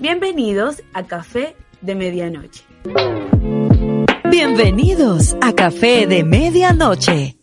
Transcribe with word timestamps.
Bienvenidos 0.00 0.82
a 0.92 1.04
Café 1.04 1.54
de 1.80 1.94
Medianoche. 1.94 2.64
Bienvenidos 4.30 5.36
a 5.40 5.52
Café 5.52 6.08
de 6.08 6.24
Medianoche. 6.24 7.36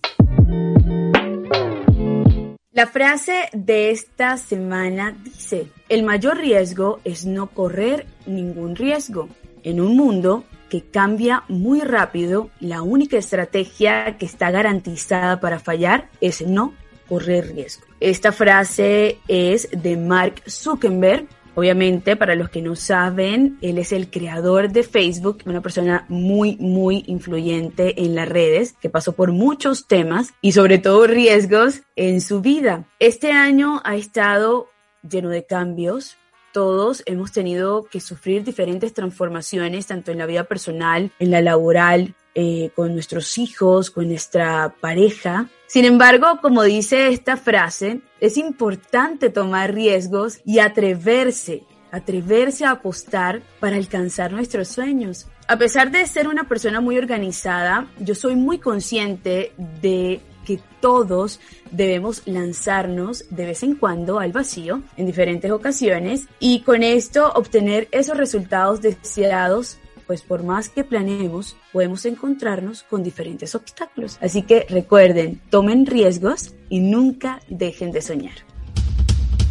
La 2.73 2.87
frase 2.87 3.49
de 3.51 3.91
esta 3.91 4.37
semana 4.37 5.13
dice, 5.25 5.67
el 5.89 6.03
mayor 6.03 6.37
riesgo 6.37 7.01
es 7.03 7.25
no 7.25 7.47
correr 7.47 8.05
ningún 8.25 8.77
riesgo. 8.77 9.27
En 9.63 9.81
un 9.81 9.97
mundo 9.97 10.45
que 10.69 10.81
cambia 10.81 11.43
muy 11.49 11.81
rápido, 11.81 12.49
la 12.61 12.81
única 12.81 13.17
estrategia 13.17 14.17
que 14.17 14.25
está 14.25 14.51
garantizada 14.51 15.41
para 15.41 15.59
fallar 15.59 16.07
es 16.21 16.47
no 16.47 16.73
correr 17.09 17.53
riesgo. 17.53 17.83
Esta 17.99 18.31
frase 18.31 19.17
es 19.27 19.67
de 19.71 19.97
Mark 19.97 20.41
Zuckerberg, 20.47 21.27
Obviamente, 21.53 22.15
para 22.15 22.35
los 22.35 22.49
que 22.49 22.61
no 22.61 22.75
saben, 22.75 23.57
él 23.61 23.77
es 23.77 23.91
el 23.91 24.09
creador 24.09 24.71
de 24.71 24.83
Facebook, 24.83 25.39
una 25.45 25.61
persona 25.61 26.05
muy, 26.07 26.55
muy 26.57 27.03
influyente 27.07 28.03
en 28.03 28.15
las 28.15 28.29
redes, 28.29 28.73
que 28.81 28.89
pasó 28.89 29.13
por 29.13 29.31
muchos 29.31 29.87
temas 29.87 30.33
y 30.41 30.53
sobre 30.53 30.77
todo 30.77 31.07
riesgos 31.07 31.81
en 31.95 32.21
su 32.21 32.41
vida. 32.41 32.85
Este 32.99 33.31
año 33.31 33.81
ha 33.83 33.95
estado 33.95 34.67
lleno 35.09 35.29
de 35.29 35.45
cambios. 35.45 36.15
Todos 36.53 37.03
hemos 37.05 37.31
tenido 37.31 37.83
que 37.83 37.99
sufrir 37.99 38.43
diferentes 38.43 38.93
transformaciones, 38.93 39.87
tanto 39.87 40.11
en 40.11 40.17
la 40.17 40.25
vida 40.25 40.45
personal, 40.45 41.11
en 41.19 41.31
la 41.31 41.41
laboral, 41.41 42.15
eh, 42.33 42.71
con 42.75 42.93
nuestros 42.93 43.37
hijos, 43.37 43.91
con 43.91 44.07
nuestra 44.07 44.75
pareja. 44.79 45.49
Sin 45.67 45.85
embargo, 45.85 46.39
como 46.41 46.63
dice 46.63 47.09
esta 47.09 47.37
frase, 47.37 48.01
es 48.19 48.37
importante 48.37 49.29
tomar 49.29 49.73
riesgos 49.73 50.39
y 50.45 50.59
atreverse, 50.59 51.63
atreverse 51.91 52.65
a 52.65 52.71
apostar 52.71 53.41
para 53.59 53.75
alcanzar 53.75 54.31
nuestros 54.31 54.69
sueños. 54.69 55.27
A 55.47 55.57
pesar 55.57 55.91
de 55.91 56.05
ser 56.05 56.29
una 56.29 56.45
persona 56.45 56.79
muy 56.79 56.97
organizada, 56.97 57.87
yo 57.99 58.15
soy 58.15 58.37
muy 58.37 58.59
consciente 58.59 59.51
de 59.81 60.21
que 60.45 60.59
todos 60.79 61.39
debemos 61.71 62.23
lanzarnos 62.25 63.25
de 63.29 63.45
vez 63.45 63.63
en 63.63 63.75
cuando 63.75 64.19
al 64.19 64.31
vacío 64.31 64.81
en 64.97 65.05
diferentes 65.05 65.51
ocasiones 65.51 66.27
y 66.39 66.61
con 66.61 66.83
esto 66.83 67.31
obtener 67.33 67.87
esos 67.91 68.17
resultados 68.17 68.81
deseados 68.81 69.77
pues 70.11 70.23
por 70.23 70.43
más 70.43 70.67
que 70.67 70.83
planeemos, 70.83 71.55
podemos 71.71 72.03
encontrarnos 72.03 72.83
con 72.83 73.01
diferentes 73.01 73.55
obstáculos. 73.55 74.17
Así 74.19 74.41
que 74.41 74.65
recuerden, 74.69 75.39
tomen 75.49 75.85
riesgos 75.85 76.53
y 76.67 76.81
nunca 76.81 77.39
dejen 77.47 77.93
de 77.93 78.01
soñar. 78.01 78.33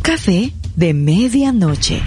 Café 0.03 0.53
de 0.77 0.93
medianoche. 0.93 2.03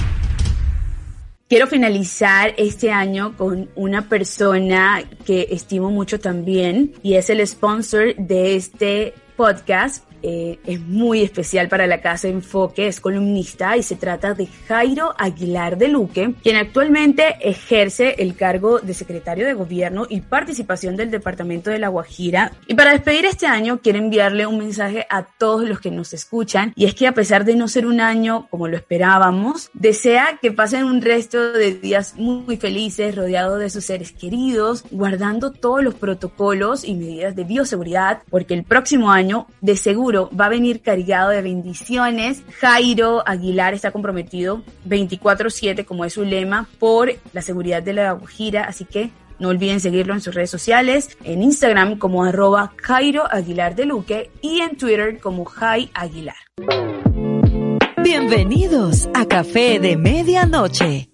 Quiero 1.50 1.66
finalizar 1.66 2.54
este 2.58 2.92
año 2.92 3.36
con 3.36 3.72
una 3.74 4.08
persona 4.08 5.04
que 5.26 5.48
estimo 5.50 5.90
mucho 5.90 6.20
también 6.20 6.94
y 7.02 7.16
es 7.16 7.32
el 7.32 7.48
sponsor 7.48 8.16
de 8.18 8.56
este 8.56 9.16
podcast 9.36 10.06
eh, 10.24 10.60
es 10.66 10.80
muy 10.80 11.22
especial 11.22 11.68
para 11.68 11.86
la 11.86 12.02
Casa 12.02 12.30
Enfoque, 12.30 12.88
es 12.88 13.02
columnista 13.02 13.76
y 13.76 13.84
se 13.84 13.98
trata 13.98 14.34
de 14.34 14.48
Jairo 14.68 15.14
Aguilar 15.18 15.78
de 15.78 15.90
Luque, 15.90 16.34
quien 16.42 16.56
actualmente 16.56 17.36
ejerce 17.42 18.16
el 18.20 18.36
cargo 18.36 18.80
de 18.80 18.94
secretario 18.94 19.46
de 19.46 19.54
Gobierno 19.54 20.06
y 20.10 20.22
participación 20.22 20.96
del 20.96 21.12
Departamento 21.12 21.70
de 21.72 21.80
La 21.80 21.90
Guajira. 21.90 22.54
Y 22.68 22.76
para 22.76 22.92
despedir 22.92 23.26
este 23.26 23.48
año, 23.48 23.82
quiero 23.84 24.00
enviarle 24.00 24.46
un 24.46 24.58
mensaje 24.58 25.06
a 25.10 25.24
todos 25.24 25.68
los 25.68 25.82
que 25.82 25.92
nos 25.92 26.14
escuchan 26.14 26.72
y 26.76 26.86
es 26.86 26.96
que 26.96 27.08
a 27.08 27.14
pesar 27.14 27.44
de 27.44 27.56
no 27.56 27.68
ser 27.68 27.86
un 27.86 28.00
año 28.00 28.48
como 28.50 28.70
lo 28.70 28.78
esperábamos, 28.78 29.72
desea 29.74 30.40
que 30.42 30.54
pasen 30.54 30.86
un 30.86 31.02
resto 31.02 31.52
de 31.52 31.74
días 31.74 32.16
muy 32.16 32.56
felices, 32.56 33.16
rodeados 33.16 33.60
de 33.60 33.70
sus 33.70 33.84
seres 33.84 34.14
queridos, 34.14 34.86
guardando 34.90 35.52
todos 35.52 35.84
los 35.84 35.96
protocolos 35.96 36.86
y 36.86 36.94
medidas 36.94 37.36
de 37.36 37.44
bioseguridad, 37.44 38.22
porque 38.30 38.54
el 38.54 38.64
próximo 38.64 39.12
año 39.12 39.48
de 39.60 39.76
seguro 39.76 40.13
va 40.16 40.46
a 40.46 40.50
venir 40.50 40.82
cargado 40.82 41.30
de 41.30 41.42
bendiciones. 41.42 42.44
Jairo 42.60 43.24
Aguilar 43.26 43.74
está 43.74 43.92
comprometido 43.92 44.64
24/7, 44.86 45.86
como 45.86 46.06
es 46.06 46.14
su 46.14 46.24
lema, 46.24 46.68
por 46.80 47.14
la 47.34 47.42
seguridad 47.42 47.84
de 47.84 47.94
la 47.94 48.12
Guajira, 48.14 48.64
así 48.64 48.86
que 48.86 49.12
no 49.40 49.50
olviden 49.50 49.80
seguirlo 49.80 50.14
en 50.14 50.22
sus 50.22 50.36
redes 50.36 50.50
sociales, 50.50 51.18
en 51.24 51.42
Instagram 51.42 51.98
como 51.98 52.24
arroba 52.24 52.74
Jairo 52.78 53.24
Aguilar 53.30 53.76
y 54.42 54.60
en 54.62 54.78
Twitter 54.78 55.20
como 55.20 55.46
Jai 55.46 55.90
Aguilar. 55.94 56.36
Bienvenidos 58.04 59.10
a 59.14 59.26
Café 59.26 59.80
de 59.80 59.98
Medianoche. 59.98 61.13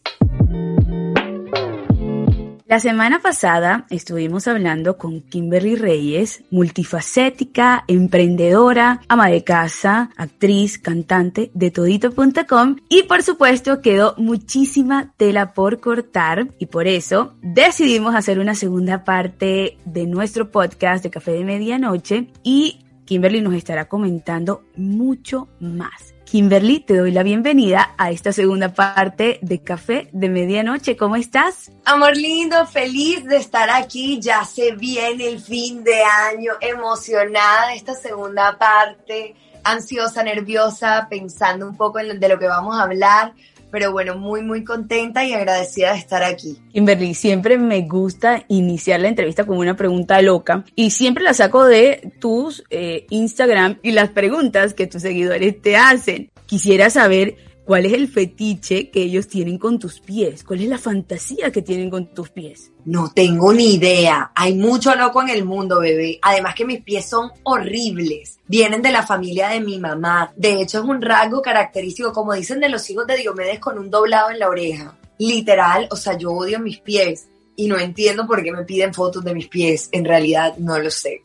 La 2.70 2.80
semana 2.80 3.18
pasada 3.18 3.88
estuvimos 3.90 4.48
hablando 4.48 4.96
con 4.96 5.22
Kimberly 5.22 5.76
Reyes, 5.76 6.44
multifacética, 6.52 7.84
emprendedora, 7.88 9.02
ama 9.08 9.28
de 9.30 9.44
casa, 9.44 10.12
actriz, 10.16 10.78
cantante 10.78 11.50
de 11.56 11.72
todito.com 11.72 12.76
y 12.88 13.02
por 13.08 13.24
supuesto 13.24 13.82
quedó 13.82 14.14
muchísima 14.18 15.16
tela 15.18 15.56
por 15.56 15.80
cortar 15.80 16.50
y 16.60 16.68
por 16.68 16.86
eso 16.86 17.34
decidimos 17.42 18.14
hacer 18.14 18.38
una 18.38 18.54
segunda 18.54 19.04
parte 19.04 19.80
de 19.86 20.06
nuestro 20.06 20.52
podcast 20.52 21.04
de 21.04 21.10
Café 21.10 21.32
de 21.32 21.46
Medianoche 21.46 22.28
y 22.44 22.86
Kimberly 23.06 23.42
nos 23.42 23.56
estará 23.56 23.86
comentando 23.90 24.62
mucho 24.76 25.48
más. 25.60 26.19
Kimberly, 26.30 26.80
te 26.82 26.96
doy 26.96 27.12
la 27.12 27.24
bienvenida 27.24 27.96
a 27.98 28.12
esta 28.12 28.32
segunda 28.32 28.72
parte 28.72 29.40
de 29.42 29.64
Café 29.64 30.10
de 30.12 30.30
Medianoche. 30.30 30.96
¿Cómo 30.96 31.16
estás? 31.16 31.72
Amor 31.86 32.16
lindo, 32.16 32.68
feliz 32.68 33.26
de 33.26 33.38
estar 33.38 33.68
aquí. 33.72 34.20
Ya 34.22 34.46
se 34.46 34.74
viene 34.74 35.28
el 35.28 35.40
fin 35.40 35.84
de 35.84 36.04
año, 36.04 36.54
emocionada 36.62 37.74
esta 37.74 37.96
segunda 37.96 38.60
parte, 38.60 39.34
ansiosa, 39.64 40.22
nerviosa, 40.22 41.08
pensando 41.10 41.68
un 41.68 41.76
poco 41.76 41.98
en 41.98 42.20
de 42.20 42.30
lo 42.30 42.38
que 42.38 42.48
vamos 42.48 42.78
a 42.78 42.84
hablar 42.84 43.34
pero 43.72 43.92
bueno, 43.92 44.18
muy, 44.18 44.42
muy 44.42 44.64
contenta 44.64 45.26
y 45.26 45.34
agradecida 45.34 45.94
de 45.94 46.00
estar 46.00 46.24
aquí. 46.24 46.58
Kimberly, 46.74 47.14
siempre 47.14 47.58
me 47.58 47.82
gusta 47.82 48.44
iniciar 48.48 49.00
la 49.00 49.10
entrevista 49.10 49.46
con 49.46 49.58
una 49.58 49.76
pregunta 49.76 50.22
loca 50.22 50.64
y 50.76 50.92
siempre 50.92 51.24
la 51.24 51.34
saco 51.34 51.66
de 51.66 52.12
tus 52.20 52.64
eh, 52.70 53.06
Instagram 53.10 53.80
y 53.82 53.92
las 53.92 54.10
preguntas 54.10 54.74
que 54.74 54.88
tus 54.88 55.02
seguidores 55.02 55.62
te 55.62 55.78
hacen. 55.78 56.32
Quisiera 56.46 56.90
saber 56.90 57.49
¿Cuál 57.70 57.86
es 57.86 57.94
el 57.94 58.08
fetiche 58.08 58.90
que 58.90 59.04
ellos 59.04 59.28
tienen 59.28 59.60
con 59.60 59.78
tus 59.78 60.00
pies? 60.00 60.44
¿Cuál 60.44 60.62
es 60.62 60.70
la 60.70 60.80
fantasía 60.80 61.52
que 61.52 61.62
tienen 61.62 61.92
con 61.92 62.08
tus 62.16 62.32
pies? 62.32 62.72
No 62.86 63.12
tengo 63.14 63.54
ni 63.54 63.76
idea. 63.76 64.32
Hay 64.34 64.56
mucho 64.56 64.96
loco 64.96 65.22
en 65.22 65.30
el 65.30 65.46
mundo, 65.46 65.80
bebé. 65.80 66.18
Además 66.24 66.56
que 66.56 66.66
mis 66.66 66.82
pies 66.82 67.08
son 67.08 67.30
horribles. 67.44 68.40
Vienen 68.48 68.82
de 68.82 68.92
la 68.92 69.06
familia 69.06 69.50
de 69.50 69.62
mi 69.62 69.78
mamá. 69.78 70.34
De 70.36 70.60
hecho, 70.60 70.80
es 70.80 70.84
un 70.84 71.00
rasgo 71.00 71.44
característico, 71.44 72.12
como 72.12 72.34
dicen 72.34 72.60
de 72.60 72.70
los 72.70 72.90
hijos 72.90 73.06
de 73.06 73.18
Diomedes, 73.18 73.60
con 73.60 73.78
un 73.78 73.92
doblado 73.92 74.32
en 74.32 74.40
la 74.40 74.50
oreja. 74.50 74.98
Literal, 75.20 75.88
o 75.92 75.96
sea, 75.96 76.18
yo 76.18 76.32
odio 76.32 76.60
mis 76.60 76.80
pies 76.80 77.28
y 77.56 77.68
no 77.68 77.78
entiendo 77.78 78.26
por 78.26 78.42
qué 78.42 78.52
me 78.52 78.64
piden 78.64 78.96
fotos 78.96 79.24
de 79.24 79.36
mis 79.36 79.48
pies. 79.48 79.90
En 79.92 80.06
realidad 80.06 80.58
no 80.58 80.80
lo 80.80 80.90
sé. 80.90 81.22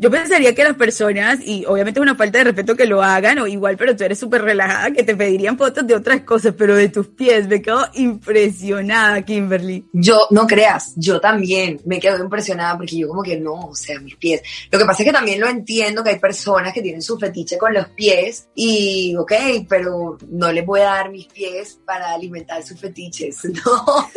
Yo 0.00 0.10
pensaría 0.10 0.54
que 0.54 0.64
las 0.64 0.76
personas, 0.76 1.40
y 1.44 1.66
obviamente 1.66 2.00
es 2.00 2.02
una 2.02 2.14
falta 2.14 2.38
de 2.38 2.44
respeto 2.44 2.74
que 2.74 2.86
lo 2.86 3.02
hagan, 3.02 3.38
o 3.38 3.46
igual, 3.46 3.76
pero 3.76 3.94
tú 3.94 4.02
eres 4.02 4.18
súper 4.18 4.40
relajada, 4.40 4.92
que 4.92 5.02
te 5.02 5.14
pedirían 5.14 5.58
fotos 5.58 5.86
de 5.86 5.94
otras 5.94 6.22
cosas, 6.22 6.54
pero 6.56 6.74
de 6.74 6.88
tus 6.88 7.08
pies. 7.08 7.46
Me 7.46 7.60
quedo 7.60 7.86
impresionada, 7.92 9.20
Kimberly. 9.20 9.84
Yo, 9.92 10.26
no 10.30 10.46
creas, 10.46 10.94
yo 10.96 11.20
también 11.20 11.82
me 11.84 12.00
quedo 12.00 12.24
impresionada 12.24 12.78
porque 12.78 12.96
yo 12.96 13.08
como 13.08 13.22
que 13.22 13.38
no, 13.38 13.52
o 13.52 13.74
sea, 13.74 14.00
mis 14.00 14.16
pies. 14.16 14.40
Lo 14.70 14.78
que 14.78 14.86
pasa 14.86 15.02
es 15.02 15.06
que 15.06 15.12
también 15.12 15.38
lo 15.38 15.50
entiendo 15.50 16.02
que 16.02 16.08
hay 16.08 16.18
personas 16.18 16.72
que 16.72 16.80
tienen 16.80 17.02
su 17.02 17.18
fetiche 17.18 17.58
con 17.58 17.74
los 17.74 17.88
pies 17.90 18.48
y, 18.54 19.14
ok, 19.18 19.32
pero 19.68 20.16
no 20.30 20.50
les 20.50 20.64
voy 20.64 20.80
a 20.80 20.84
dar 20.84 21.10
mis 21.10 21.26
pies 21.26 21.78
para 21.84 22.14
alimentar 22.14 22.62
sus 22.62 22.80
fetiches, 22.80 23.44
no. 23.66 23.84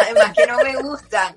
Además 0.00 0.32
que 0.32 0.46
no 0.46 0.58
me 0.58 0.76
gustan. 0.80 1.34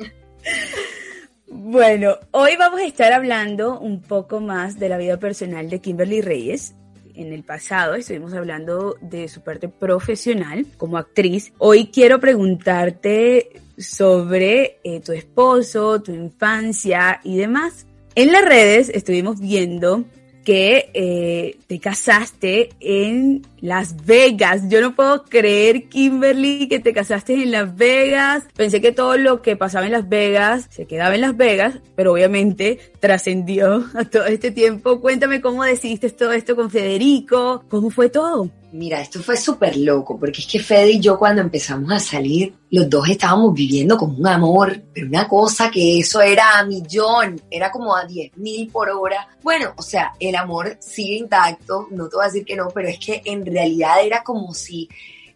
Bueno, 1.50 2.18
hoy 2.32 2.58
vamos 2.60 2.82
a 2.82 2.86
estar 2.86 3.14
hablando 3.14 3.80
un 3.80 4.02
poco 4.02 4.42
más 4.42 4.78
de 4.80 4.90
la 4.90 4.98
vida 4.98 5.18
personal 5.18 5.70
de 5.70 5.80
Kimberly 5.80 6.20
Reyes. 6.20 6.76
En 7.16 7.32
el 7.32 7.44
pasado 7.44 7.96
estuvimos 7.96 8.34
hablando 8.34 8.98
de 9.00 9.30
su 9.30 9.42
parte 9.42 9.70
profesional 9.70 10.66
como 10.76 10.98
actriz. 10.98 11.54
Hoy 11.58 11.88
quiero 11.88 12.20
preguntarte 12.20 13.62
sobre 13.78 14.80
eh, 14.84 15.00
tu 15.00 15.14
esposo, 15.14 16.02
tu 16.02 16.12
infancia 16.12 17.22
y 17.24 17.38
demás. 17.38 17.88
En 18.16 18.34
las 18.34 18.44
redes 18.44 18.90
estuvimos 18.90 19.40
viendo 19.40 20.04
que 20.48 20.92
eh, 20.94 21.58
te 21.68 21.78
casaste 21.78 22.70
en 22.80 23.46
Las 23.60 24.06
Vegas. 24.06 24.62
Yo 24.70 24.80
no 24.80 24.96
puedo 24.96 25.26
creer, 25.26 25.90
Kimberly, 25.90 26.70
que 26.70 26.80
te 26.80 26.94
casaste 26.94 27.34
en 27.34 27.52
Las 27.52 27.76
Vegas. 27.76 28.46
Pensé 28.56 28.80
que 28.80 28.94
todo 28.94 29.18
lo 29.18 29.42
que 29.42 29.58
pasaba 29.58 29.88
en 29.88 29.92
Las 29.92 30.08
Vegas 30.08 30.68
se 30.70 30.86
quedaba 30.86 31.16
en 31.16 31.20
Las 31.20 31.36
Vegas, 31.36 31.82
pero 31.98 32.14
obviamente 32.14 32.80
trascendió 33.02 33.88
a 33.94 34.06
todo 34.06 34.26
este 34.26 34.52
tiempo. 34.52 35.02
Cuéntame 35.02 35.42
cómo 35.42 35.66
decidiste 35.66 36.10
todo 36.12 36.32
esto 36.32 36.56
con 36.56 36.72
Federico, 36.72 37.66
cómo 37.68 37.90
fue 37.90 38.08
todo. 38.08 38.50
Mira, 38.72 39.00
esto 39.00 39.24
fue 39.24 39.38
súper 39.38 39.78
loco, 39.78 40.20
porque 40.20 40.42
es 40.42 40.48
que 40.48 40.60
Fede 40.60 40.92
y 40.92 41.00
yo 41.00 41.18
cuando 41.18 41.42
empezamos 41.42 41.90
a 41.90 42.00
salir, 42.00 42.54
los 42.70 42.90
dos 42.90 43.08
estábamos 43.08 43.54
viviendo 43.54 43.98
como 43.98 44.18
un 44.18 44.28
amor, 44.28 44.82
pero 44.94 45.08
una 45.08 45.26
cosa 45.26 45.72
que 45.72 46.00
eso 46.00 46.20
era 46.20 46.60
a 46.60 46.66
millón, 46.66 47.42
era 47.50 47.72
como 47.72 47.96
a 47.96 48.04
10 48.04 48.36
mil 48.38 48.70
por 48.70 48.90
hora. 48.90 49.26
Bueno, 49.42 49.74
o 49.78 49.82
sea, 49.82 50.14
el 50.20 50.36
amor 50.36 50.78
sigue 50.82 51.16
intacto, 51.16 51.88
no 51.92 52.10
te 52.10 52.18
voy 52.18 52.26
a 52.26 52.28
decir 52.28 52.44
que 52.44 52.58
no, 52.58 52.68
pero 52.68 52.90
es 52.90 53.00
que 53.00 53.22
en 53.24 53.46
realidad 53.46 54.04
era 54.04 54.22
como 54.22 54.54
si 54.54 54.90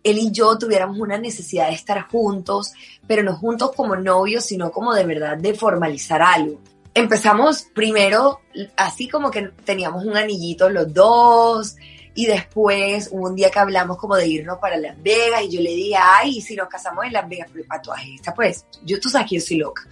él 0.04 0.18
y 0.18 0.31
yo 0.31 0.57
tuviéramos 0.57 1.00
una 1.00 1.18
necesidad 1.18 1.69
de 1.69 1.75
estar 1.75 2.10
juntos, 2.10 2.74
pero 3.07 3.24
no 3.24 3.38
juntos 3.38 3.72
como 3.75 3.95
novios, 3.95 4.44
sino 4.44 4.72
como 4.72 4.94
de 4.94 5.06
verdad 5.06 5.38
de 5.38 5.54
formalizar 5.54 6.22
algo. 6.22 6.60
Empezamos 6.94 7.68
primero 7.74 8.42
así 8.75 9.07
como 9.07 9.31
que 9.31 9.51
teníamos 9.63 10.04
un 10.04 10.18
anillito 10.18 10.69
los 10.69 10.94
dos, 10.94 11.77
y 12.13 12.25
después 12.25 13.10
un 13.12 13.36
día 13.36 13.50
que 13.50 13.60
hablamos 13.60 13.98
como 13.98 14.16
de 14.16 14.28
irnos 14.28 14.58
para 14.58 14.78
Las 14.78 15.02
Vegas 15.02 15.44
y 15.44 15.50
yo 15.56 15.62
le 15.62 15.72
dije, 15.72 15.96
ay, 15.98 16.42
si 16.42 16.56
nos 16.56 16.68
casamos 16.68 17.06
en 17.06 17.13
Las 17.13 17.28
Vegas, 17.28 17.50
pero 17.52 17.66
para 17.66 17.81
todas 17.81 18.02
estas, 18.13 18.36
pues, 18.36 18.66
yo, 18.84 19.00
tú 19.00 19.10
sabes 19.10 19.30
que 19.30 19.36
yo 19.36 19.42
soy 19.42 19.58
loca. 19.58 19.84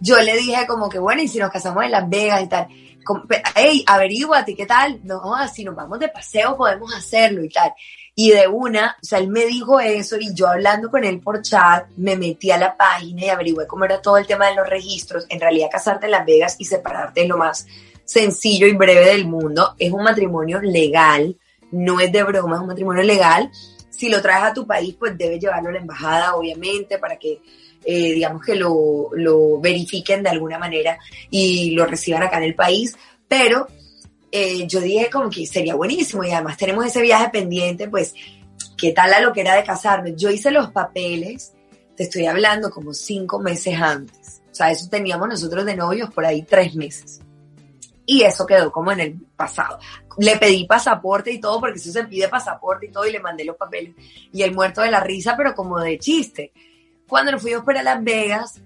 Yo 0.00 0.20
le 0.20 0.36
dije 0.36 0.66
como 0.66 0.88
que, 0.88 0.98
bueno, 0.98 1.22
y 1.22 1.28
si 1.28 1.38
nos 1.38 1.50
casamos 1.50 1.84
en 1.84 1.90
Las 1.90 2.08
Vegas 2.08 2.42
y 2.42 2.48
tal, 2.48 2.68
hey, 3.54 3.84
averíguate, 3.86 4.54
¿qué 4.54 4.66
tal? 4.66 5.00
No, 5.02 5.20
si 5.52 5.64
nos 5.64 5.74
vamos 5.74 5.98
de 5.98 6.08
paseo 6.08 6.56
podemos 6.56 6.94
hacerlo 6.94 7.42
y 7.42 7.48
tal. 7.48 7.72
Y 8.14 8.30
de 8.30 8.48
una, 8.48 8.96
o 9.02 9.04
sea, 9.04 9.18
él 9.18 9.28
me 9.28 9.44
dijo 9.44 9.78
eso 9.78 10.16
y 10.18 10.34
yo 10.34 10.48
hablando 10.48 10.90
con 10.90 11.04
él 11.04 11.20
por 11.20 11.42
chat, 11.42 11.86
me 11.96 12.16
metí 12.16 12.50
a 12.50 12.56
la 12.56 12.76
página 12.76 13.26
y 13.26 13.28
averigué 13.28 13.66
cómo 13.66 13.84
era 13.84 14.00
todo 14.00 14.16
el 14.16 14.26
tema 14.26 14.48
de 14.48 14.54
los 14.54 14.68
registros. 14.68 15.26
En 15.28 15.40
realidad, 15.40 15.68
casarte 15.70 16.06
en 16.06 16.12
Las 16.12 16.24
Vegas 16.24 16.56
y 16.58 16.64
separarte 16.64 17.22
es 17.22 17.28
lo 17.28 17.36
más 17.36 17.66
sencillo 18.04 18.66
y 18.66 18.72
breve 18.72 19.06
del 19.06 19.26
mundo. 19.26 19.74
Es 19.78 19.92
un 19.92 20.02
matrimonio 20.02 20.60
legal 20.62 21.36
no 21.72 22.00
es 22.00 22.12
de 22.12 22.22
broma, 22.22 22.56
es 22.56 22.62
un 22.62 22.68
matrimonio 22.68 23.02
legal. 23.02 23.50
Si 23.90 24.08
lo 24.08 24.20
traes 24.20 24.44
a 24.44 24.54
tu 24.54 24.66
país, 24.66 24.94
pues 24.98 25.16
debes 25.16 25.40
llevarlo 25.40 25.70
a 25.70 25.72
la 25.72 25.78
embajada, 25.78 26.34
obviamente, 26.36 26.98
para 26.98 27.16
que, 27.16 27.40
eh, 27.84 28.12
digamos, 28.12 28.44
que 28.44 28.54
lo, 28.54 29.08
lo, 29.12 29.60
verifiquen 29.60 30.22
de 30.22 30.30
alguna 30.30 30.58
manera 30.58 30.98
y 31.30 31.70
lo 31.70 31.86
reciban 31.86 32.22
acá 32.22 32.38
en 32.38 32.44
el 32.44 32.54
país. 32.54 32.96
Pero 33.26 33.66
eh, 34.30 34.66
yo 34.66 34.80
dije 34.80 35.08
como 35.10 35.30
que 35.30 35.46
sería 35.46 35.74
buenísimo 35.74 36.22
y 36.24 36.30
además 36.30 36.56
tenemos 36.56 36.84
ese 36.84 37.00
viaje 37.00 37.30
pendiente, 37.30 37.88
pues, 37.88 38.14
¿qué 38.76 38.92
tal 38.92 39.12
a 39.14 39.20
lo 39.20 39.32
que 39.32 39.40
era 39.40 39.54
de 39.54 39.64
casarme? 39.64 40.14
Yo 40.14 40.30
hice 40.30 40.50
los 40.50 40.70
papeles, 40.70 41.54
te 41.96 42.02
estoy 42.02 42.26
hablando 42.26 42.70
como 42.70 42.92
cinco 42.92 43.38
meses 43.40 43.80
antes. 43.80 44.42
O 44.50 44.54
sea, 44.54 44.70
eso 44.70 44.88
teníamos 44.88 45.28
nosotros 45.28 45.64
de 45.64 45.76
novios 45.76 46.10
por 46.12 46.24
ahí 46.24 46.42
tres 46.42 46.74
meses. 46.74 47.20
Y 48.06 48.22
eso 48.22 48.46
quedó 48.46 48.70
como 48.70 48.92
en 48.92 49.00
el 49.00 49.14
pasado. 49.36 49.78
Le 50.18 50.36
pedí 50.36 50.66
pasaporte 50.66 51.30
y 51.30 51.40
todo, 51.40 51.60
porque 51.60 51.78
eso 51.78 51.92
se 51.92 52.04
pide 52.04 52.28
pasaporte 52.28 52.86
y 52.86 52.90
todo, 52.90 53.06
y 53.06 53.12
le 53.12 53.20
mandé 53.20 53.44
los 53.44 53.56
papeles. 53.56 53.94
Y 54.32 54.42
el 54.42 54.54
muerto 54.54 54.80
de 54.80 54.90
la 54.90 55.00
risa, 55.00 55.34
pero 55.36 55.54
como 55.54 55.78
de 55.80 55.98
chiste. 55.98 56.52
Cuando 57.08 57.32
nos 57.32 57.42
fuimos 57.42 57.64
para 57.64 57.82
Las 57.82 58.02
Vegas, 58.02 58.60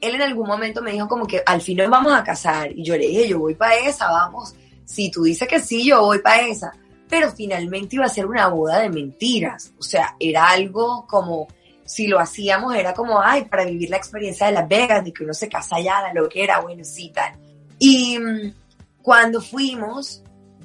él 0.00 0.16
en 0.16 0.22
algún 0.22 0.46
momento 0.46 0.82
me 0.82 0.92
dijo 0.92 1.08
como 1.08 1.26
que 1.26 1.42
al 1.46 1.60
fin 1.60 1.78
nos 1.78 1.88
vamos 1.88 2.12
a 2.12 2.24
casar. 2.24 2.72
Y 2.72 2.84
yo 2.84 2.96
le 2.96 3.06
dije, 3.06 3.28
yo 3.28 3.38
voy 3.38 3.54
para 3.54 3.76
esa, 3.76 4.10
vamos. 4.10 4.54
Si 4.84 5.10
tú 5.10 5.22
dices 5.22 5.46
que 5.46 5.60
sí, 5.60 5.86
yo 5.86 6.02
voy 6.02 6.18
para 6.18 6.42
esa. 6.42 6.72
Pero 7.08 7.30
finalmente 7.30 7.96
iba 7.96 8.06
a 8.06 8.08
ser 8.08 8.26
una 8.26 8.48
boda 8.48 8.80
de 8.80 8.90
mentiras. 8.90 9.72
O 9.78 9.82
sea, 9.82 10.16
era 10.18 10.48
algo 10.48 11.06
como, 11.06 11.46
si 11.84 12.08
lo 12.08 12.18
hacíamos, 12.18 12.74
era 12.74 12.94
como, 12.94 13.20
ay, 13.20 13.44
para 13.44 13.64
vivir 13.64 13.90
la 13.90 13.96
experiencia 13.96 14.46
de 14.46 14.52
Las 14.52 14.68
Vegas, 14.68 15.04
de 15.04 15.12
que 15.12 15.24
uno 15.24 15.34
se 15.34 15.48
casa 15.48 15.76
allá, 15.76 16.12
lo 16.14 16.28
que 16.28 16.42
era, 16.42 16.60
bueno, 16.60 16.82
sí, 16.84 17.12
tal. 17.14 17.34
Y 17.78 18.18
mm, 18.18 18.54
cuando 19.02 19.40
fuimos, 19.40 20.22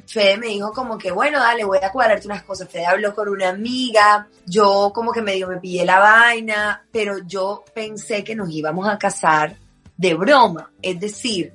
Fede 0.07 0.37
me 0.37 0.47
dijo 0.47 0.71
como 0.71 0.97
que, 0.97 1.11
bueno, 1.11 1.39
dale, 1.39 1.65
voy 1.65 1.79
a 1.81 1.91
cuadrarte 1.91 2.27
unas 2.27 2.43
cosas. 2.43 2.69
Fede 2.69 2.85
habló 2.85 3.13
con 3.13 3.27
una 3.27 3.49
amiga, 3.49 4.27
yo 4.45 4.91
como 4.93 5.11
que 5.11 5.21
medio 5.21 5.47
me 5.47 5.57
pillé 5.57 5.85
la 5.85 5.99
vaina, 5.99 6.85
pero 6.91 7.19
yo 7.25 7.65
pensé 7.73 8.23
que 8.23 8.35
nos 8.35 8.49
íbamos 8.49 8.87
a 8.87 8.97
casar 8.97 9.55
de 9.97 10.13
broma, 10.13 10.71
es 10.81 10.99
decir, 10.99 11.53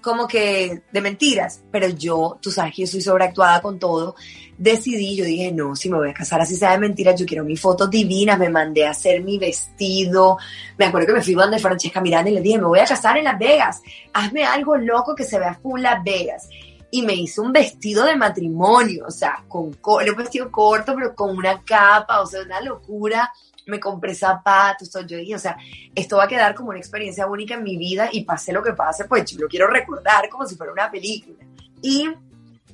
como 0.00 0.28
que 0.28 0.82
de 0.92 1.00
mentiras, 1.00 1.62
pero 1.72 1.88
yo, 1.88 2.38
tú 2.40 2.50
sabes 2.50 2.74
que 2.74 2.82
yo 2.82 2.86
soy 2.86 3.00
sobreactuada 3.00 3.60
con 3.60 3.78
todo, 3.78 4.14
decidí, 4.56 5.16
yo 5.16 5.24
dije, 5.24 5.50
no, 5.52 5.74
si 5.74 5.90
me 5.90 5.96
voy 5.96 6.10
a 6.10 6.14
casar 6.14 6.40
así 6.40 6.54
sea 6.54 6.72
de 6.72 6.78
mentiras, 6.78 7.18
yo 7.18 7.26
quiero 7.26 7.44
mis 7.44 7.60
fotos 7.60 7.90
divinas, 7.90 8.38
me 8.38 8.48
mandé 8.48 8.86
a 8.86 8.90
hacer 8.90 9.22
mi 9.22 9.38
vestido, 9.38 10.38
me 10.76 10.86
acuerdo 10.86 11.08
que 11.08 11.12
me 11.14 11.22
fui 11.22 11.34
donde 11.34 11.58
Francesca 11.58 12.00
Miranda 12.00 12.30
y 12.30 12.34
le 12.34 12.40
dije, 12.40 12.58
me 12.58 12.66
voy 12.66 12.78
a 12.78 12.86
casar 12.86 13.16
en 13.16 13.24
Las 13.24 13.38
Vegas, 13.38 13.82
hazme 14.12 14.44
algo 14.44 14.76
loco 14.76 15.14
que 15.14 15.24
se 15.24 15.38
vea 15.38 15.54
full 15.54 15.80
Las 15.80 16.02
Vegas. 16.04 16.48
Y 16.90 17.02
me 17.02 17.14
hizo 17.14 17.42
un 17.42 17.52
vestido 17.52 18.04
de 18.04 18.16
matrimonio, 18.16 19.04
o 19.06 19.10
sea, 19.10 19.44
con 19.46 19.76
un 19.82 20.16
vestido 20.16 20.50
corto, 20.50 20.94
pero 20.94 21.14
con 21.14 21.36
una 21.36 21.62
capa, 21.62 22.20
o 22.22 22.26
sea, 22.26 22.42
una 22.42 22.60
locura 22.60 23.30
me 23.68 23.78
compré 23.78 24.14
zapatos, 24.14 24.90
todo. 24.90 25.06
yo 25.06 25.18
dije, 25.18 25.34
o 25.34 25.38
sea, 25.38 25.56
esto 25.94 26.16
va 26.16 26.24
a 26.24 26.28
quedar 26.28 26.54
como 26.54 26.70
una 26.70 26.78
experiencia 26.78 27.26
única 27.26 27.54
en 27.54 27.62
mi 27.62 27.76
vida 27.76 28.08
y 28.10 28.24
pase 28.24 28.52
lo 28.52 28.62
que 28.62 28.72
pase, 28.72 29.04
pues 29.04 29.30
yo 29.30 29.38
lo 29.38 29.48
quiero 29.48 29.68
recordar 29.68 30.28
como 30.28 30.46
si 30.46 30.56
fuera 30.56 30.72
una 30.72 30.90
película. 30.90 31.36
Y 31.82 32.08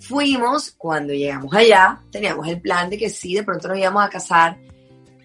fuimos, 0.00 0.70
cuando 0.78 1.12
llegamos 1.12 1.52
allá, 1.54 2.00
teníamos 2.10 2.46
el 2.48 2.60
plan 2.60 2.88
de 2.88 2.98
que 2.98 3.10
sí, 3.10 3.34
de 3.34 3.42
pronto 3.42 3.68
nos 3.68 3.78
íbamos 3.78 4.04
a 4.04 4.08
casar, 4.08 4.56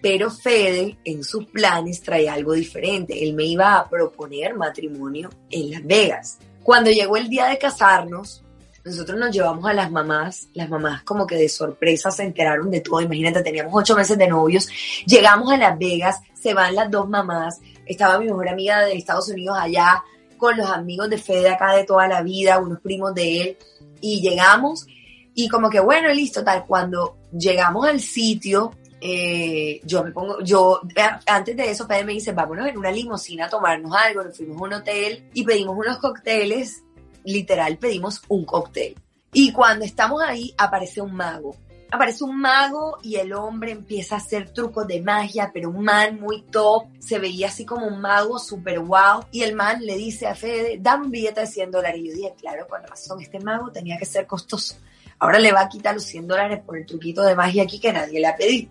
pero 0.02 0.30
Fede 0.30 0.98
en 1.04 1.22
sus 1.22 1.46
planes 1.46 2.02
traía 2.02 2.32
algo 2.32 2.54
diferente. 2.54 3.22
Él 3.22 3.34
me 3.34 3.44
iba 3.44 3.76
a 3.76 3.88
proponer 3.88 4.54
matrimonio 4.54 5.30
en 5.50 5.70
Las 5.70 5.84
Vegas. 5.84 6.38
Cuando 6.62 6.90
llegó 6.90 7.16
el 7.16 7.28
día 7.28 7.46
de 7.46 7.58
casarnos, 7.58 8.42
nosotros 8.84 9.18
nos 9.18 9.30
llevamos 9.30 9.64
a 9.66 9.74
las 9.74 9.90
mamás, 9.90 10.48
las 10.54 10.68
mamás 10.68 11.02
como 11.02 11.26
que 11.26 11.36
de 11.36 11.48
sorpresa 11.48 12.10
se 12.10 12.22
enteraron 12.22 12.70
de 12.70 12.80
todo, 12.80 13.00
imagínate, 13.00 13.42
teníamos 13.42 13.72
ocho 13.74 13.94
meses 13.94 14.16
de 14.16 14.28
novios, 14.28 14.68
llegamos 15.06 15.52
a 15.52 15.56
Las 15.56 15.78
Vegas, 15.78 16.20
se 16.34 16.54
van 16.54 16.74
las 16.74 16.90
dos 16.90 17.08
mamás, 17.08 17.60
estaba 17.86 18.18
mi 18.18 18.26
mejor 18.26 18.48
amiga 18.48 18.80
de 18.80 18.94
Estados 18.94 19.28
Unidos 19.28 19.56
allá, 19.60 20.02
con 20.38 20.56
los 20.56 20.70
amigos 20.70 21.10
de 21.10 21.18
Fede 21.18 21.50
acá 21.50 21.74
de 21.74 21.84
toda 21.84 22.08
la 22.08 22.22
vida, 22.22 22.58
unos 22.58 22.80
primos 22.80 23.14
de 23.14 23.42
él, 23.42 23.58
y 24.00 24.20
llegamos, 24.22 24.86
y 25.34 25.48
como 25.48 25.68
que 25.68 25.80
bueno, 25.80 26.08
listo, 26.12 26.42
tal, 26.42 26.64
cuando 26.66 27.18
llegamos 27.32 27.86
al 27.86 28.00
sitio, 28.00 28.72
eh, 29.02 29.80
yo 29.84 30.02
me 30.04 30.12
pongo, 30.12 30.42
yo, 30.42 30.80
antes 31.26 31.56
de 31.56 31.70
eso, 31.70 31.86
Fede 31.86 32.04
me 32.04 32.12
dice, 32.12 32.32
vámonos 32.32 32.66
en 32.66 32.78
una 32.78 32.90
limusina 32.90 33.46
a 33.46 33.50
tomarnos 33.50 33.94
algo, 33.94 34.24
nos 34.24 34.36
fuimos 34.36 34.60
a 34.60 34.64
un 34.64 34.72
hotel 34.72 35.28
y 35.34 35.44
pedimos 35.44 35.76
unos 35.76 35.98
cócteles 35.98 36.82
literal 37.24 37.78
pedimos 37.78 38.22
un 38.28 38.44
cóctel. 38.44 38.96
Y 39.32 39.52
cuando 39.52 39.84
estamos 39.84 40.22
ahí 40.22 40.54
aparece 40.58 41.00
un 41.00 41.14
mago. 41.14 41.56
aparece 41.90 42.24
un 42.24 42.40
mago 42.40 42.98
y 43.02 43.16
el 43.16 43.32
hombre 43.32 43.72
empieza 43.72 44.14
a 44.14 44.18
hacer 44.18 44.50
trucos 44.50 44.86
de 44.86 45.02
magia, 45.02 45.50
pero 45.52 45.70
un 45.70 45.84
man 45.84 46.20
muy 46.20 46.42
top, 46.42 46.84
se 46.98 47.18
veía 47.18 47.48
así 47.48 47.64
como 47.64 47.86
un 47.86 48.00
mago 48.00 48.38
super 48.38 48.78
wow, 48.78 49.24
y 49.32 49.42
el 49.42 49.54
man 49.54 49.84
le 49.84 49.96
dice 49.96 50.26
a 50.26 50.34
Fede, 50.34 50.78
dame 50.80 51.06
un 51.06 51.10
billete 51.10 51.40
de 51.40 51.46
100 51.46 51.70
dólares, 51.70 52.00
y 52.00 52.08
yo 52.08 52.14
dije, 52.14 52.34
claro, 52.38 52.66
con 52.68 52.82
razón, 52.84 53.20
este 53.20 53.40
mago 53.40 53.70
tenía 53.72 53.98
que 53.98 54.04
ser 54.04 54.26
costoso, 54.26 54.76
ahora 55.18 55.38
le 55.38 55.52
va 55.52 55.62
a 55.62 55.68
quitar 55.68 55.94
los 55.94 56.04
100 56.04 56.28
dólares 56.28 56.60
por 56.64 56.78
el 56.78 56.86
truquito 56.86 57.22
de 57.22 57.34
magia 57.34 57.64
aquí 57.64 57.80
que 57.80 57.92
nadie 57.92 58.20
le 58.20 58.26
ha 58.26 58.36
pedido. 58.36 58.70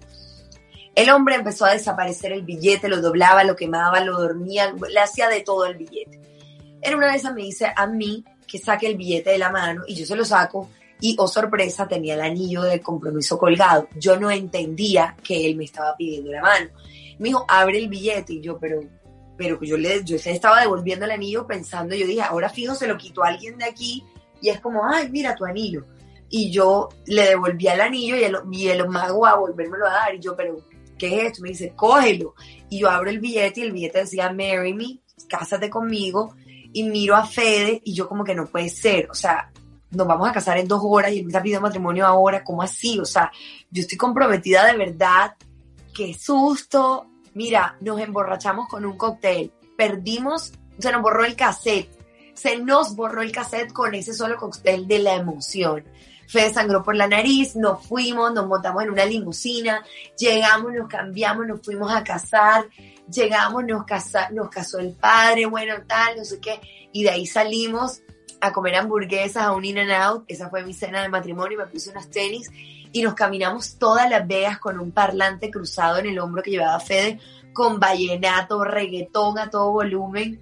El 0.96 1.10
hombre 1.12 1.36
empezó 1.36 1.66
a 1.66 1.72
desaparecer 1.72 2.32
el 2.32 2.42
billete, 2.42 2.90
lo 2.90 3.02
doblaba, 3.02 3.44
lo 3.44 3.56
quemaba, 3.56 4.00
lo 4.02 4.18
dormía, 4.18 4.74
le 4.74 5.00
hacía 5.00 5.30
de 5.30 5.42
todo 5.42 5.66
el 5.66 5.78
billete. 5.78 6.20
En 6.82 6.96
una 6.96 7.12
de 7.12 7.18
esas 7.18 7.34
me 7.34 7.44
dice 7.44 7.72
a 7.76 7.88
mí 7.88 8.26
que 8.50 8.58
saque 8.58 8.88
el 8.88 8.98
billete 8.98 9.32
de 9.32 9.38
la 9.38 9.52
mano 9.52 9.84
y 9.88 9.96
yo 9.96 10.06
se 10.06 10.16
lo 10.16 10.26
saco 10.26 10.70
y, 11.02 11.16
oh 11.18 11.28
sorpresa, 11.28 11.88
tenía 11.88 12.16
el 12.16 12.22
anillo 12.22 12.64
de 12.64 12.82
compromiso 12.82 13.38
colgado. 13.38 13.88
Yo 13.96 14.20
no 14.20 14.30
entendía 14.30 15.16
que 15.24 15.46
él 15.46 15.56
me 15.56 15.64
estaba 15.64 15.96
pidiendo 15.96 16.32
la 16.32 16.42
mano. 16.42 16.70
Me 17.20 17.30
dijo, 17.30 17.46
abre 17.48 17.78
el 17.78 17.88
billete 17.88 18.34
y 18.34 18.42
yo, 18.42 18.58
pero, 18.60 18.82
pero 19.38 19.62
yo 19.62 19.78
le, 19.78 20.04
yo 20.04 20.18
estaba 20.18 20.60
devolviendo 20.60 21.06
el 21.06 21.12
anillo 21.12 21.48
pensando, 21.48 21.96
yo 21.96 22.06
dije, 22.06 22.22
ahora 22.22 22.50
fijo, 22.50 22.76
se 22.76 22.88
lo 22.88 22.98
quitó 22.98 23.24
alguien 23.24 23.58
de 23.58 23.66
aquí 23.66 24.04
y 24.42 24.50
es 24.50 24.60
como, 24.60 24.86
ay, 24.86 25.10
mira 25.10 25.36
tu 25.36 25.46
anillo. 25.46 25.86
Y 26.30 26.52
yo 26.52 26.90
le 27.06 27.30
devolví 27.30 27.68
el 27.68 27.82
anillo 27.82 28.18
y 28.18 28.24
el, 28.24 28.38
y 28.52 28.68
el 28.68 28.88
mago 28.88 29.26
a 29.26 29.36
volvérmelo 29.36 29.88
a 29.88 29.92
dar 29.92 30.16
y 30.16 30.20
yo, 30.20 30.36
pero, 30.36 30.58
¿qué 30.98 31.16
es 31.16 31.24
esto? 31.28 31.44
Me 31.44 31.50
dice, 31.50 31.74
cógelo. 31.76 32.36
Y 32.70 32.80
yo 32.80 32.90
abro 32.90 33.10
el 33.10 33.20
billete 33.20 33.62
y 33.62 33.64
el 33.64 33.72
billete 33.72 34.00
decía, 34.00 34.32
marry 34.34 34.74
me, 34.74 35.00
cásate 35.30 35.70
conmigo. 35.70 36.36
Y 36.74 36.84
miro 36.84 37.16
a 37.16 37.26
Fede 37.26 37.82
y 37.84 37.94
yo 37.94 38.08
como 38.08 38.24
que 38.24 38.36
no 38.36 38.46
puede 38.46 38.70
ser. 38.70 39.10
O 39.10 39.14
sea, 39.14 39.52
nos 39.92 40.08
vamos 40.08 40.30
a 40.30 40.32
casar 40.32 40.58
en 40.58 40.68
dos 40.68 40.82
horas 40.84 41.12
y 41.12 41.20
él 41.20 41.26
me 41.26 41.30
está 41.30 41.42
pidiendo 41.42 41.68
matrimonio 41.68 42.06
ahora, 42.06 42.44
¿cómo 42.44 42.62
así? 42.62 43.00
O 43.00 43.06
sea, 43.06 43.32
yo 43.72 43.82
estoy 43.82 43.98
comprometida 43.98 44.66
de 44.66 44.78
verdad, 44.78 45.36
qué 45.94 46.14
susto. 46.14 47.08
Mira, 47.34 47.78
nos 47.82 48.00
emborrachamos 48.00 48.68
con 48.68 48.86
un 48.86 48.98
cóctel, 48.98 49.52
perdimos, 49.78 50.52
se 50.78 50.92
nos 50.92 51.02
borró 51.02 51.26
el 51.26 51.36
cassette, 51.36 51.90
se 52.34 52.58
nos 52.58 52.96
borró 52.96 53.22
el 53.22 53.32
cassette 53.32 53.72
con 53.74 53.94
ese 53.94 54.14
solo 54.14 54.38
cóctel 54.38 54.88
de 54.88 55.00
la 55.00 55.16
emoción. 55.16 55.84
Fede 56.30 56.54
sangró 56.54 56.84
por 56.84 56.96
la 56.96 57.08
nariz, 57.08 57.56
nos 57.56 57.84
fuimos, 57.88 58.32
nos 58.32 58.46
montamos 58.46 58.84
en 58.84 58.92
una 58.92 59.04
limusina, 59.04 59.84
llegamos, 60.16 60.72
nos 60.74 60.88
cambiamos, 60.88 61.48
nos 61.48 61.60
fuimos 61.60 61.92
a 61.92 62.04
casar, 62.04 62.70
llegamos, 63.12 63.64
nos, 63.66 63.84
casa, 63.84 64.30
nos 64.30 64.50
casó 64.50 64.78
el 64.78 64.94
padre, 64.94 65.48
bueno, 65.48 65.74
tal, 65.88 66.18
no 66.18 66.24
sé 66.24 66.40
qué, 66.40 66.62
y 66.94 67.02
de 67.02 67.10
ahí 67.10 67.26
salimos 67.26 68.04
a 68.42 68.54
comer 68.54 68.76
hamburguesas 68.76 69.42
a 69.42 69.54
un 69.54 69.66
In 69.66 69.80
and 69.80 69.92
Out, 69.92 70.26
esa 70.28 70.52
fue 70.52 70.64
mi 70.64 70.76
cena 70.76 71.02
de 71.02 71.10
matrimonio, 71.10 71.58
me 71.58 71.66
puse 71.66 71.90
unos 71.90 72.12
tenis 72.12 72.52
y 72.92 73.02
nos 73.02 73.16
caminamos 73.16 73.80
todas 73.80 74.08
las 74.08 74.28
veas 74.28 74.60
con 74.60 74.80
un 74.80 74.92
parlante 74.92 75.50
cruzado 75.50 75.98
en 75.98 76.06
el 76.06 76.20
hombro 76.20 76.44
que 76.44 76.52
llevaba 76.52 76.80
Fede, 76.80 77.20
con 77.54 77.80
vallenato, 77.80 78.64
reggaetón 78.64 79.40
a 79.40 79.50
todo 79.50 79.72
volumen 79.72 80.40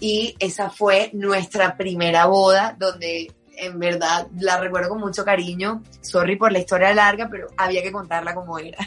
y 0.00 0.34
esa 0.40 0.68
fue 0.68 1.10
nuestra 1.12 1.76
primera 1.76 2.26
boda 2.26 2.74
donde 2.76 3.32
en 3.58 3.78
verdad 3.78 4.28
la 4.38 4.60
recuerdo 4.60 4.90
con 4.90 5.00
mucho 5.00 5.24
cariño. 5.24 5.82
Sorry 6.00 6.36
por 6.36 6.52
la 6.52 6.60
historia 6.60 6.94
larga, 6.94 7.28
pero 7.30 7.48
había 7.56 7.82
que 7.82 7.92
contarla 7.92 8.34
como 8.34 8.58
era. 8.58 8.78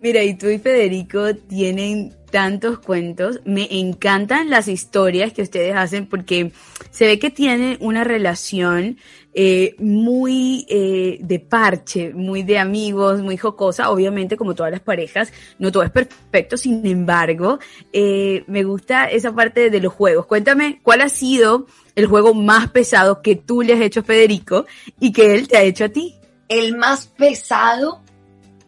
Mira, 0.00 0.22
y 0.22 0.34
tú 0.34 0.46
y 0.46 0.58
Federico 0.58 1.34
tienen 1.34 2.14
tantos 2.30 2.78
cuentos. 2.78 3.40
Me 3.44 3.66
encantan 3.70 4.48
las 4.48 4.68
historias 4.68 5.32
que 5.32 5.42
ustedes 5.42 5.74
hacen 5.74 6.06
porque 6.06 6.52
se 6.90 7.06
ve 7.06 7.18
que 7.18 7.30
tienen 7.30 7.76
una 7.80 8.04
relación 8.04 8.98
eh, 9.34 9.74
muy 9.78 10.66
eh, 10.68 11.18
de 11.20 11.38
parche, 11.40 12.12
muy 12.14 12.42
de 12.42 12.58
amigos, 12.58 13.22
muy 13.22 13.36
jocosa, 13.36 13.90
obviamente 13.90 14.36
como 14.36 14.54
todas 14.54 14.72
las 14.72 14.80
parejas, 14.80 15.32
no 15.58 15.70
todo 15.70 15.82
es 15.82 15.90
perfecto, 15.90 16.56
sin 16.56 16.84
embargo, 16.86 17.58
eh, 17.92 18.42
me 18.46 18.64
gusta 18.64 19.04
esa 19.04 19.32
parte 19.32 19.70
de 19.70 19.80
los 19.80 19.92
juegos. 19.92 20.26
Cuéntame, 20.26 20.80
¿cuál 20.82 21.02
ha 21.02 21.08
sido 21.08 21.66
el 21.98 22.06
juego 22.06 22.32
más 22.32 22.70
pesado 22.70 23.22
que 23.22 23.34
tú 23.34 23.60
le 23.60 23.72
has 23.72 23.80
hecho 23.80 24.00
a 24.00 24.04
Federico 24.04 24.66
y 25.00 25.10
que 25.12 25.34
él 25.34 25.48
te 25.48 25.56
ha 25.56 25.62
hecho 25.62 25.86
a 25.86 25.88
ti? 25.88 26.14
El 26.48 26.76
más 26.76 27.08
pesado 27.08 28.04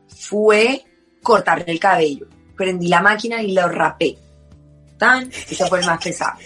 fue 0.09 0.85
cortarle 1.23 1.67
el 1.69 1.79
cabello. 1.79 2.27
Prendí 2.57 2.89
la 2.89 3.01
máquina 3.01 3.41
y 3.41 3.53
lo 3.53 3.69
rapé. 3.69 4.19
Tan, 4.99 5.31
ese 5.31 5.65
fue 5.67 5.79
el 5.79 5.87
más 5.87 6.03
pesado. 6.03 6.39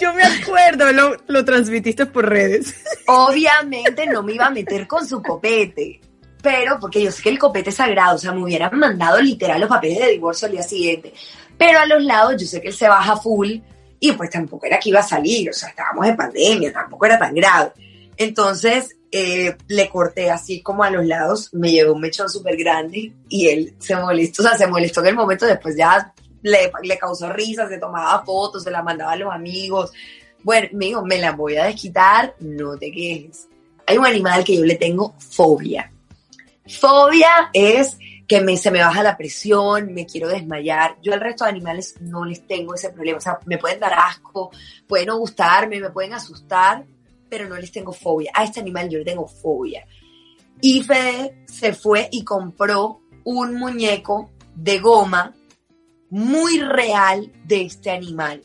Yo 0.00 0.14
me 0.14 0.22
acuerdo, 0.22 0.90
lo, 0.94 1.14
lo 1.26 1.44
transmitiste 1.44 2.06
por 2.06 2.26
redes. 2.26 2.74
Obviamente 3.06 4.06
no 4.06 4.22
me 4.22 4.32
iba 4.32 4.46
a 4.46 4.50
meter 4.50 4.86
con 4.86 5.06
su 5.06 5.22
copete, 5.22 6.00
pero 6.42 6.80
porque 6.80 7.02
yo 7.02 7.12
sé 7.12 7.22
que 7.22 7.28
el 7.28 7.38
copete 7.38 7.68
es 7.68 7.76
sagrado, 7.76 8.14
o 8.14 8.18
sea, 8.18 8.32
me 8.32 8.42
hubieran 8.42 8.78
mandado 8.78 9.20
literal 9.20 9.60
los 9.60 9.68
papeles 9.68 9.98
de 9.98 10.12
divorcio 10.12 10.46
al 10.46 10.52
día 10.52 10.62
siguiente. 10.62 11.12
Pero 11.58 11.80
a 11.80 11.86
los 11.86 12.02
lados 12.02 12.40
yo 12.40 12.46
sé 12.46 12.62
que 12.62 12.68
él 12.68 12.74
se 12.74 12.88
baja 12.88 13.14
full 13.18 13.58
y 14.00 14.12
pues 14.12 14.30
tampoco 14.30 14.66
era 14.66 14.80
que 14.80 14.88
iba 14.88 15.00
a 15.00 15.04
salir, 15.04 15.50
o 15.50 15.52
sea, 15.52 15.68
estábamos 15.68 16.06
en 16.06 16.16
pandemia, 16.16 16.72
tampoco 16.72 17.06
era 17.06 17.18
tan 17.18 17.34
grave. 17.34 17.72
Entonces 18.16 18.96
eh, 19.12 19.56
le 19.68 19.88
corté 19.88 20.30
así 20.30 20.62
como 20.62 20.82
a 20.82 20.90
los 20.90 21.04
lados, 21.06 21.50
me 21.52 21.70
llevó 21.70 21.92
un 21.92 22.00
mechón 22.00 22.28
súper 22.30 22.56
grande 22.56 23.12
y 23.28 23.48
él 23.48 23.74
se 23.78 23.94
molestó, 23.96 24.42
o 24.42 24.46
sea, 24.46 24.56
se 24.56 24.66
molestó 24.66 25.00
en 25.00 25.08
el 25.08 25.16
momento, 25.16 25.46
después 25.46 25.76
ya 25.76 26.12
le, 26.42 26.98
causó 26.98 27.30
risa, 27.32 27.68
se 27.68 27.78
tomaba 27.78 28.24
fotos, 28.24 28.62
se 28.64 28.70
la 28.70 28.82
mandaba 28.82 29.12
a 29.12 29.16
los 29.16 29.32
amigos. 29.32 29.92
Bueno, 30.42 30.68
me 30.72 30.86
dijo, 30.86 31.04
me 31.04 31.18
la 31.18 31.32
voy 31.32 31.56
a 31.56 31.64
desquitar, 31.64 32.34
no 32.40 32.76
te 32.78 32.90
quejes. 32.90 33.48
Hay 33.86 33.98
un 33.98 34.06
animal 34.06 34.44
que 34.44 34.56
yo 34.56 34.64
le 34.64 34.76
tengo 34.76 35.14
fobia. 35.18 35.92
Fobia 36.66 37.50
es 37.52 37.98
que 38.30 38.40
me, 38.40 38.56
se 38.56 38.70
me 38.70 38.78
baja 38.78 39.02
la 39.02 39.16
presión, 39.16 39.92
me 39.92 40.06
quiero 40.06 40.28
desmayar. 40.28 40.96
Yo 41.02 41.12
al 41.12 41.20
resto 41.20 41.42
de 41.42 41.50
animales 41.50 41.96
no 42.00 42.24
les 42.24 42.46
tengo 42.46 42.76
ese 42.76 42.90
problema. 42.90 43.18
O 43.18 43.20
sea, 43.20 43.40
me 43.44 43.58
pueden 43.58 43.80
dar 43.80 43.92
asco, 43.92 44.52
pueden 44.86 45.08
no 45.08 45.18
gustarme, 45.18 45.80
me 45.80 45.90
pueden 45.90 46.12
asustar, 46.12 46.86
pero 47.28 47.48
no 47.48 47.56
les 47.56 47.72
tengo 47.72 47.92
fobia. 47.92 48.30
A 48.32 48.44
este 48.44 48.60
animal 48.60 48.88
yo 48.88 48.98
le 48.98 49.04
tengo 49.04 49.26
fobia. 49.26 49.84
Y 50.60 50.80
Fede 50.84 51.42
se 51.46 51.72
fue 51.72 52.08
y 52.12 52.22
compró 52.22 53.00
un 53.24 53.56
muñeco 53.56 54.30
de 54.54 54.78
goma 54.78 55.34
muy 56.08 56.60
real 56.60 57.32
de 57.46 57.62
este 57.62 57.90
animal, 57.90 58.44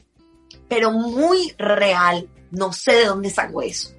pero 0.67 0.93
muy 0.93 1.53
real. 1.59 2.27
No 2.49 2.73
sé 2.73 2.93
de 2.93 3.05
dónde 3.05 3.29
sacó 3.29 3.61
eso. 3.61 3.91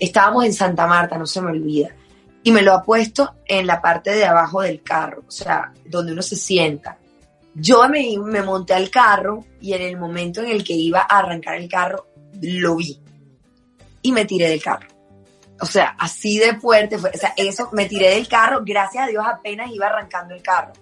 Estábamos 0.00 0.46
en 0.46 0.52
Santa 0.52 0.88
Marta, 0.88 1.16
no 1.16 1.26
se 1.26 1.40
me 1.40 1.52
olvida. 1.52 1.94
Y 2.42 2.52
me 2.52 2.62
lo 2.62 2.72
ha 2.72 2.82
puesto 2.82 3.34
en 3.44 3.66
la 3.66 3.80
parte 3.80 4.10
de 4.10 4.24
abajo 4.24 4.62
del 4.62 4.82
carro, 4.82 5.24
o 5.26 5.30
sea, 5.30 5.72
donde 5.84 6.12
uno 6.12 6.22
se 6.22 6.36
sienta. 6.36 6.98
Yo 7.54 7.88
me, 7.88 8.16
me 8.18 8.42
monté 8.42 8.74
al 8.74 8.90
carro 8.90 9.44
y 9.60 9.72
en 9.72 9.82
el 9.82 9.96
momento 9.96 10.40
en 10.40 10.48
el 10.48 10.62
que 10.62 10.74
iba 10.74 11.00
a 11.00 11.18
arrancar 11.18 11.56
el 11.56 11.68
carro, 11.68 12.06
lo 12.40 12.76
vi 12.76 13.00
y 14.02 14.12
me 14.12 14.24
tiré 14.24 14.48
del 14.48 14.62
carro. 14.62 14.88
O 15.60 15.66
sea, 15.66 15.96
así 15.98 16.38
de 16.38 16.58
fuerte 16.58 16.98
fue. 16.98 17.10
O 17.14 17.18
sea, 17.18 17.34
eso, 17.36 17.68
me 17.72 17.86
tiré 17.86 18.10
del 18.10 18.28
carro, 18.28 18.60
gracias 18.64 19.04
a 19.04 19.08
Dios 19.08 19.24
apenas 19.26 19.70
iba 19.72 19.86
arrancando 19.86 20.34
el 20.34 20.42
carro. 20.42 20.72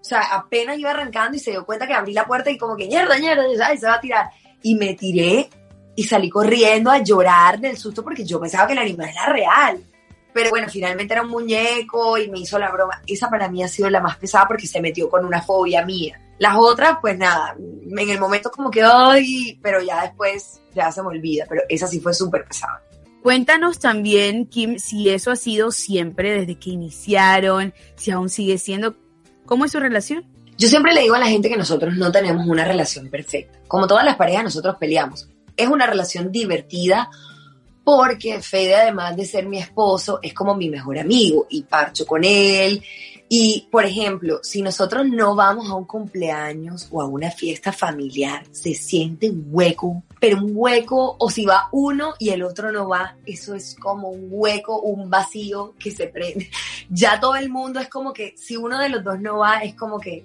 O 0.00 0.04
sea, 0.04 0.20
apenas 0.34 0.78
iba 0.78 0.90
arrancando 0.90 1.36
y 1.36 1.40
se 1.40 1.50
dio 1.50 1.64
cuenta 1.64 1.86
que 1.86 1.94
abrí 1.94 2.12
la 2.12 2.26
puerta 2.26 2.50
y 2.50 2.58
como 2.58 2.76
que, 2.76 2.86
mierda, 2.86 3.18
mierda, 3.18 3.42
¿sabes? 3.56 3.80
se 3.80 3.86
va 3.86 3.94
a 3.94 4.00
tirar. 4.00 4.30
Y 4.62 4.74
me 4.74 4.94
tiré 4.94 5.48
y 5.96 6.04
salí 6.04 6.28
corriendo 6.28 6.90
a 6.90 6.98
llorar 6.98 7.58
del 7.58 7.76
susto 7.76 8.04
porque 8.04 8.24
yo 8.24 8.38
pensaba 8.38 8.66
que 8.66 8.74
el 8.74 8.78
animal 8.78 9.08
era 9.08 9.26
real. 9.26 9.82
Pero 10.36 10.50
bueno, 10.50 10.68
finalmente 10.68 11.14
era 11.14 11.22
un 11.22 11.30
muñeco 11.30 12.18
y 12.18 12.28
me 12.28 12.40
hizo 12.40 12.58
la 12.58 12.70
broma. 12.70 13.00
Esa 13.06 13.30
para 13.30 13.48
mí 13.48 13.62
ha 13.62 13.68
sido 13.68 13.88
la 13.88 14.02
más 14.02 14.18
pesada 14.18 14.46
porque 14.46 14.66
se 14.66 14.82
metió 14.82 15.08
con 15.08 15.24
una 15.24 15.40
fobia 15.40 15.82
mía. 15.82 16.20
Las 16.38 16.56
otras, 16.58 16.98
pues 17.00 17.16
nada, 17.16 17.56
en 17.58 18.10
el 18.10 18.20
momento 18.20 18.50
como 18.50 18.70
que, 18.70 18.82
ay, 18.82 19.58
pero 19.62 19.80
ya 19.80 20.02
después 20.02 20.60
ya 20.74 20.92
se 20.92 21.00
me 21.00 21.08
olvida, 21.08 21.46
pero 21.48 21.62
esa 21.70 21.86
sí 21.86 22.00
fue 22.00 22.12
súper 22.12 22.44
pesada. 22.44 22.82
Cuéntanos 23.22 23.78
también, 23.78 24.44
Kim, 24.44 24.78
si 24.78 25.08
eso 25.08 25.30
ha 25.30 25.36
sido 25.36 25.70
siempre 25.70 26.32
desde 26.32 26.58
que 26.58 26.68
iniciaron, 26.68 27.72
si 27.94 28.10
aún 28.10 28.28
sigue 28.28 28.58
siendo, 28.58 28.94
¿cómo 29.46 29.64
es 29.64 29.72
su 29.72 29.80
relación? 29.80 30.26
Yo 30.58 30.68
siempre 30.68 30.92
le 30.92 31.00
digo 31.00 31.14
a 31.14 31.18
la 31.18 31.28
gente 31.28 31.48
que 31.48 31.56
nosotros 31.56 31.96
no 31.96 32.12
tenemos 32.12 32.46
una 32.46 32.66
relación 32.66 33.08
perfecta. 33.08 33.58
Como 33.68 33.86
todas 33.86 34.04
las 34.04 34.16
parejas, 34.16 34.44
nosotros 34.44 34.76
peleamos. 34.78 35.30
Es 35.56 35.68
una 35.68 35.86
relación 35.86 36.30
divertida 36.30 37.08
porque 37.86 38.42
Fede, 38.42 38.74
además 38.74 39.14
de 39.16 39.24
ser 39.24 39.46
mi 39.46 39.58
esposo, 39.58 40.18
es 40.20 40.34
como 40.34 40.56
mi 40.56 40.68
mejor 40.68 40.98
amigo 40.98 41.46
y 41.48 41.62
parcho 41.62 42.04
con 42.04 42.24
él 42.24 42.82
y, 43.28 43.68
por 43.70 43.84
ejemplo, 43.84 44.40
si 44.42 44.62
nosotros 44.62 45.06
no 45.06 45.34
vamos 45.34 45.68
a 45.68 45.74
un 45.74 45.84
cumpleaños 45.84 46.88
o 46.92 47.02
a 47.02 47.06
una 47.06 47.30
fiesta 47.30 47.72
familiar, 47.72 48.44
se 48.52 48.74
siente 48.74 49.30
un 49.30 49.46
hueco, 49.50 50.02
pero 50.20 50.38
un 50.38 50.52
hueco, 50.54 51.16
o 51.18 51.28
si 51.28 51.44
va 51.44 51.68
uno 51.72 52.14
y 52.20 52.30
el 52.30 52.44
otro 52.44 52.70
no 52.70 52.88
va, 52.88 53.16
eso 53.24 53.54
es 53.54 53.74
como 53.74 54.08
un 54.08 54.28
hueco, 54.30 54.80
un 54.80 55.10
vacío 55.10 55.74
que 55.78 55.90
se 55.90 56.08
prende. 56.08 56.50
Ya 56.88 57.18
todo 57.18 57.34
el 57.34 57.50
mundo 57.50 57.80
es 57.80 57.88
como 57.88 58.12
que, 58.12 58.34
si 58.36 58.56
uno 58.56 58.78
de 58.78 58.88
los 58.88 59.02
dos 59.02 59.20
no 59.20 59.38
va, 59.38 59.58
es 59.58 59.74
como 59.74 59.98
que, 59.98 60.24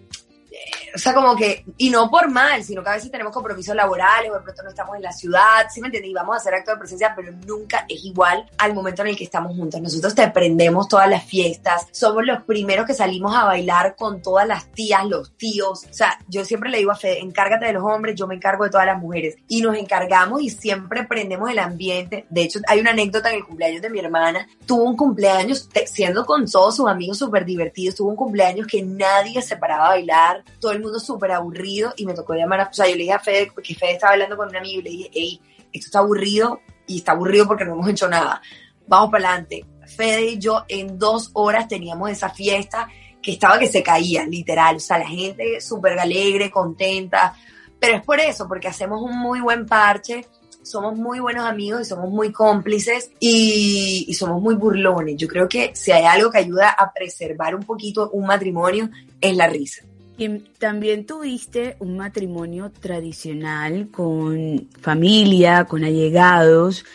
o 0.94 0.98
sea, 0.98 1.14
como 1.14 1.36
que, 1.36 1.66
y 1.78 1.90
no 1.90 2.10
por 2.10 2.30
mal, 2.30 2.64
sino 2.64 2.84
que 2.84 2.90
a 2.90 2.94
veces 2.94 3.12
tenemos 3.12 3.34
compromisos 3.34 3.76
laborales 3.76 4.32
o 4.32 4.36
de 4.36 4.42
pronto 4.42 4.64
no 4.64 4.70
estamos 4.70 4.96
en 4.96 5.02
la 5.02 5.12
ciudad, 5.12 5.68
¿sí 5.74 5.82
me 5.82 5.88
entiendes? 5.88 6.12
Y 6.12 6.14
vamos 6.14 6.36
a 6.36 6.40
hacer 6.40 6.54
acto 6.54 6.72
de 6.72 6.78
presencia, 6.78 7.14
pero 7.16 7.32
nunca 7.46 7.86
es 7.88 8.04
igual 8.04 8.50
al 8.58 8.74
momento 8.74 9.02
en 9.02 9.10
el 9.10 9.18
que 9.18 9.24
estamos 9.24 9.56
juntos. 9.56 9.82
Nosotros 9.82 10.16
te 10.16 10.30
prendemos 10.30 10.88
todas 10.88 11.10
las 11.10 11.24
fiestas, 11.24 11.88
somos 11.92 12.26
los 12.26 12.44
primeros 12.44 12.86
que 12.86 12.94
salimos 12.94 13.36
a 13.36 13.46
bailar 13.46 13.96
con 13.96 14.22
todas 14.22 14.48
las 14.48 14.72
tías, 14.72 15.06
los 15.06 15.36
tíos. 15.38 15.86
O 15.90 15.94
sea, 15.94 16.20
yo 16.28 16.46
siempre 16.46 16.70
le 16.70 16.80
digo 16.80 16.92
a 16.92 16.96
Fede, 16.96 17.20
encárgate 17.20 17.66
de 17.66 17.74
los 17.74 17.84
hombres, 17.84 18.16
yo 18.16 18.28
me 18.28 18.36
encargo 18.36 18.64
de 18.64 18.70
todas 18.70 18.86
las 18.86 19.00
mujeres. 19.00 19.36
Y 19.48 19.62
nos 19.62 19.76
encargamos 19.78 20.42
y 20.42 20.50
siempre 20.50 21.04
prendemos 21.04 21.50
el 21.50 21.60
ambiente. 21.60 22.26
De 22.30 22.44
hecho, 22.44 22.60
hay 22.68 22.80
una 22.80 22.92
anécdota 22.92 23.30
en 23.30 23.36
el 23.38 23.46
cumpleaños 23.46 23.82
de 23.82 23.90
mi 23.90 24.00
hermana. 24.00 24.48
Tuvo 24.66 24.84
un 24.84 24.98
cumpleaños, 24.98 25.70
siendo 25.86 26.26
con 26.26 26.50
todos 26.50 26.76
sus 26.76 26.88
amigos 26.88 27.18
súper 27.18 27.46
divertidos, 27.46 27.96
tuvo 27.96 28.10
un 28.10 28.16
cumpleaños 28.16 28.68
que 28.68 28.82
nadie 28.82 29.42
se 29.42 29.58
paraba 29.58 29.88
a 29.88 29.90
bailar, 29.90 30.44
todo 30.60 30.72
el 30.72 30.81
mundo 30.82 31.00
súper 31.00 31.32
aburrido 31.32 31.94
y 31.98 32.06
me 32.06 32.14
tocó 32.14 32.34
llamar 32.34 32.62
a, 32.62 32.70
o 32.70 32.74
sea, 32.74 32.88
yo 32.88 32.96
le 32.96 33.04
dije 33.04 33.14
a 33.14 33.20
Fede, 33.20 33.52
porque 33.54 33.76
Fede 33.76 33.94
estaba 33.94 34.14
hablando 34.14 34.38
con 34.38 34.50
un 34.50 34.56
amigo 34.56 34.80
y 34.80 34.84
le 34.84 34.90
dije, 34.90 35.12
hey, 35.14 35.42
esto 35.74 35.88
está 35.88 36.00
aburrido 36.00 36.62
y 36.88 36.98
está 36.98 37.14
aburrido 37.14 37.48
porque 37.48 37.66
no 37.66 37.74
hemos 37.74 37.88
hecho 37.88 38.08
nada. 38.08 38.42
Vamos 38.88 39.12
para 39.12 39.30
adelante. 39.30 39.66
Fede 39.88 40.32
y 40.32 40.40
yo 40.40 40.66
en 40.68 40.98
dos 40.98 41.32
horas 41.34 41.68
teníamos 41.68 42.10
esa 42.10 42.30
fiesta 42.30 42.88
que 43.22 43.34
estaba 43.34 43.60
que 43.60 43.68
se 43.68 43.84
caía, 43.84 44.26
literal. 44.26 44.78
O 44.78 44.80
sea, 44.80 44.98
la 44.98 45.08
gente 45.08 45.62
súper 45.62 46.00
alegre, 46.00 46.50
contenta. 46.50 47.36
Pero 47.80 47.98
es 47.98 48.04
por 48.04 48.20
eso, 48.20 48.48
porque 48.48 48.68
hacemos 48.68 49.02
un 49.02 49.18
muy 49.18 49.42
buen 49.42 49.66
parche, 49.66 50.26
somos 50.62 50.96
muy 50.96 51.20
buenos 51.20 51.46
amigos 51.46 51.82
y 51.82 51.86
somos 51.86 52.10
muy 52.10 52.32
cómplices 52.32 53.12
y, 53.20 54.06
y, 54.08 54.14
somos 54.14 54.42
muy 54.42 54.56
burlones. 54.56 55.16
Yo 55.18 55.28
creo 55.28 55.50
que 55.50 55.72
si 55.74 55.92
hay 55.92 56.04
algo 56.06 56.30
que 56.30 56.38
ayuda 56.38 56.70
a 56.70 56.94
preservar 56.94 57.56
un 57.56 57.64
poquito 57.64 58.10
un 58.12 58.28
matrimonio 58.28 58.90
es 59.20 59.36
la 59.36 59.48
risa. 59.48 59.84
También 60.60 61.08
tuviste 61.08 61.78
un 61.80 61.98
matrimonio 61.98 62.72
tradicional 62.72 63.90
con 63.90 64.68
familia, 64.80 65.66
con 65.66 65.84
allegados. 65.84 66.86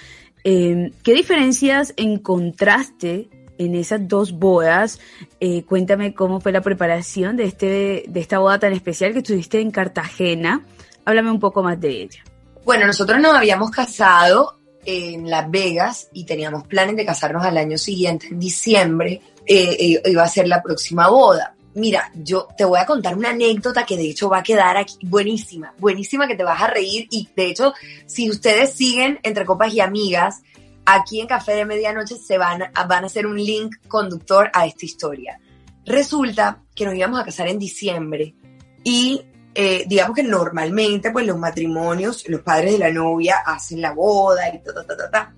Eh, 0.44 0.92
¿Qué 1.02 1.12
diferencias 1.12 1.92
encontraste 1.96 3.28
en 3.58 3.74
esas 3.74 4.06
dos 4.06 4.30
bodas? 4.30 5.00
Eh, 5.40 5.64
cuéntame 5.64 6.14
cómo 6.14 6.40
fue 6.40 6.52
la 6.52 6.60
preparación 6.60 7.36
de, 7.36 7.44
este, 7.44 8.04
de 8.06 8.20
esta 8.20 8.38
boda 8.38 8.60
tan 8.60 8.72
especial 8.72 9.12
que 9.12 9.18
estuviste 9.18 9.60
en 9.60 9.72
Cartagena. 9.72 10.64
Háblame 11.04 11.32
un 11.32 11.40
poco 11.40 11.64
más 11.64 11.80
de 11.80 12.02
ella. 12.02 12.22
Bueno, 12.64 12.86
nosotros 12.86 13.20
nos 13.20 13.34
habíamos 13.34 13.72
casado 13.72 14.60
en 14.84 15.28
Las 15.28 15.50
Vegas 15.50 16.10
y 16.12 16.26
teníamos 16.26 16.64
planes 16.68 16.94
de 16.94 17.04
casarnos 17.04 17.44
al 17.44 17.56
año 17.56 17.76
siguiente, 17.76 18.28
en 18.28 18.38
diciembre, 18.38 19.20
eh, 19.44 20.00
iba 20.04 20.22
a 20.22 20.28
ser 20.28 20.46
la 20.46 20.62
próxima 20.62 21.08
boda 21.08 21.55
Mira, 21.76 22.10
yo 22.14 22.48
te 22.56 22.64
voy 22.64 22.78
a 22.78 22.86
contar 22.86 23.14
una 23.14 23.28
anécdota 23.28 23.84
que 23.84 23.98
de 23.98 24.08
hecho 24.08 24.30
va 24.30 24.38
a 24.38 24.42
quedar 24.42 24.78
aquí 24.78 24.96
buenísima, 25.02 25.74
buenísima 25.78 26.26
que 26.26 26.34
te 26.34 26.42
vas 26.42 26.62
a 26.62 26.68
reír 26.68 27.06
y 27.10 27.28
de 27.36 27.50
hecho 27.50 27.74
si 28.06 28.30
ustedes 28.30 28.72
siguen 28.72 29.20
entre 29.22 29.44
copas 29.44 29.74
y 29.74 29.80
amigas, 29.80 30.40
aquí 30.86 31.20
en 31.20 31.26
Café 31.26 31.52
de 31.52 31.66
Medianoche 31.66 32.16
se 32.16 32.38
van 32.38 32.62
a, 32.62 32.86
van 32.86 33.04
a 33.04 33.08
hacer 33.08 33.26
un 33.26 33.36
link 33.36 33.76
conductor 33.88 34.50
a 34.54 34.64
esta 34.64 34.86
historia. 34.86 35.38
Resulta 35.84 36.62
que 36.74 36.86
nos 36.86 36.94
íbamos 36.94 37.20
a 37.20 37.24
casar 37.26 37.48
en 37.48 37.58
diciembre 37.58 38.34
y 38.82 39.20
eh, 39.54 39.84
digamos 39.86 40.16
que 40.16 40.22
normalmente 40.22 41.10
pues 41.10 41.26
los 41.26 41.36
matrimonios, 41.36 42.26
los 42.26 42.40
padres 42.40 42.72
de 42.72 42.78
la 42.78 42.90
novia 42.90 43.42
hacen 43.44 43.82
la 43.82 43.92
boda 43.92 44.48
y 44.48 44.62
ta, 44.62 44.72
ta, 44.72 44.82
ta, 44.82 44.96
ta, 44.96 45.10
ta. 45.10 45.34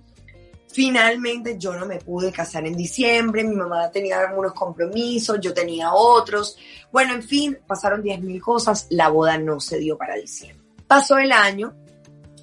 Finalmente 0.78 1.58
yo 1.58 1.74
no 1.74 1.86
me 1.86 1.98
pude 1.98 2.30
casar 2.30 2.64
en 2.64 2.76
diciembre, 2.76 3.42
mi 3.42 3.56
mamá 3.56 3.90
tenía 3.90 4.20
algunos 4.20 4.52
compromisos, 4.52 5.40
yo 5.40 5.52
tenía 5.52 5.92
otros. 5.92 6.56
Bueno, 6.92 7.14
en 7.14 7.24
fin, 7.24 7.58
pasaron 7.66 8.00
10.000 8.00 8.40
cosas, 8.40 8.86
la 8.90 9.08
boda 9.08 9.36
no 9.38 9.58
se 9.58 9.80
dio 9.80 9.98
para 9.98 10.14
diciembre. 10.14 10.64
Pasó 10.86 11.18
el 11.18 11.32
año 11.32 11.74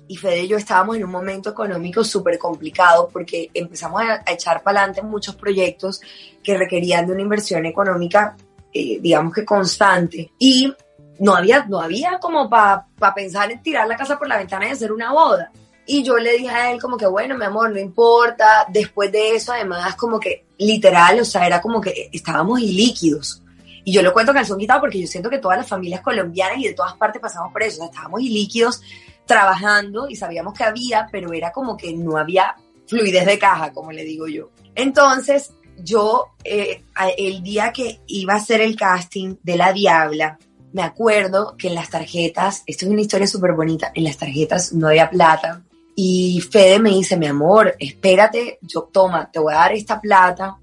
y 0.10 0.18
Fede 0.18 0.44
y 0.44 0.48
yo 0.50 0.58
estábamos 0.58 0.98
en 0.98 1.06
un 1.06 1.12
momento 1.12 1.52
económico 1.52 2.04
súper 2.04 2.38
complicado 2.38 3.08
porque 3.08 3.50
empezamos 3.54 4.02
a, 4.02 4.22
echar 4.30 4.62
para 4.64 4.82
adelante 4.82 5.02
muchos 5.02 5.38
proyectos 5.38 6.02
que 6.44 6.58
requerían 6.58 7.08
de 7.08 7.14
una 7.14 7.22
inversión 7.22 7.66
económica, 7.66 8.36
eh, 8.74 9.00
digamos 9.00 9.34
que 9.34 9.46
constante. 9.46 10.34
Y 10.40 10.74
no 11.20 11.38
había, 11.38 11.66
no 11.68 11.80
había 11.80 12.20
como 12.20 12.50
para 12.50 12.86
pa 13.00 13.14
pensar 13.14 13.50
en 13.50 13.64
tirar 13.64 13.88
la 13.88 13.96
casa 13.96 14.20
por 14.20 14.28
la 14.28 14.40
ventana 14.40 14.68
y 14.68 14.72
hacer 14.72 14.92
una 14.92 15.14
boda. 15.14 15.54
Y 15.88 16.04
yo 16.04 16.18
le 16.18 16.38
dije 16.38 16.50
a 16.50 16.72
él 16.72 16.82
como 16.82 16.98
que, 16.98 17.06
bueno, 17.06 17.38
mi 17.38 17.46
amor, 17.46 17.72
no 17.72 17.80
importa. 17.80 18.66
Después 18.70 19.12
de 19.12 19.36
eso, 19.36 19.54
además, 19.54 19.96
como 19.96 20.20
que 20.20 20.46
literal, 20.58 21.20
o 21.20 21.26
sea, 21.26 21.46
era 21.46 21.62
como 21.62 21.80
que 21.80 22.10
estábamos 22.12 22.60
ilíquidos. 22.60 23.42
Y 23.84 23.94
yo 23.94 24.02
lo 24.02 24.14
cuento 24.14 24.34
calzón 24.34 24.58
quitado 24.58 24.82
porque 24.82 25.00
yo 25.00 25.08
siento 25.08 25.30
que 25.30 25.38
todas 25.38 25.60
las 25.60 25.68
familias 25.68 26.02
colombianas 26.02 26.58
y 26.58 26.68
de 26.68 26.74
todas 26.74 26.96
partes 26.96 27.22
pasamos 27.22 27.54
por 27.54 27.62
eso. 27.62 27.76
O 27.76 27.78
sea, 27.78 27.86
estábamos 27.86 28.22
ilíquidos 28.22 28.82
trabajando 29.26 30.08
y 30.10 30.16
sabíamos 30.16 30.56
que 30.56 30.64
había, 30.64 31.08
pero 31.12 31.34
era 31.34 31.52
como 31.52 31.78
que 31.78 31.94
no 31.94 32.18
había 32.18 32.56
fluidez 32.88 33.26
de 33.26 33.38
caja, 33.38 33.72
como 33.72 33.92
le 33.92 34.04
digo 34.04 34.28
yo. 34.28 34.50
Entonces, 34.74 35.52
yo, 35.78 36.30
eh, 36.44 36.84
el 37.18 37.44
día 37.44 37.72
que 37.72 38.00
iba 38.08 38.34
a 38.34 38.38
hacer 38.38 38.62
el 38.62 38.76
casting 38.76 39.36
de 39.44 39.56
La 39.56 39.72
Diabla, 39.72 40.40
me 40.74 40.82
acuerdo 40.82 41.56
que 41.58 41.68
en 41.68 41.76
las 41.76 41.90
tarjetas, 41.90 42.64
esto 42.66 42.86
es 42.86 42.92
una 42.92 43.02
historia 43.02 43.28
súper 43.28 43.54
bonita, 43.54 43.92
en 43.94 44.04
las 44.04 44.18
tarjetas 44.18 44.74
no 44.74 44.88
había 44.88 45.10
plata, 45.10 45.64
y 45.96 46.42
Fede 46.42 46.80
me 46.80 46.90
dice, 46.90 47.16
mi 47.16 47.28
amor, 47.28 47.74
espérate, 47.80 48.60
yo 48.62 48.90
toma, 48.92 49.32
te 49.32 49.40
voy 49.40 49.54
a 49.54 49.58
dar 49.58 49.72
esta 49.72 50.00
plata. 50.02 50.58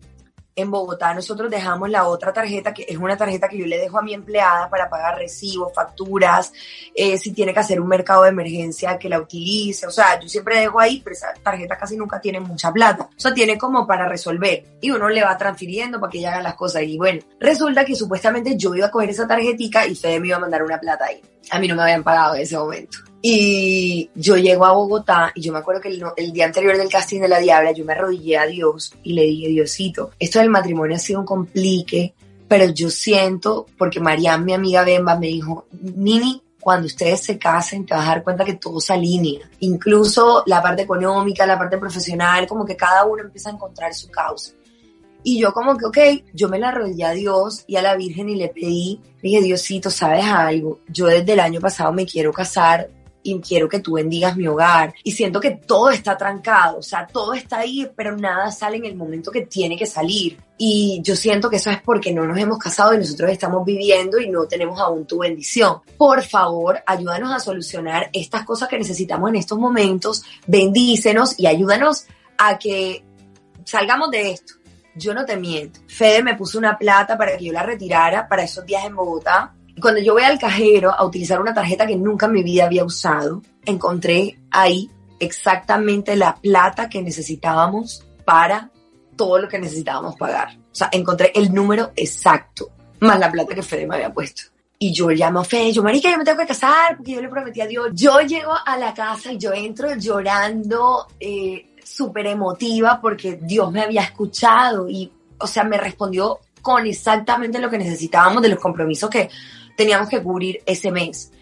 En 0.54 0.70
Bogotá 0.70 1.14
nosotros 1.14 1.50
dejamos 1.50 1.88
la 1.88 2.06
otra 2.06 2.30
tarjeta, 2.30 2.74
que 2.74 2.84
es 2.86 2.98
una 2.98 3.16
tarjeta 3.16 3.48
que 3.48 3.56
yo 3.56 3.64
le 3.64 3.78
dejo 3.78 3.98
a 3.98 4.02
mi 4.02 4.12
empleada 4.12 4.68
para 4.68 4.90
pagar 4.90 5.16
recibos, 5.16 5.72
facturas, 5.74 6.52
eh, 6.94 7.16
si 7.16 7.32
tiene 7.32 7.54
que 7.54 7.60
hacer 7.60 7.80
un 7.80 7.88
mercado 7.88 8.24
de 8.24 8.28
emergencia 8.28 8.98
que 8.98 9.08
la 9.08 9.18
utilice. 9.18 9.86
O 9.86 9.90
sea, 9.90 10.20
yo 10.20 10.28
siempre 10.28 10.60
dejo 10.60 10.78
ahí, 10.78 11.00
pero 11.02 11.14
esa 11.14 11.32
tarjeta 11.42 11.78
casi 11.78 11.96
nunca 11.96 12.20
tiene 12.20 12.38
mucha 12.38 12.70
plata. 12.70 13.08
O 13.16 13.18
sea, 13.20 13.32
tiene 13.32 13.56
como 13.56 13.86
para 13.86 14.06
resolver. 14.06 14.76
Y 14.82 14.90
uno 14.90 15.08
le 15.08 15.24
va 15.24 15.38
transfiriendo 15.38 15.98
para 15.98 16.10
que 16.10 16.18
ella 16.18 16.32
haga 16.34 16.42
las 16.42 16.54
cosas. 16.54 16.82
Y 16.82 16.98
bueno, 16.98 17.22
resulta 17.40 17.86
que 17.86 17.96
supuestamente 17.96 18.54
yo 18.58 18.74
iba 18.74 18.88
a 18.88 18.90
coger 18.90 19.08
esa 19.08 19.26
tarjetica 19.26 19.86
y 19.86 19.94
Fede 19.94 20.20
me 20.20 20.28
iba 20.28 20.36
a 20.36 20.40
mandar 20.40 20.62
una 20.62 20.78
plata 20.78 21.06
ahí. 21.06 21.22
A 21.50 21.58
mí 21.58 21.66
no 21.66 21.76
me 21.76 21.84
habían 21.84 22.02
pagado 22.02 22.34
en 22.34 22.42
ese 22.42 22.58
momento. 22.58 22.98
Y 23.24 24.10
yo 24.16 24.36
llego 24.36 24.66
a 24.66 24.72
Bogotá 24.72 25.30
y 25.36 25.42
yo 25.42 25.52
me 25.52 25.60
acuerdo 25.60 25.80
que 25.80 25.88
el, 26.16 26.32
día 26.32 26.44
anterior 26.44 26.76
del 26.76 26.88
casting 26.88 27.20
de 27.20 27.28
La 27.28 27.38
Diabla 27.38 27.70
yo 27.70 27.84
me 27.84 27.92
arrodillé 27.92 28.36
a 28.36 28.46
Dios 28.46 28.92
y 29.04 29.12
le 29.12 29.22
dije, 29.22 29.46
Diosito, 29.46 30.10
esto 30.18 30.40
del 30.40 30.50
matrimonio 30.50 30.96
ha 30.96 30.98
sido 30.98 31.20
un 31.20 31.26
complique, 31.26 32.14
pero 32.48 32.64
yo 32.70 32.90
siento, 32.90 33.66
porque 33.78 34.00
Marianne, 34.00 34.44
mi 34.44 34.54
amiga 34.54 34.82
Bemba, 34.82 35.16
me 35.16 35.28
dijo, 35.28 35.66
Nini, 35.70 36.42
cuando 36.60 36.86
ustedes 36.86 37.20
se 37.20 37.38
casen 37.38 37.86
te 37.86 37.94
vas 37.94 38.06
a 38.06 38.08
dar 38.08 38.24
cuenta 38.24 38.44
que 38.44 38.54
todo 38.54 38.80
se 38.80 38.92
alinea. 38.92 39.48
Incluso 39.60 40.42
la 40.46 40.60
parte 40.60 40.82
económica, 40.82 41.46
la 41.46 41.58
parte 41.58 41.78
profesional, 41.78 42.46
como 42.48 42.64
que 42.64 42.76
cada 42.76 43.04
uno 43.04 43.22
empieza 43.22 43.50
a 43.50 43.52
encontrar 43.52 43.94
su 43.94 44.10
causa. 44.10 44.52
Y 45.24 45.38
yo 45.38 45.52
como 45.52 45.76
que, 45.76 45.86
ok, 45.86 46.24
yo 46.32 46.48
me 46.48 46.58
la 46.58 46.70
arrodillé 46.70 47.04
a 47.04 47.12
Dios 47.12 47.62
y 47.68 47.76
a 47.76 47.82
la 47.82 47.94
Virgen 47.94 48.28
y 48.28 48.34
le 48.34 48.48
pedí, 48.48 49.00
dije, 49.22 49.40
Diosito, 49.40 49.90
¿sabes 49.90 50.24
algo? 50.24 50.80
Yo 50.88 51.06
desde 51.06 51.34
el 51.34 51.40
año 51.40 51.60
pasado 51.60 51.92
me 51.92 52.04
quiero 52.04 52.32
casar, 52.32 52.88
y 53.22 53.40
quiero 53.40 53.68
que 53.68 53.80
tú 53.80 53.94
bendigas 53.94 54.36
mi 54.36 54.46
hogar. 54.46 54.94
Y 55.04 55.12
siento 55.12 55.40
que 55.40 55.52
todo 55.52 55.90
está 55.90 56.16
trancado, 56.16 56.78
o 56.78 56.82
sea, 56.82 57.06
todo 57.06 57.34
está 57.34 57.58
ahí, 57.58 57.88
pero 57.94 58.16
nada 58.16 58.50
sale 58.50 58.76
en 58.76 58.84
el 58.84 58.96
momento 58.96 59.30
que 59.30 59.42
tiene 59.42 59.76
que 59.76 59.86
salir. 59.86 60.38
Y 60.58 61.00
yo 61.02 61.16
siento 61.16 61.50
que 61.50 61.56
eso 61.56 61.70
es 61.70 61.80
porque 61.82 62.12
no 62.12 62.26
nos 62.26 62.38
hemos 62.38 62.58
casado 62.58 62.94
y 62.94 62.98
nosotros 62.98 63.30
estamos 63.30 63.64
viviendo 63.64 64.20
y 64.20 64.28
no 64.28 64.46
tenemos 64.46 64.80
aún 64.80 65.06
tu 65.06 65.18
bendición. 65.18 65.80
Por 65.96 66.22
favor, 66.22 66.80
ayúdanos 66.86 67.32
a 67.32 67.40
solucionar 67.40 68.10
estas 68.12 68.44
cosas 68.44 68.68
que 68.68 68.78
necesitamos 68.78 69.30
en 69.30 69.36
estos 69.36 69.58
momentos, 69.58 70.22
bendícenos 70.46 71.38
y 71.38 71.46
ayúdanos 71.46 72.06
a 72.38 72.58
que 72.58 73.04
salgamos 73.64 74.10
de 74.10 74.32
esto. 74.32 74.54
Yo 74.94 75.14
no 75.14 75.24
te 75.24 75.36
miento. 75.36 75.80
Fede 75.88 76.22
me 76.22 76.36
puso 76.36 76.58
una 76.58 76.76
plata 76.76 77.16
para 77.16 77.36
que 77.36 77.46
yo 77.46 77.52
la 77.52 77.62
retirara 77.62 78.28
para 78.28 78.42
esos 78.42 78.66
días 78.66 78.84
en 78.84 78.94
Bogotá 78.94 79.54
cuando 79.80 80.00
yo 80.00 80.14
voy 80.14 80.22
al 80.22 80.38
cajero 80.38 80.90
a 80.90 81.04
utilizar 81.04 81.40
una 81.40 81.54
tarjeta 81.54 81.86
que 81.86 81.96
nunca 81.96 82.26
en 82.26 82.32
mi 82.32 82.42
vida 82.42 82.64
había 82.64 82.84
usado, 82.84 83.42
encontré 83.64 84.38
ahí 84.50 84.90
exactamente 85.18 86.16
la 86.16 86.34
plata 86.34 86.88
que 86.88 87.00
necesitábamos 87.00 88.04
para 88.24 88.70
todo 89.16 89.38
lo 89.38 89.48
que 89.48 89.58
necesitábamos 89.58 90.16
pagar. 90.16 90.56
O 90.56 90.74
sea, 90.74 90.88
encontré 90.92 91.32
el 91.34 91.52
número 91.52 91.92
exacto, 91.96 92.70
más 93.00 93.18
la 93.18 93.30
plata 93.30 93.54
que 93.54 93.62
Fede 93.62 93.86
me 93.86 93.96
había 93.96 94.12
puesto. 94.12 94.42
Y 94.78 94.92
yo 94.92 95.10
llamo 95.10 95.40
a 95.40 95.44
Fede, 95.44 95.72
yo, 95.72 95.82
marica, 95.82 96.10
yo 96.10 96.18
me 96.18 96.24
tengo 96.24 96.38
que 96.38 96.46
casar 96.46 96.96
porque 96.96 97.12
yo 97.12 97.22
le 97.22 97.28
prometí 97.28 97.60
a 97.60 97.66
Dios. 97.66 97.90
Yo 97.92 98.20
llego 98.20 98.52
a 98.66 98.76
la 98.76 98.92
casa 98.92 99.32
y 99.32 99.38
yo 99.38 99.52
entro 99.52 99.94
llorando, 99.94 101.06
eh, 101.20 101.76
súper 101.84 102.26
emotiva 102.26 103.00
porque 103.00 103.38
Dios 103.40 103.70
me 103.70 103.82
había 103.82 104.02
escuchado 104.02 104.88
y, 104.88 105.12
o 105.38 105.46
sea, 105.46 105.62
me 105.62 105.78
respondió 105.78 106.40
con 106.62 106.86
exactamente 106.86 107.58
lo 107.58 107.68
que 107.68 107.78
necesitábamos 107.78 108.42
de 108.42 108.48
los 108.48 108.58
compromisos 108.58 109.10
que 109.10 109.28
teníamos 109.76 110.08
que 110.08 110.22
cubrir 110.22 110.62
ese 110.64 110.90
mes. 110.90 111.32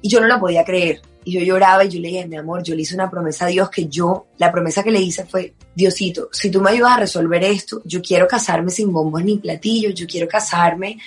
Y 0.00 0.08
yo 0.08 0.20
no 0.20 0.28
lo 0.28 0.38
podía 0.38 0.64
creer. 0.64 1.02
Y 1.24 1.32
yo 1.32 1.40
lloraba 1.40 1.84
y 1.84 1.88
yo 1.88 2.00
le 2.00 2.08
dije, 2.08 2.28
mi 2.28 2.36
amor, 2.36 2.62
yo 2.62 2.74
le 2.74 2.82
hice 2.82 2.94
una 2.94 3.10
promesa 3.10 3.46
a 3.46 3.48
Dios 3.48 3.68
que 3.70 3.86
yo, 3.86 4.28
la 4.38 4.52
promesa 4.52 4.82
que 4.82 4.90
le 4.90 5.00
hice 5.00 5.24
fue, 5.24 5.54
Diosito, 5.74 6.28
si 6.32 6.50
tú 6.50 6.60
me 6.60 6.70
ayudas 6.70 6.92
a 6.92 7.00
resolver 7.00 7.42
esto, 7.44 7.82
yo 7.84 8.00
quiero 8.00 8.28
casarme 8.28 8.70
sin 8.70 8.92
bombos 8.92 9.24
ni 9.24 9.38
platillos, 9.38 9.94
yo 9.94 10.06
quiero 10.06 10.28
casarme 10.28 10.98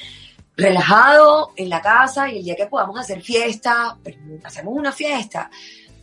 relajado 0.56 1.52
en 1.56 1.70
la 1.70 1.82
casa 1.82 2.30
y 2.30 2.40
el 2.40 2.44
día 2.44 2.56
que 2.56 2.68
podamos 2.68 3.00
hacer 3.00 3.22
fiesta, 3.22 3.98
pues, 4.04 4.16
hacemos 4.44 4.74
una 4.78 4.92
fiesta. 4.92 5.50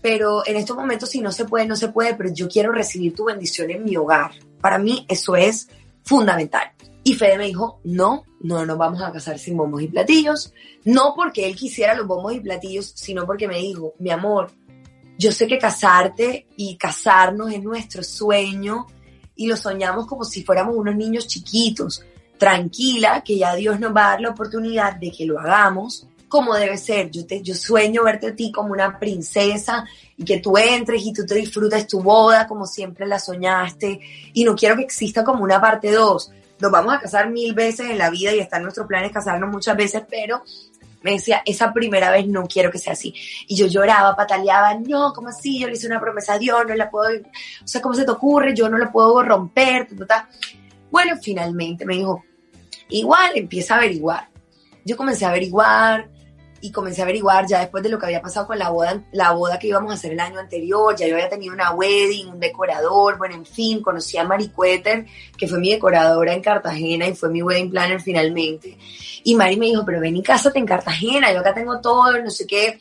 Pero 0.01 0.47
en 0.47 0.57
estos 0.57 0.77
momentos 0.77 1.11
si 1.11 1.21
no 1.21 1.33
se 1.33 1.45
puede, 1.45 1.67
no 1.67 1.77
se 1.77 1.89
puede, 1.89 2.15
pero 2.15 2.33
yo 2.33 2.49
quiero 2.49 2.73
recibir 2.73 3.15
tu 3.15 3.25
bendición 3.25 3.71
en 3.71 3.85
mi 3.85 3.97
hogar. 3.97 4.33
Para 4.61 4.79
mí 4.79 5.05
eso 5.09 5.37
es 5.37 5.69
fundamental. 6.05 6.73
Y 7.09 7.15
Fede 7.15 7.39
me 7.39 7.47
dijo, 7.47 7.81
no, 7.85 8.23
no 8.41 8.67
nos 8.67 8.77
vamos 8.77 9.01
a 9.01 9.11
casar 9.11 9.39
sin 9.39 9.57
bombos 9.57 9.81
y 9.81 9.89
platillos. 9.89 10.53
No 10.85 11.15
porque 11.17 11.47
él 11.47 11.57
quisiera 11.57 11.95
los 11.95 12.07
bombos 12.07 12.35
y 12.35 12.41
platillos, 12.41 12.93
sino 12.95 13.25
porque 13.25 13.49
me 13.49 13.57
dijo, 13.57 13.95
mi 13.99 14.11
amor, 14.11 14.51
yo 15.17 15.33
sé 15.33 15.47
que 15.47 15.57
casarte 15.57 16.49
y 16.59 16.77
casarnos 16.77 17.51
es 17.51 17.63
nuestro 17.63 18.03
sueño 18.03 18.87
y 19.35 19.47
lo 19.47 19.57
soñamos 19.57 20.07
como 20.07 20.23
si 20.23 20.45
fuéramos 20.45 20.77
unos 20.77 20.97
niños 20.97 21.27
chiquitos. 21.27 22.05
Tranquila, 22.37 23.25
que 23.25 23.39
ya 23.39 23.55
Dios 23.55 23.81
nos 23.81 23.97
va 23.97 24.09
a 24.09 24.11
dar 24.11 24.21
la 24.21 24.29
oportunidad 24.29 24.97
de 24.97 25.11
que 25.11 25.25
lo 25.25 25.41
hagamos 25.41 26.07
como 26.29 26.55
debe 26.57 26.77
ser. 26.77 27.11
Yo, 27.11 27.25
te, 27.25 27.41
yo 27.41 27.55
sueño 27.55 28.05
verte 28.05 28.27
a 28.27 28.37
ti 28.37 28.53
como 28.53 28.73
una 28.73 28.99
princesa 28.99 29.87
y 30.15 30.27
que 30.27 30.41
tú 30.41 30.59
entres 30.59 31.03
y 31.07 31.15
tú 31.15 31.25
te 31.25 31.37
disfrutes 31.37 31.87
tu 31.87 32.03
boda 32.03 32.47
como 32.47 32.67
siempre 32.67 33.07
la 33.07 33.19
soñaste. 33.19 33.99
Y 34.35 34.45
no 34.45 34.55
quiero 34.55 34.77
que 34.77 34.83
exista 34.83 35.25
como 35.25 35.43
una 35.43 35.59
parte 35.59 35.91
dos. 35.91 36.33
Nos 36.61 36.71
vamos 36.71 36.95
a 36.95 37.01
casar 37.01 37.31
mil 37.31 37.55
veces 37.55 37.91
en 37.91 37.99
la 37.99 38.11
vida 38.11 38.35
y 38.35 38.41
está 38.41 38.57
en 38.57 38.65
nuestros 38.65 38.87
planes 38.87 39.13
casarnos 39.13 39.51
muchas 39.51 39.77
veces, 39.77 40.03
pero 40.09 40.43
me 41.03 41.13
decía, 41.13 41.43
esa 41.47 41.73
primera 41.73 42.11
vez 42.11 42.27
no 42.27 42.47
quiero 42.47 42.71
que 42.71 42.79
sea 42.79 42.93
así. 42.95 43.15
Y 43.47 43.57
yo 43.57 43.67
lloraba, 43.67 44.17
pataleaba, 44.17 44.75
no, 44.75 45.13
¿cómo 45.13 45.29
así? 45.29 45.61
Yo 45.61 45.69
le 45.69 45.75
hice 45.75 45.87
una 45.87 46.01
promesa 46.01 46.35
a 46.35 46.39
Dios, 46.39 46.65
no 46.67 46.75
la 46.75 46.91
puedo, 46.91 47.11
o 47.65 47.69
sea, 47.69 47.81
¿cómo 47.81 47.95
se 47.95 48.05
te 48.05 48.11
ocurre? 48.11 48.55
Yo 48.55 48.69
no 48.69 48.79
la 48.79 48.91
puedo 48.91 49.23
romper. 49.23 49.89
Bueno, 50.91 51.17
finalmente 51.23 51.85
me 51.85 51.95
dijo, 51.95 52.25
igual 52.89 53.33
empieza 53.37 53.75
a 53.75 53.79
averiguar. 53.79 54.29
Yo 54.85 54.97
comencé 54.97 55.25
a 55.25 55.29
averiguar, 55.29 56.09
y 56.61 56.73
comencé 56.73 57.01
a 57.01 57.05
averiguar 57.05 57.47
ya 57.47 57.61
después 57.61 57.83
de 57.83 57.89
lo 57.89 57.99
que 57.99 58.07
había 58.07 58.21
pasado 58.21 58.47
con 58.47 58.59
la 58.59 58.71
boda, 58.71 59.03
la 59.13 59.33
boda 59.33 59.59
que 59.59 59.69
íbamos 59.69 59.91
a 59.91 59.95
hacer 59.95 60.13
el 60.13 60.21
año 60.21 60.39
anterior, 60.39 60.95
ya 60.97 61.07
yo 61.07 61.15
había 61.15 61.29
tenido 61.29 61.55
una 61.55 61.73
wedding, 61.73 62.29
un 62.29 62.41
decorador, 62.41 63.19
bueno, 63.19 63.35
en 63.35 63.47
fin, 63.47 63.81
conocí 63.81 64.17
a 64.17 64.25
Mari 64.25 64.49
Cueter, 64.49 65.07
que 65.37 65.47
fue 65.47 65.59
mi 65.59 65.71
decoradora 65.71 66.35
en 66.35 66.41
Cartagena 66.41 67.07
y 67.07 67.15
fue 67.15 67.29
mi 67.29 67.43
wedding 67.43 67.71
planner 67.71 68.01
finalmente. 68.01 68.77
Y 69.25 69.35
Mari 69.35 69.57
me 69.57 69.67
dijo, 69.67 69.85
pero 69.85 70.01
ven 70.01 70.17
y 70.17 70.23
cásate 70.23 70.59
en 70.59 70.67
Cartagena, 70.67 71.33
yo 71.33 71.41
acá 71.41 71.55
tengo 71.55 71.81
todo, 71.81 72.19
no 72.19 72.31
sé 72.31 72.47
qué, 72.47 72.81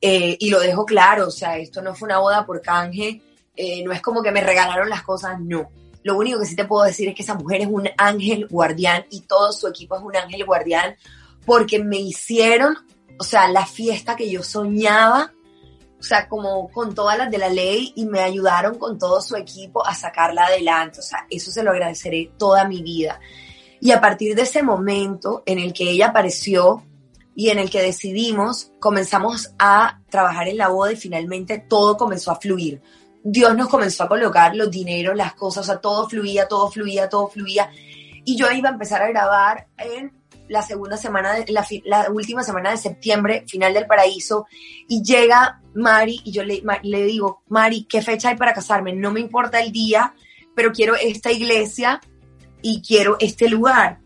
eh, 0.00 0.36
y 0.38 0.50
lo 0.50 0.60
dejo 0.60 0.84
claro, 0.84 1.26
o 1.26 1.30
sea, 1.30 1.58
esto 1.58 1.82
no 1.82 1.94
fue 1.94 2.06
una 2.06 2.18
boda 2.18 2.46
por 2.46 2.60
canje, 2.62 3.20
eh, 3.56 3.82
no 3.84 3.92
es 3.92 4.00
como 4.00 4.22
que 4.22 4.30
me 4.30 4.40
regalaron 4.40 4.88
las 4.88 5.02
cosas, 5.02 5.40
no. 5.40 5.70
Lo 6.04 6.16
único 6.16 6.38
que 6.38 6.46
sí 6.46 6.54
te 6.54 6.64
puedo 6.64 6.84
decir 6.84 7.08
es 7.08 7.14
que 7.14 7.22
esa 7.22 7.34
mujer 7.34 7.62
es 7.62 7.66
un 7.66 7.88
ángel 7.96 8.46
guardián 8.46 9.04
y 9.10 9.22
todo 9.22 9.52
su 9.52 9.66
equipo 9.66 9.96
es 9.96 10.02
un 10.02 10.16
ángel 10.16 10.44
guardián 10.44 10.96
porque 11.44 11.82
me 11.82 11.98
hicieron 11.98 12.76
o 13.18 13.24
sea, 13.24 13.48
la 13.48 13.66
fiesta 13.66 14.16
que 14.16 14.30
yo 14.30 14.42
soñaba, 14.42 15.32
o 15.98 16.02
sea, 16.02 16.28
como 16.28 16.70
con 16.70 16.94
todas 16.94 17.18
las 17.18 17.30
de 17.30 17.38
la 17.38 17.48
ley 17.48 17.92
y 17.96 18.06
me 18.06 18.20
ayudaron 18.20 18.78
con 18.78 18.98
todo 18.98 19.20
su 19.20 19.34
equipo 19.36 19.84
a 19.84 19.94
sacarla 19.94 20.46
adelante. 20.46 21.00
O 21.00 21.02
sea, 21.02 21.26
eso 21.28 21.50
se 21.50 21.62
lo 21.62 21.72
agradeceré 21.72 22.30
toda 22.38 22.66
mi 22.68 22.82
vida. 22.82 23.20
Y 23.80 23.90
a 23.90 24.00
partir 24.00 24.36
de 24.36 24.42
ese 24.42 24.62
momento 24.62 25.42
en 25.46 25.58
el 25.58 25.72
que 25.72 25.90
ella 25.90 26.08
apareció 26.08 26.84
y 27.34 27.50
en 27.50 27.58
el 27.58 27.70
que 27.70 27.82
decidimos, 27.82 28.72
comenzamos 28.80 29.54
a 29.58 30.00
trabajar 30.08 30.48
en 30.48 30.58
la 30.58 30.68
boda 30.68 30.92
y 30.92 30.96
finalmente 30.96 31.58
todo 31.58 31.96
comenzó 31.96 32.30
a 32.30 32.40
fluir. 32.40 32.80
Dios 33.22 33.56
nos 33.56 33.68
comenzó 33.68 34.04
a 34.04 34.08
colocar 34.08 34.54
los 34.56 34.70
dineros, 34.70 35.16
las 35.16 35.34
cosas, 35.34 35.64
o 35.64 35.72
sea, 35.72 35.80
todo 35.80 36.08
fluía, 36.08 36.46
todo 36.46 36.70
fluía, 36.70 37.08
todo 37.08 37.28
fluía. 37.28 37.70
Y 38.24 38.36
yo 38.36 38.50
iba 38.50 38.68
a 38.68 38.72
empezar 38.72 39.02
a 39.02 39.08
grabar 39.08 39.68
en 39.76 40.17
la 40.48 40.62
segunda 40.62 40.96
semana, 40.96 41.34
de, 41.34 41.52
la, 41.84 42.10
última 42.10 42.42
semana 42.42 42.70
de 42.70 42.76
septiembre, 42.76 43.44
final 43.46 43.74
del 43.74 43.86
paraíso, 43.86 44.46
y 44.88 45.02
llega 45.02 45.60
Mari 45.74 46.20
y 46.24 46.32
yo 46.32 46.44
le, 46.44 46.62
le 46.82 47.04
digo, 47.04 47.42
Mari, 47.48 47.84
¿qué 47.84 48.02
fecha 48.02 48.30
hay 48.30 48.36
para 48.36 48.54
casarme? 48.54 48.92
No 48.92 49.12
me 49.12 49.20
importa 49.20 49.60
el 49.60 49.72
día, 49.72 50.14
pero 50.54 50.72
quiero 50.72 50.94
esta 50.94 51.30
iglesia 51.30 52.00
y 52.62 52.82
quiero 52.82 53.16
este 53.20 53.48
lugar. 53.48 54.00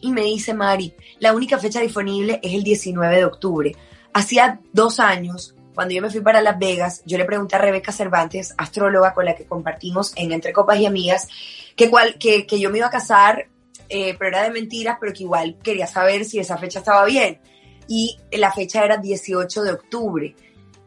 Y 0.00 0.12
me 0.12 0.22
dice 0.22 0.54
Mari, 0.54 0.94
la 1.18 1.32
única 1.32 1.58
fecha 1.58 1.80
disponible 1.80 2.40
es 2.42 2.54
el 2.54 2.62
19 2.62 3.16
de 3.16 3.24
octubre. 3.24 3.76
Hacía 4.12 4.60
dos 4.72 5.00
años, 5.00 5.54
cuando 5.74 5.94
yo 5.94 6.02
me 6.02 6.10
fui 6.10 6.20
para 6.20 6.42
Las 6.42 6.58
Vegas, 6.58 7.02
yo 7.06 7.18
le 7.18 7.24
pregunté 7.24 7.56
a 7.56 7.60
Rebeca 7.60 7.92
Cervantes, 7.92 8.52
astróloga 8.58 9.14
con 9.14 9.24
la 9.24 9.36
que 9.36 9.46
compartimos 9.46 10.12
en 10.16 10.32
Entre 10.32 10.52
Copas 10.52 10.78
y 10.80 10.86
Amigas, 10.86 11.28
que, 11.76 11.88
cual, 11.88 12.16
que, 12.18 12.46
que 12.46 12.58
yo 12.58 12.70
me 12.70 12.78
iba 12.78 12.88
a 12.88 12.90
casar 12.90 13.48
eh, 13.88 14.14
pero 14.18 14.28
era 14.28 14.42
de 14.44 14.50
mentiras, 14.50 14.98
pero 15.00 15.12
que 15.12 15.22
igual 15.22 15.56
quería 15.62 15.86
saber 15.86 16.24
si 16.24 16.38
esa 16.38 16.58
fecha 16.58 16.80
estaba 16.80 17.04
bien. 17.04 17.40
Y 17.86 18.18
la 18.32 18.52
fecha 18.52 18.84
era 18.84 18.98
18 18.98 19.62
de 19.62 19.72
octubre. 19.72 20.36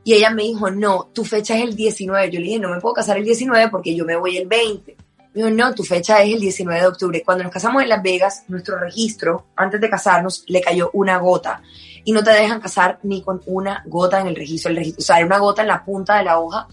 Y 0.03 0.13
ella 0.13 0.29
me 0.31 0.43
dijo, 0.43 0.69
no, 0.71 1.09
tu 1.13 1.23
fecha 1.23 1.57
es 1.57 1.63
el 1.63 1.75
19. 1.75 2.31
Yo 2.31 2.39
le 2.39 2.45
dije, 2.45 2.59
no 2.59 2.69
me 2.69 2.79
puedo 2.79 2.95
casar 2.95 3.17
el 3.17 3.23
19 3.23 3.69
porque 3.69 3.95
yo 3.95 4.05
me 4.05 4.15
voy 4.15 4.37
el 4.37 4.47
20. 4.47 4.95
Me 5.33 5.43
dijo, 5.43 5.49
no, 5.49 5.73
tu 5.73 5.83
fecha 5.83 6.21
es 6.21 6.33
el 6.33 6.39
19 6.39 6.81
de 6.81 6.87
octubre. 6.87 7.23
Cuando 7.23 7.43
nos 7.43 7.53
casamos 7.53 7.81
en 7.81 7.89
Las 7.89 8.03
Vegas, 8.03 8.43
nuestro 8.47 8.77
registro, 8.77 9.47
antes 9.55 9.79
de 9.79 9.89
casarnos, 9.89 10.43
le 10.47 10.61
cayó 10.61 10.89
una 10.93 11.17
gota. 11.17 11.61
Y 12.03 12.11
no 12.11 12.23
te 12.23 12.31
dejan 12.31 12.59
casar 12.59 12.99
ni 13.03 13.21
con 13.23 13.41
una 13.45 13.83
gota 13.87 14.19
en 14.19 14.27
el 14.27 14.35
registro. 14.35 14.71
El 14.71 14.77
registro 14.77 15.01
o 15.01 15.05
sea, 15.05 15.17
era 15.17 15.25
una 15.25 15.37
gota 15.39 15.61
en 15.61 15.67
la 15.67 15.83
punta 15.83 16.17
de 16.17 16.23
la 16.23 16.39
hoja 16.39 16.67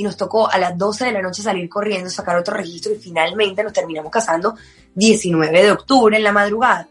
y 0.00 0.02
nos 0.02 0.16
tocó 0.16 0.50
a 0.50 0.56
las 0.56 0.78
12 0.78 1.04
de 1.04 1.12
la 1.12 1.20
noche 1.20 1.42
salir 1.42 1.68
corriendo, 1.68 2.08
sacar 2.08 2.34
otro 2.38 2.56
registro 2.56 2.90
y 2.94 2.96
finalmente 2.96 3.62
nos 3.62 3.74
terminamos 3.74 4.10
casando 4.10 4.54
19 4.94 5.62
de 5.62 5.72
octubre 5.72 6.16
en 6.16 6.22
la 6.22 6.32
madrugada. 6.32 6.88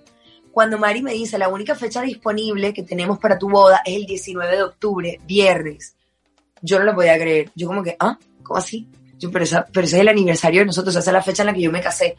Cuando 0.51 0.77
Mari 0.77 1.01
me 1.01 1.13
dice, 1.13 1.39
la 1.39 1.47
única 1.47 1.73
fecha 1.73 2.03
disponible 2.03 2.71
que 2.71 2.83
tenemos 2.83 3.17
para 3.17 3.39
tu 3.39 3.49
boda 3.49 3.81
es 3.83 3.95
el 3.95 4.05
19 4.05 4.55
de 4.55 4.61
octubre, 4.61 5.19
viernes, 5.25 5.95
yo 6.61 6.77
no 6.77 6.85
lo 6.85 6.93
podía 6.93 7.15
creer. 7.15 7.51
Yo 7.55 7.67
como 7.67 7.81
que, 7.81 7.97
¿ah? 7.99 8.19
¿Cómo 8.43 8.59
así? 8.59 8.87
Yo, 9.17 9.31
pero, 9.31 9.43
esa, 9.43 9.65
pero 9.65 9.87
ese 9.87 9.95
es 9.95 10.01
el 10.01 10.09
aniversario 10.09 10.59
de 10.59 10.67
nosotros, 10.67 10.95
esa 10.95 11.09
es 11.09 11.13
la 11.13 11.23
fecha 11.23 11.41
en 11.41 11.47
la 11.47 11.53
que 11.55 11.61
yo 11.61 11.71
me 11.71 11.81
casé. 11.81 12.15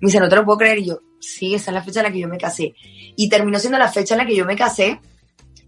Me 0.00 0.06
dice, 0.06 0.20
no 0.20 0.28
te 0.30 0.36
lo 0.36 0.46
puedo 0.46 0.56
creer. 0.56 0.78
Y 0.78 0.86
yo, 0.86 1.00
sí, 1.20 1.54
esa 1.54 1.70
es 1.70 1.74
la 1.74 1.82
fecha 1.82 2.00
en 2.00 2.06
la 2.06 2.12
que 2.12 2.20
yo 2.20 2.28
me 2.28 2.38
casé. 2.38 2.74
Y 3.14 3.28
terminó 3.28 3.58
siendo 3.58 3.78
la 3.78 3.92
fecha 3.92 4.14
en 4.14 4.18
la 4.20 4.26
que 4.26 4.36
yo 4.36 4.46
me 4.46 4.56
casé. 4.56 5.02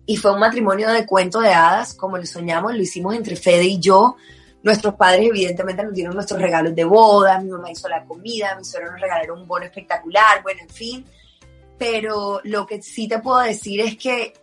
Y 0.06 0.16
fue 0.16 0.32
un 0.32 0.40
matrimonio 0.40 0.88
de 0.88 1.04
cuento 1.04 1.42
de 1.42 1.52
hadas, 1.52 1.92
como 1.92 2.16
lo 2.16 2.24
soñamos, 2.24 2.72
lo 2.72 2.80
hicimos 2.80 3.14
entre 3.14 3.36
Fede 3.36 3.64
y 3.64 3.78
yo. 3.78 4.16
Nuestros 4.62 4.94
padres 4.94 5.26
evidentemente 5.26 5.82
nos 5.82 5.94
dieron 5.94 6.14
nuestros 6.14 6.40
regalos 6.40 6.74
de 6.74 6.84
boda, 6.84 7.40
mi 7.40 7.50
mamá 7.50 7.70
hizo 7.70 7.88
la 7.88 8.04
comida, 8.04 8.56
mi 8.56 8.64
suegro 8.64 8.92
nos 8.92 9.00
regalaron 9.00 9.40
un 9.40 9.48
bono 9.48 9.64
espectacular, 9.64 10.42
bueno, 10.42 10.60
en 10.62 10.68
fin. 10.68 11.04
Pero 11.78 12.40
lo 12.44 12.66
que 12.66 12.80
sí 12.80 13.08
te 13.08 13.18
puedo 13.18 13.40
decir 13.40 13.80
es 13.80 13.96
que 13.96 14.34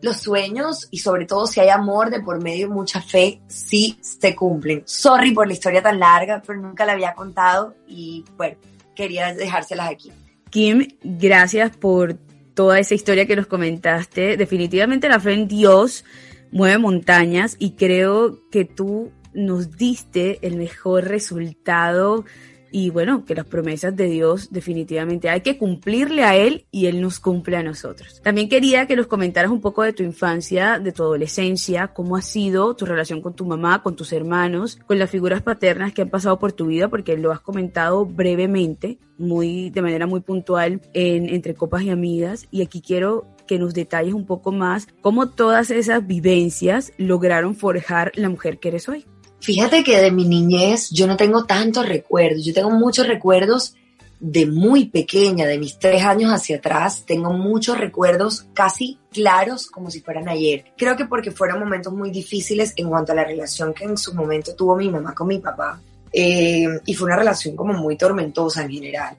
los 0.00 0.18
sueños 0.18 0.88
y 0.90 0.98
sobre 0.98 1.26
todo 1.26 1.46
si 1.46 1.60
hay 1.60 1.68
amor 1.68 2.10
de 2.10 2.20
por 2.20 2.42
medio 2.42 2.66
y 2.66 2.70
mucha 2.70 3.00
fe, 3.00 3.40
sí 3.48 3.98
se 4.00 4.34
cumplen. 4.34 4.82
Sorry 4.86 5.32
por 5.32 5.46
la 5.46 5.52
historia 5.52 5.82
tan 5.82 5.98
larga, 5.98 6.42
pero 6.46 6.60
nunca 6.60 6.86
la 6.86 6.92
había 6.92 7.14
contado 7.14 7.74
y 7.86 8.24
bueno, 8.36 8.56
quería 8.94 9.34
dejárselas 9.34 9.90
aquí. 9.90 10.12
Kim, 10.50 10.88
gracias 11.02 11.76
por 11.76 12.16
toda 12.54 12.78
esa 12.78 12.94
historia 12.94 13.26
que 13.26 13.36
nos 13.36 13.46
comentaste. 13.46 14.36
Definitivamente 14.36 15.08
la 15.08 15.20
fe 15.20 15.34
en 15.34 15.48
Dios 15.48 16.04
mueve 16.50 16.78
montañas 16.78 17.56
y 17.58 17.72
creo 17.72 18.38
que 18.50 18.64
tú 18.64 19.12
nos 19.36 19.76
diste 19.76 20.38
el 20.42 20.56
mejor 20.56 21.04
resultado 21.04 22.24
y 22.70 22.90
bueno, 22.90 23.24
que 23.24 23.34
las 23.34 23.46
promesas 23.46 23.94
de 23.96 24.06
Dios 24.06 24.48
definitivamente 24.50 25.30
hay 25.30 25.40
que 25.40 25.56
cumplirle 25.56 26.24
a 26.24 26.36
Él 26.36 26.66
y 26.70 26.86
Él 26.86 27.00
nos 27.00 27.20
cumple 27.20 27.56
a 27.56 27.62
nosotros. 27.62 28.20
También 28.22 28.48
quería 28.48 28.86
que 28.86 28.96
nos 28.96 29.06
comentaras 29.06 29.50
un 29.50 29.60
poco 29.60 29.82
de 29.82 29.92
tu 29.92 30.02
infancia, 30.02 30.78
de 30.78 30.92
tu 30.92 31.02
adolescencia, 31.02 31.88
cómo 31.88 32.16
ha 32.16 32.22
sido 32.22 32.74
tu 32.74 32.84
relación 32.84 33.22
con 33.22 33.34
tu 33.34 33.46
mamá, 33.46 33.82
con 33.82 33.96
tus 33.96 34.12
hermanos, 34.12 34.78
con 34.86 34.98
las 34.98 35.10
figuras 35.10 35.42
paternas 35.42 35.92
que 35.92 36.02
han 36.02 36.10
pasado 36.10 36.38
por 36.38 36.52
tu 36.52 36.66
vida, 36.66 36.88
porque 36.88 37.16
lo 37.16 37.32
has 37.32 37.40
comentado 37.40 38.04
brevemente, 38.04 38.98
muy, 39.16 39.70
de 39.70 39.82
manera 39.82 40.06
muy 40.06 40.20
puntual 40.20 40.82
en 40.92 41.28
Entre 41.28 41.54
Copas 41.54 41.82
y 41.82 41.90
Amigas. 41.90 42.46
Y 42.50 42.62
aquí 42.62 42.82
quiero 42.82 43.24
que 43.46 43.58
nos 43.58 43.74
detalles 43.74 44.12
un 44.12 44.26
poco 44.26 44.52
más 44.52 44.88
cómo 45.00 45.30
todas 45.30 45.70
esas 45.70 46.06
vivencias 46.06 46.92
lograron 46.98 47.54
forjar 47.54 48.12
la 48.16 48.28
mujer 48.28 48.58
que 48.58 48.68
eres 48.68 48.88
hoy. 48.88 49.06
Fíjate 49.46 49.84
que 49.84 50.00
de 50.00 50.10
mi 50.10 50.24
niñez 50.24 50.90
yo 50.90 51.06
no 51.06 51.16
tengo 51.16 51.44
tantos 51.44 51.88
recuerdos, 51.88 52.44
yo 52.44 52.52
tengo 52.52 52.70
muchos 52.70 53.06
recuerdos 53.06 53.76
de 54.18 54.44
muy 54.44 54.86
pequeña, 54.86 55.46
de 55.46 55.56
mis 55.56 55.78
tres 55.78 56.02
años 56.02 56.32
hacia 56.32 56.56
atrás, 56.56 57.04
tengo 57.06 57.32
muchos 57.32 57.78
recuerdos 57.78 58.48
casi 58.54 58.98
claros 59.12 59.68
como 59.68 59.88
si 59.88 60.00
fueran 60.00 60.28
ayer. 60.28 60.64
Creo 60.76 60.96
que 60.96 61.04
porque 61.04 61.30
fueron 61.30 61.60
momentos 61.60 61.92
muy 61.92 62.10
difíciles 62.10 62.72
en 62.74 62.88
cuanto 62.88 63.12
a 63.12 63.14
la 63.14 63.22
relación 63.22 63.72
que 63.72 63.84
en 63.84 63.96
su 63.96 64.14
momento 64.14 64.56
tuvo 64.56 64.74
mi 64.74 64.90
mamá 64.90 65.14
con 65.14 65.28
mi 65.28 65.38
papá. 65.38 65.80
Eh, 66.12 66.66
y 66.84 66.94
fue 66.94 67.06
una 67.06 67.16
relación 67.16 67.54
como 67.54 67.72
muy 67.72 67.96
tormentosa 67.96 68.64
en 68.64 68.70
general. 68.72 69.16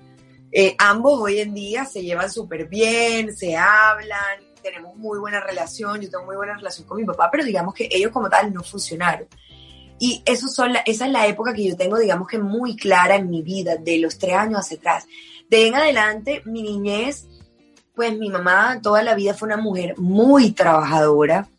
Eh, 0.51 0.75
ambos 0.77 1.21
hoy 1.21 1.39
en 1.39 1.53
día 1.53 1.85
se 1.85 2.01
llevan 2.01 2.29
súper 2.29 2.67
bien, 2.67 3.33
se 3.33 3.55
hablan, 3.55 4.41
tenemos 4.61 4.93
muy 4.97 5.19
buena 5.19 5.39
relación, 5.39 6.01
yo 6.01 6.09
tengo 6.09 6.25
muy 6.25 6.35
buena 6.35 6.57
relación 6.57 6.85
con 6.85 6.97
mi 6.97 7.05
papá, 7.05 7.29
pero 7.31 7.45
digamos 7.45 7.73
que 7.73 7.87
ellos 7.89 8.11
como 8.11 8.29
tal 8.29 8.53
no 8.53 8.61
funcionaron. 8.61 9.25
Y 9.99 10.21
eso 10.25 10.47
son 10.47 10.73
esa 10.85 11.05
es 11.05 11.11
la 11.11 11.27
época 11.27 11.53
que 11.53 11.63
yo 11.63 11.75
tengo, 11.75 11.97
digamos 11.97 12.27
que 12.27 12.37
muy 12.37 12.75
clara 12.75 13.15
en 13.15 13.29
mi 13.29 13.41
vida, 13.41 13.77
de 13.77 13.97
los 13.99 14.17
tres 14.17 14.35
años 14.35 14.59
hacia 14.59 14.77
atrás. 14.77 15.07
De 15.49 15.67
en 15.67 15.75
adelante, 15.75 16.41
mi 16.45 16.61
niñez 16.61 17.25
Pues 17.95 18.17
mi 18.17 18.29
mamá 18.29 18.79
toda 18.81 19.01
la 19.01 19.15
vida 19.15 19.33
fue 19.33 19.47
una 19.47 19.57
mujer 19.57 19.95
muy 19.97 20.51
trabajadora, 20.51 21.49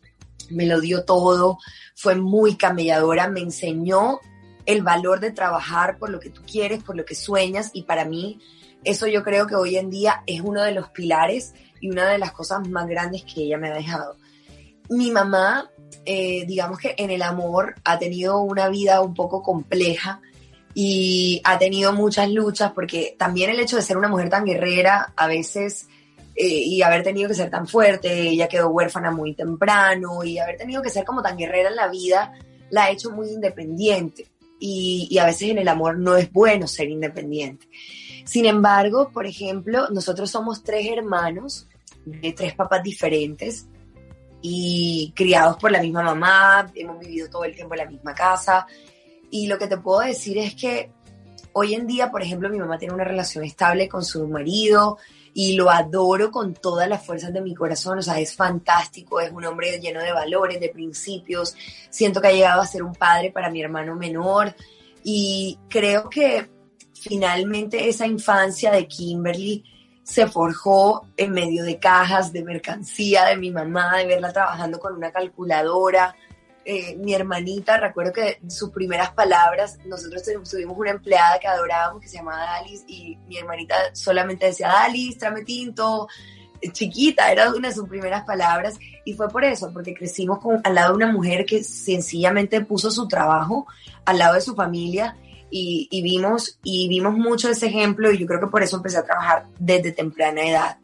me 0.49 0.65
lo 0.65 0.79
dio 0.79 1.03
todo, 1.03 1.57
fue 1.95 2.15
muy 2.15 2.55
camelladora, 2.55 3.27
me 3.27 3.41
enseñó 3.41 4.19
el 4.65 4.83
valor 4.83 5.19
de 5.19 5.31
trabajar 5.31 5.97
por 5.97 6.09
lo 6.09 6.19
que 6.19 6.29
tú 6.29 6.41
quieres, 6.49 6.81
por 6.83 6.95
lo 6.95 7.03
que 7.03 7.15
sueñas 7.15 7.71
y 7.73 7.83
para 7.83 8.05
mí 8.05 8.39
eso 8.83 9.07
yo 9.07 9.23
creo 9.23 9.47
que 9.47 9.55
hoy 9.55 9.75
en 9.77 9.89
día 9.89 10.23
es 10.25 10.41
uno 10.41 10.63
de 10.63 10.71
los 10.71 10.89
pilares 10.89 11.53
y 11.81 11.89
una 11.89 12.07
de 12.07 12.17
las 12.17 12.31
cosas 12.31 12.67
más 12.69 12.87
grandes 12.87 13.23
que 13.23 13.41
ella 13.41 13.57
me 13.57 13.69
ha 13.69 13.73
dejado. 13.73 14.15
Mi 14.89 15.11
mamá, 15.11 15.69
eh, 16.05 16.45
digamos 16.47 16.79
que 16.79 16.95
en 16.97 17.11
el 17.11 17.21
amor 17.21 17.75
ha 17.83 17.99
tenido 17.99 18.41
una 18.41 18.69
vida 18.69 19.01
un 19.01 19.13
poco 19.13 19.43
compleja 19.43 20.21
y 20.73 21.41
ha 21.43 21.57
tenido 21.59 21.93
muchas 21.93 22.29
luchas 22.29 22.71
porque 22.73 23.15
también 23.17 23.49
el 23.49 23.59
hecho 23.59 23.75
de 23.75 23.81
ser 23.81 23.97
una 23.97 24.07
mujer 24.07 24.29
tan 24.29 24.45
guerrera 24.45 25.13
a 25.15 25.27
veces 25.27 25.87
eh, 26.35 26.47
y 26.47 26.81
haber 26.81 27.03
tenido 27.03 27.27
que 27.27 27.35
ser 27.35 27.49
tan 27.49 27.67
fuerte, 27.67 28.29
ella 28.29 28.47
quedó 28.47 28.69
huérfana 28.69 29.11
muy 29.11 29.35
temprano 29.35 30.23
y 30.23 30.39
haber 30.39 30.57
tenido 30.57 30.81
que 30.81 30.89
ser 30.89 31.05
como 31.05 31.21
tan 31.21 31.37
guerrera 31.37 31.69
en 31.69 31.75
la 31.75 31.89
vida 31.89 32.33
la 32.69 32.85
ha 32.85 32.91
hecho 32.91 33.11
muy 33.11 33.29
independiente 33.29 34.27
y, 34.59 35.07
y 35.09 35.17
a 35.17 35.25
veces 35.25 35.49
en 35.49 35.57
el 35.57 35.67
amor 35.67 35.97
no 35.97 36.15
es 36.15 36.31
bueno 36.31 36.67
ser 36.67 36.89
independiente. 36.89 37.67
Sin 38.25 38.45
embargo, 38.45 39.09
por 39.11 39.25
ejemplo, 39.25 39.89
nosotros 39.89 40.29
somos 40.29 40.63
tres 40.63 40.87
hermanos 40.87 41.67
de 42.05 42.31
tres 42.31 42.53
papás 42.53 42.83
diferentes 42.83 43.67
y 44.41 45.13
criados 45.15 45.57
por 45.57 45.71
la 45.71 45.81
misma 45.81 46.03
mamá, 46.03 46.71
hemos 46.75 46.99
vivido 46.99 47.29
todo 47.29 47.43
el 47.43 47.55
tiempo 47.55 47.73
en 47.73 47.79
la 47.79 47.89
misma 47.89 48.13
casa. 48.13 48.65
Y 49.31 49.47
lo 49.47 49.57
que 49.57 49.67
te 49.67 49.77
puedo 49.77 49.99
decir 49.99 50.37
es 50.37 50.55
que 50.55 50.91
hoy 51.53 51.73
en 51.73 51.87
día, 51.87 52.09
por 52.09 52.21
ejemplo, 52.21 52.49
mi 52.49 52.59
mamá 52.59 52.77
tiene 52.77 52.93
una 52.93 53.03
relación 53.03 53.43
estable 53.43 53.89
con 53.89 54.03
su 54.03 54.27
marido 54.27 54.97
y 55.33 55.53
lo 55.53 55.69
adoro 55.69 56.31
con 56.31 56.53
todas 56.53 56.87
las 56.87 57.05
fuerzas 57.05 57.33
de 57.33 57.41
mi 57.41 57.53
corazón. 57.53 57.99
O 57.99 58.01
sea, 58.01 58.19
es 58.19 58.35
fantástico, 58.35 59.19
es 59.19 59.31
un 59.31 59.45
hombre 59.45 59.79
lleno 59.79 60.01
de 60.01 60.11
valores, 60.11 60.59
de 60.59 60.69
principios. 60.69 61.55
Siento 61.89 62.21
que 62.21 62.27
ha 62.27 62.33
llegado 62.33 62.61
a 62.61 62.67
ser 62.67 62.83
un 62.83 62.93
padre 62.93 63.31
para 63.31 63.49
mi 63.49 63.61
hermano 63.61 63.95
menor 63.95 64.55
y 65.03 65.57
creo 65.69 66.09
que 66.09 66.49
finalmente 66.93 67.87
esa 67.87 68.05
infancia 68.05 68.71
de 68.71 68.87
Kimberly 68.87 69.63
se 70.09 70.25
forjó 70.25 71.05
en 71.17 71.31
medio 71.31 71.63
de 71.63 71.77
cajas 71.77 72.33
de 72.33 72.43
mercancía 72.43 73.25
de 73.25 73.37
mi 73.37 73.51
mamá, 73.51 73.97
de 73.97 74.07
verla 74.07 74.33
trabajando 74.33 74.79
con 74.79 74.95
una 74.95 75.11
calculadora. 75.11 76.15
Eh, 76.65 76.95
mi 76.95 77.13
hermanita, 77.13 77.77
recuerdo 77.77 78.11
que 78.11 78.39
sus 78.47 78.71
primeras 78.71 79.11
palabras, 79.11 79.77
nosotros 79.85 80.23
tuvimos 80.23 80.77
una 80.77 80.89
empleada 80.89 81.39
que 81.39 81.47
adorábamos 81.47 82.01
que 82.01 82.07
se 82.07 82.17
llamaba 82.17 82.43
Dalis 82.43 82.83
y 82.87 83.17
mi 83.27 83.37
hermanita 83.37 83.75
solamente 83.93 84.47
decía, 84.47 84.69
Dalis, 84.69 85.19
tráeme 85.19 85.43
tinto, 85.43 86.07
chiquita, 86.71 87.31
era 87.31 87.51
una 87.51 87.67
de 87.67 87.75
sus 87.75 87.87
primeras 87.87 88.25
palabras 88.25 88.79
y 89.05 89.13
fue 89.13 89.29
por 89.29 89.43
eso, 89.43 89.71
porque 89.71 89.93
crecimos 89.93 90.39
con, 90.39 90.59
al 90.63 90.73
lado 90.73 90.89
de 90.89 91.03
una 91.03 91.11
mujer 91.11 91.45
que 91.45 91.63
sencillamente 91.63 92.61
puso 92.61 92.89
su 92.89 93.07
trabajo 93.07 93.67
al 94.05 94.17
lado 94.17 94.33
de 94.33 94.41
su 94.41 94.55
familia 94.55 95.15
y, 95.51 96.01
vimos, 96.01 96.59
y 96.63 96.87
vimos 96.87 97.13
mucho 97.13 97.49
ese 97.49 97.67
ejemplo 97.67 98.11
y 98.11 98.17
yo 98.17 98.27
creo 98.27 98.39
que 98.39 98.47
por 98.47 98.63
eso 98.63 98.77
empecé 98.77 98.97
a 98.97 99.03
trabajar 99.03 99.45
desde 99.57 99.91
temprana 99.91 100.41
edad. 100.41 100.77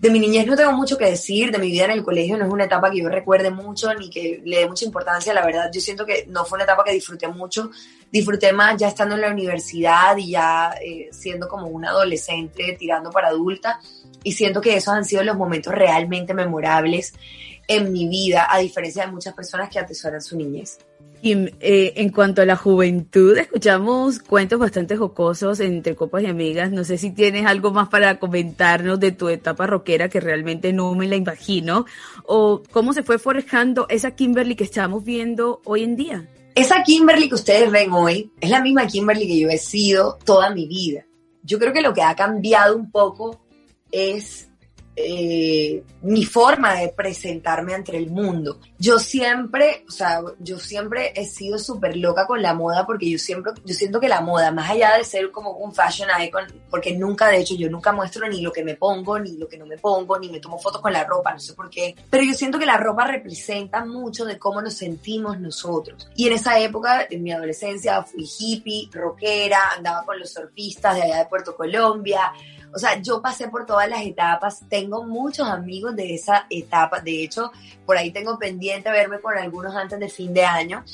De 0.00 0.10
mi 0.10 0.18
niñez 0.18 0.46
no 0.46 0.54
tengo 0.54 0.72
mucho 0.72 0.98
que 0.98 1.06
decir, 1.06 1.50
de 1.50 1.58
mi 1.58 1.70
vida 1.70 1.86
en 1.86 1.92
el 1.92 2.02
colegio 2.02 2.36
no 2.36 2.44
es 2.44 2.52
una 2.52 2.64
etapa 2.64 2.90
que 2.90 2.98
yo 2.98 3.08
recuerde 3.08 3.50
mucho 3.50 3.94
ni 3.94 4.10
que 4.10 4.42
le 4.44 4.58
dé 4.58 4.68
mucha 4.68 4.84
importancia, 4.84 5.32
la 5.32 5.46
verdad 5.46 5.70
yo 5.72 5.80
siento 5.80 6.04
que 6.04 6.26
no 6.28 6.44
fue 6.44 6.56
una 6.56 6.64
etapa 6.64 6.84
que 6.84 6.92
disfruté 6.92 7.26
mucho, 7.28 7.70
disfruté 8.12 8.52
más 8.52 8.76
ya 8.76 8.88
estando 8.88 9.14
en 9.14 9.22
la 9.22 9.30
universidad 9.30 10.14
y 10.18 10.32
ya 10.32 10.74
eh, 10.84 11.08
siendo 11.10 11.48
como 11.48 11.68
una 11.68 11.88
adolescente 11.88 12.76
tirando 12.78 13.10
para 13.10 13.28
adulta 13.28 13.80
y 14.22 14.32
siento 14.32 14.60
que 14.60 14.76
esos 14.76 14.92
han 14.92 15.06
sido 15.06 15.22
los 15.22 15.36
momentos 15.36 15.72
realmente 15.72 16.34
memorables 16.34 17.14
en 17.66 17.92
mi 17.92 18.08
vida, 18.08 18.46
a 18.50 18.58
diferencia 18.58 19.06
de 19.06 19.12
muchas 19.12 19.32
personas 19.32 19.70
que 19.70 19.78
atesoran 19.78 20.20
su 20.20 20.36
niñez. 20.36 20.78
Y 21.24 21.32
eh, 21.60 21.94
en 21.96 22.10
cuanto 22.10 22.42
a 22.42 22.44
la 22.44 22.54
juventud, 22.54 23.34
escuchamos 23.38 24.18
cuentos 24.18 24.58
bastante 24.58 24.98
jocosos 24.98 25.58
entre 25.60 25.96
copas 25.96 26.22
y 26.22 26.26
amigas. 26.26 26.70
No 26.70 26.84
sé 26.84 26.98
si 26.98 27.12
tienes 27.12 27.46
algo 27.46 27.70
más 27.70 27.88
para 27.88 28.18
comentarnos 28.18 29.00
de 29.00 29.10
tu 29.10 29.30
etapa 29.30 29.66
rockera, 29.66 30.10
que 30.10 30.20
realmente 30.20 30.74
no 30.74 30.94
me 30.94 31.08
la 31.08 31.16
imagino, 31.16 31.86
o 32.26 32.62
cómo 32.70 32.92
se 32.92 33.02
fue 33.02 33.18
forjando 33.18 33.86
esa 33.88 34.10
Kimberly 34.10 34.54
que 34.54 34.64
estamos 34.64 35.02
viendo 35.02 35.62
hoy 35.64 35.84
en 35.84 35.96
día. 35.96 36.28
Esa 36.54 36.82
Kimberly 36.82 37.30
que 37.30 37.36
ustedes 37.36 37.70
ven 37.70 37.90
hoy 37.94 38.30
es 38.38 38.50
la 38.50 38.60
misma 38.60 38.86
Kimberly 38.86 39.26
que 39.26 39.40
yo 39.40 39.48
he 39.48 39.56
sido 39.56 40.18
toda 40.26 40.50
mi 40.50 40.66
vida. 40.66 41.06
Yo 41.42 41.58
creo 41.58 41.72
que 41.72 41.80
lo 41.80 41.94
que 41.94 42.02
ha 42.02 42.14
cambiado 42.14 42.76
un 42.76 42.90
poco 42.90 43.40
es 43.90 44.50
eh, 44.96 45.82
mi 46.02 46.24
forma 46.24 46.74
de 46.74 46.88
presentarme 46.90 47.74
ante 47.74 47.96
el 47.96 48.10
mundo. 48.10 48.60
Yo 48.78 48.98
siempre, 48.98 49.84
o 49.88 49.90
sea, 49.90 50.20
yo 50.38 50.58
siempre 50.58 51.12
he 51.16 51.24
sido 51.24 51.58
súper 51.58 51.96
loca 51.96 52.26
con 52.26 52.40
la 52.42 52.54
moda 52.54 52.86
porque 52.86 53.10
yo 53.10 53.18
siempre, 53.18 53.52
yo 53.64 53.74
siento 53.74 53.98
que 53.98 54.08
la 54.08 54.20
moda, 54.20 54.52
más 54.52 54.70
allá 54.70 54.96
de 54.96 55.04
ser 55.04 55.30
como 55.30 55.52
un 55.52 55.74
fashion 55.74 56.08
icon, 56.22 56.44
porque 56.70 56.96
nunca, 56.96 57.28
de 57.28 57.38
hecho, 57.38 57.54
yo 57.56 57.68
nunca 57.70 57.92
muestro 57.92 58.28
ni 58.28 58.40
lo 58.40 58.52
que 58.52 58.62
me 58.62 58.76
pongo, 58.76 59.18
ni 59.18 59.36
lo 59.36 59.48
que 59.48 59.58
no 59.58 59.66
me 59.66 59.78
pongo, 59.78 60.18
ni 60.18 60.28
me 60.28 60.40
tomo 60.40 60.58
fotos 60.58 60.80
con 60.80 60.92
la 60.92 61.04
ropa, 61.04 61.32
no 61.32 61.40
sé 61.40 61.54
por 61.54 61.70
qué, 61.70 61.94
pero 62.10 62.22
yo 62.22 62.34
siento 62.34 62.58
que 62.58 62.66
la 62.66 62.76
ropa 62.76 63.06
representa 63.06 63.84
mucho 63.84 64.24
de 64.24 64.38
cómo 64.38 64.62
nos 64.62 64.74
sentimos 64.74 65.40
nosotros. 65.40 66.08
Y 66.14 66.26
en 66.26 66.34
esa 66.34 66.58
época, 66.58 67.06
en 67.10 67.22
mi 67.22 67.32
adolescencia, 67.32 68.02
fui 68.02 68.28
hippie, 68.38 68.88
rockera, 68.92 69.58
andaba 69.76 70.04
con 70.04 70.18
los 70.18 70.32
surfistas 70.32 70.94
de 70.96 71.02
allá 71.02 71.18
de 71.18 71.26
Puerto 71.26 71.56
Colombia, 71.56 72.32
o 72.74 72.78
sea, 72.78 73.00
yo 73.00 73.22
pasé 73.22 73.48
por 73.48 73.66
todas 73.66 73.88
las 73.88 74.02
etapas, 74.02 74.62
tengo 74.68 75.04
muchos 75.04 75.48
amigos 75.48 75.94
de 75.94 76.14
esa 76.14 76.46
etapa, 76.50 77.00
de 77.00 77.22
hecho, 77.22 77.52
por 77.86 77.96
ahí 77.96 78.10
tengo 78.10 78.36
pendiente 78.36 78.90
verme 78.90 79.20
con 79.20 79.38
algunos 79.38 79.74
antes 79.76 80.00
de 80.00 80.08
fin 80.08 80.34
de 80.34 80.44
año. 80.44 80.84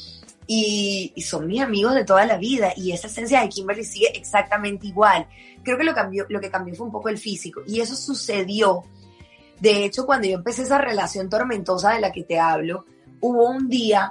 Y, 0.47 1.15
son 1.25 1.47
mis 1.47 1.63
amigos 1.63 1.95
de 1.95 2.05
toda 2.05 2.27
la 2.27 2.37
vida 2.37 2.73
y 2.77 2.91
esa 2.91 3.07
esencia 3.07 3.41
de 3.41 3.49
Kimberly 3.49 3.85
sigue 3.85 4.11
exactamente 4.19 4.89
igual. 4.89 5.27
Creo 5.63 5.79
que 5.79 5.85
lo, 5.85 5.95
cambió, 5.95 6.27
lo 6.29 6.41
que 6.41 6.51
cambió 6.51 6.75
fue 6.75 6.87
un 6.87 6.93
poco 6.93 7.09
el 7.09 7.19
físico 7.19 7.63
y 7.67 7.81
eso 7.81 7.95
sucedió. 7.95 8.83
De 9.61 9.85
hecho, 9.85 10.05
cuando 10.05 10.27
yo 10.27 10.35
empecé 10.35 10.63
esa 10.63 10.79
relación 10.79 11.31
tormentosa 11.31 11.93
de 11.93 12.01
la 12.01 12.11
que 12.11 12.25
te 12.25 12.41
hablo, 12.41 12.85
hubo 13.21 13.49
un 13.49 13.69
día, 13.69 14.11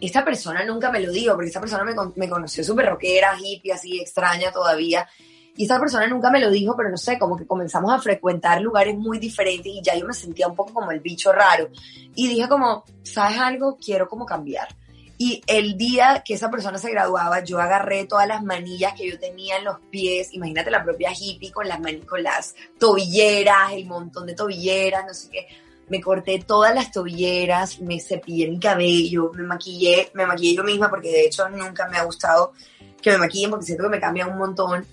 esta 0.00 0.24
persona 0.24 0.64
nunca 0.64 0.90
me 0.90 1.00
lo 1.00 1.12
dijo, 1.12 1.34
porque 1.34 1.48
esta 1.48 1.60
persona 1.60 1.84
me, 1.84 1.94
me 2.16 2.28
conoció 2.28 2.64
súper 2.64 2.86
rockera, 2.86 3.36
hippie, 3.38 3.72
así 3.72 4.00
extraña 4.00 4.50
todavía, 4.50 5.06
y 5.56 5.64
esa 5.64 5.78
persona 5.78 6.06
nunca 6.06 6.30
me 6.30 6.40
lo 6.40 6.50
dijo, 6.50 6.76
pero 6.76 6.90
no 6.90 6.96
sé, 6.96 7.18
como 7.18 7.36
que 7.36 7.46
comenzamos 7.46 7.92
a 7.92 7.98
frecuentar 7.98 8.60
lugares 8.60 8.96
muy 8.96 9.18
diferentes 9.18 9.72
y 9.72 9.82
ya 9.82 9.96
yo 9.96 10.06
me 10.06 10.14
sentía 10.14 10.48
un 10.48 10.54
poco 10.54 10.72
como 10.74 10.90
el 10.90 11.00
bicho 11.00 11.32
raro. 11.32 11.68
Y 12.14 12.28
dije 12.28 12.48
como, 12.48 12.84
¿sabes 13.02 13.38
algo? 13.38 13.76
Quiero 13.76 14.08
como 14.08 14.24
cambiar. 14.24 14.68
Y 15.22 15.42
el 15.46 15.76
día 15.76 16.22
que 16.24 16.32
esa 16.32 16.50
persona 16.50 16.78
se 16.78 16.90
graduaba, 16.90 17.44
yo 17.44 17.60
agarré 17.60 18.06
todas 18.06 18.26
las 18.26 18.42
manillas 18.42 18.94
que 18.94 19.06
yo 19.06 19.18
tenía 19.18 19.58
en 19.58 19.64
los 19.64 19.78
pies, 19.90 20.32
imagínate 20.32 20.70
la 20.70 20.82
propia 20.82 21.10
hippie 21.12 21.52
con 21.52 21.68
las, 21.68 21.78
con 22.08 22.22
las 22.22 22.54
tobilleras, 22.78 23.72
el 23.72 23.84
montón 23.84 24.26
de 24.26 24.34
tobilleras, 24.34 25.04
no 25.06 25.12
sé 25.12 25.28
qué. 25.30 25.46
Me 25.88 26.00
corté 26.00 26.42
todas 26.46 26.74
las 26.74 26.90
tobilleras, 26.90 27.80
me 27.80 28.00
cepillé 28.00 28.48
mi 28.48 28.58
cabello, 28.58 29.30
me 29.34 29.42
maquillé, 29.42 30.10
me 30.14 30.24
maquillé 30.24 30.56
yo 30.56 30.64
misma 30.64 30.88
porque 30.88 31.10
de 31.10 31.26
hecho 31.26 31.46
nunca 31.50 31.86
me 31.88 31.98
ha 31.98 32.04
gustado 32.04 32.54
que 33.02 33.10
me 33.10 33.18
maquillen 33.18 33.50
porque 33.50 33.66
siento 33.66 33.84
que 33.84 33.90
me 33.90 34.00
cambia 34.00 34.26
un 34.26 34.38
montón. 34.38 34.86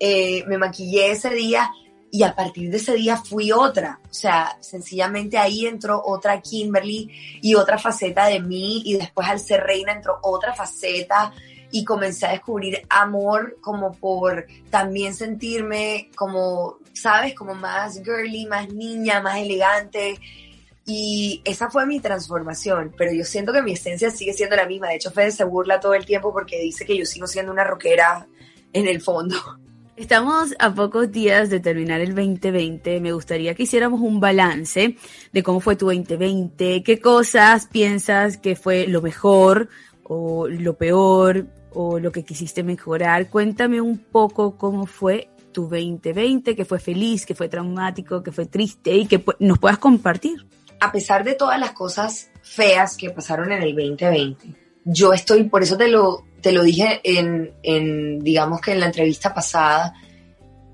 Eh, 0.00 0.44
me 0.46 0.58
maquillé 0.58 1.10
ese 1.10 1.30
día 1.30 1.70
y 2.10 2.22
a 2.22 2.34
partir 2.34 2.70
de 2.70 2.78
ese 2.78 2.94
día 2.94 3.16
fui 3.16 3.52
otra. 3.52 4.00
O 4.10 4.14
sea, 4.14 4.56
sencillamente 4.60 5.38
ahí 5.38 5.66
entró 5.66 6.02
otra 6.04 6.40
Kimberly 6.40 7.10
y 7.42 7.54
otra 7.54 7.78
faceta 7.78 8.26
de 8.26 8.40
mí 8.40 8.82
y 8.84 8.96
después 8.96 9.28
al 9.28 9.40
ser 9.40 9.62
reina 9.62 9.92
entró 9.92 10.18
otra 10.22 10.54
faceta 10.54 11.32
y 11.70 11.84
comencé 11.84 12.26
a 12.26 12.30
descubrir 12.30 12.82
amor 12.88 13.58
como 13.60 13.92
por 13.92 14.46
también 14.70 15.14
sentirme 15.14 16.10
como, 16.16 16.78
¿sabes? 16.94 17.34
Como 17.34 17.54
más 17.54 18.02
girly, 18.02 18.46
más 18.46 18.72
niña, 18.72 19.20
más 19.20 19.38
elegante. 19.38 20.18
Y 20.86 21.42
esa 21.44 21.68
fue 21.68 21.84
mi 21.84 22.00
transformación, 22.00 22.94
pero 22.96 23.12
yo 23.12 23.22
siento 23.24 23.52
que 23.52 23.60
mi 23.60 23.72
esencia 23.72 24.10
sigue 24.10 24.32
siendo 24.32 24.56
la 24.56 24.64
misma. 24.64 24.88
De 24.88 24.94
hecho, 24.94 25.10
Fede 25.10 25.32
se 25.32 25.44
burla 25.44 25.80
todo 25.80 25.92
el 25.92 26.06
tiempo 26.06 26.32
porque 26.32 26.58
dice 26.58 26.86
que 26.86 26.96
yo 26.96 27.04
sigo 27.04 27.26
siendo 27.26 27.52
una 27.52 27.64
rockera 27.64 28.26
en 28.72 28.88
el 28.88 29.02
fondo. 29.02 29.36
Estamos 29.98 30.54
a 30.60 30.72
pocos 30.72 31.10
días 31.10 31.50
de 31.50 31.58
terminar 31.58 32.00
el 32.00 32.14
2020. 32.14 33.00
Me 33.00 33.12
gustaría 33.12 33.56
que 33.56 33.64
hiciéramos 33.64 34.00
un 34.00 34.20
balance 34.20 34.96
de 35.32 35.42
cómo 35.42 35.58
fue 35.58 35.74
tu 35.74 35.86
2020, 35.86 36.84
qué 36.84 37.00
cosas 37.00 37.66
piensas 37.66 38.36
que 38.36 38.54
fue 38.54 38.86
lo 38.86 39.02
mejor 39.02 39.68
o 40.04 40.46
lo 40.46 40.78
peor 40.78 41.48
o 41.72 41.98
lo 41.98 42.12
que 42.12 42.24
quisiste 42.24 42.62
mejorar. 42.62 43.28
Cuéntame 43.28 43.80
un 43.80 43.98
poco 43.98 44.56
cómo 44.56 44.86
fue 44.86 45.30
tu 45.50 45.62
2020, 45.62 46.54
que 46.54 46.64
fue 46.64 46.78
feliz, 46.78 47.26
que 47.26 47.34
fue 47.34 47.48
traumático, 47.48 48.22
que 48.22 48.30
fue 48.30 48.46
triste 48.46 48.94
y 48.94 49.06
que 49.06 49.24
nos 49.40 49.58
puedas 49.58 49.78
compartir. 49.78 50.46
A 50.78 50.92
pesar 50.92 51.24
de 51.24 51.34
todas 51.34 51.58
las 51.58 51.72
cosas 51.72 52.30
feas 52.40 52.96
que 52.96 53.10
pasaron 53.10 53.50
en 53.50 53.64
el 53.64 53.74
2020, 53.74 54.67
yo 54.90 55.12
estoy, 55.12 55.44
por 55.44 55.62
eso 55.62 55.76
te 55.76 55.88
lo, 55.88 56.24
te 56.40 56.50
lo 56.50 56.62
dije 56.62 57.00
en, 57.04 58.20
digamos 58.20 58.60
que 58.60 58.72
en 58.72 58.80
la 58.80 58.86
entrevista 58.86 59.34
pasada, 59.34 59.92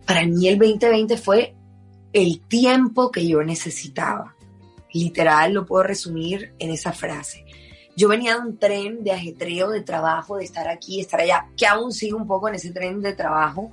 para 0.06 0.24
mí 0.24 0.46
el 0.46 0.58
2020 0.58 1.16
fue 1.16 1.54
el 2.12 2.40
tiempo 2.46 3.10
que 3.10 3.26
yo 3.26 3.42
necesitaba. 3.42 4.36
Literal, 4.92 5.52
lo 5.52 5.66
puedo 5.66 5.82
resumir 5.82 6.54
en 6.60 6.70
esa 6.70 6.92
frase. 6.92 7.44
Yo 7.96 8.08
venía 8.08 8.36
de 8.36 8.42
un 8.42 8.58
tren 8.58 9.02
de 9.02 9.10
ajetreo, 9.10 9.70
de 9.70 9.82
trabajo, 9.82 10.36
de 10.36 10.44
estar 10.44 10.68
aquí, 10.68 11.00
estar 11.00 11.20
allá, 11.20 11.48
que 11.56 11.66
aún 11.66 11.92
sigo 11.92 12.16
un 12.16 12.28
poco 12.28 12.48
en 12.48 12.54
ese 12.54 12.70
tren 12.70 13.00
de 13.00 13.14
trabajo, 13.14 13.72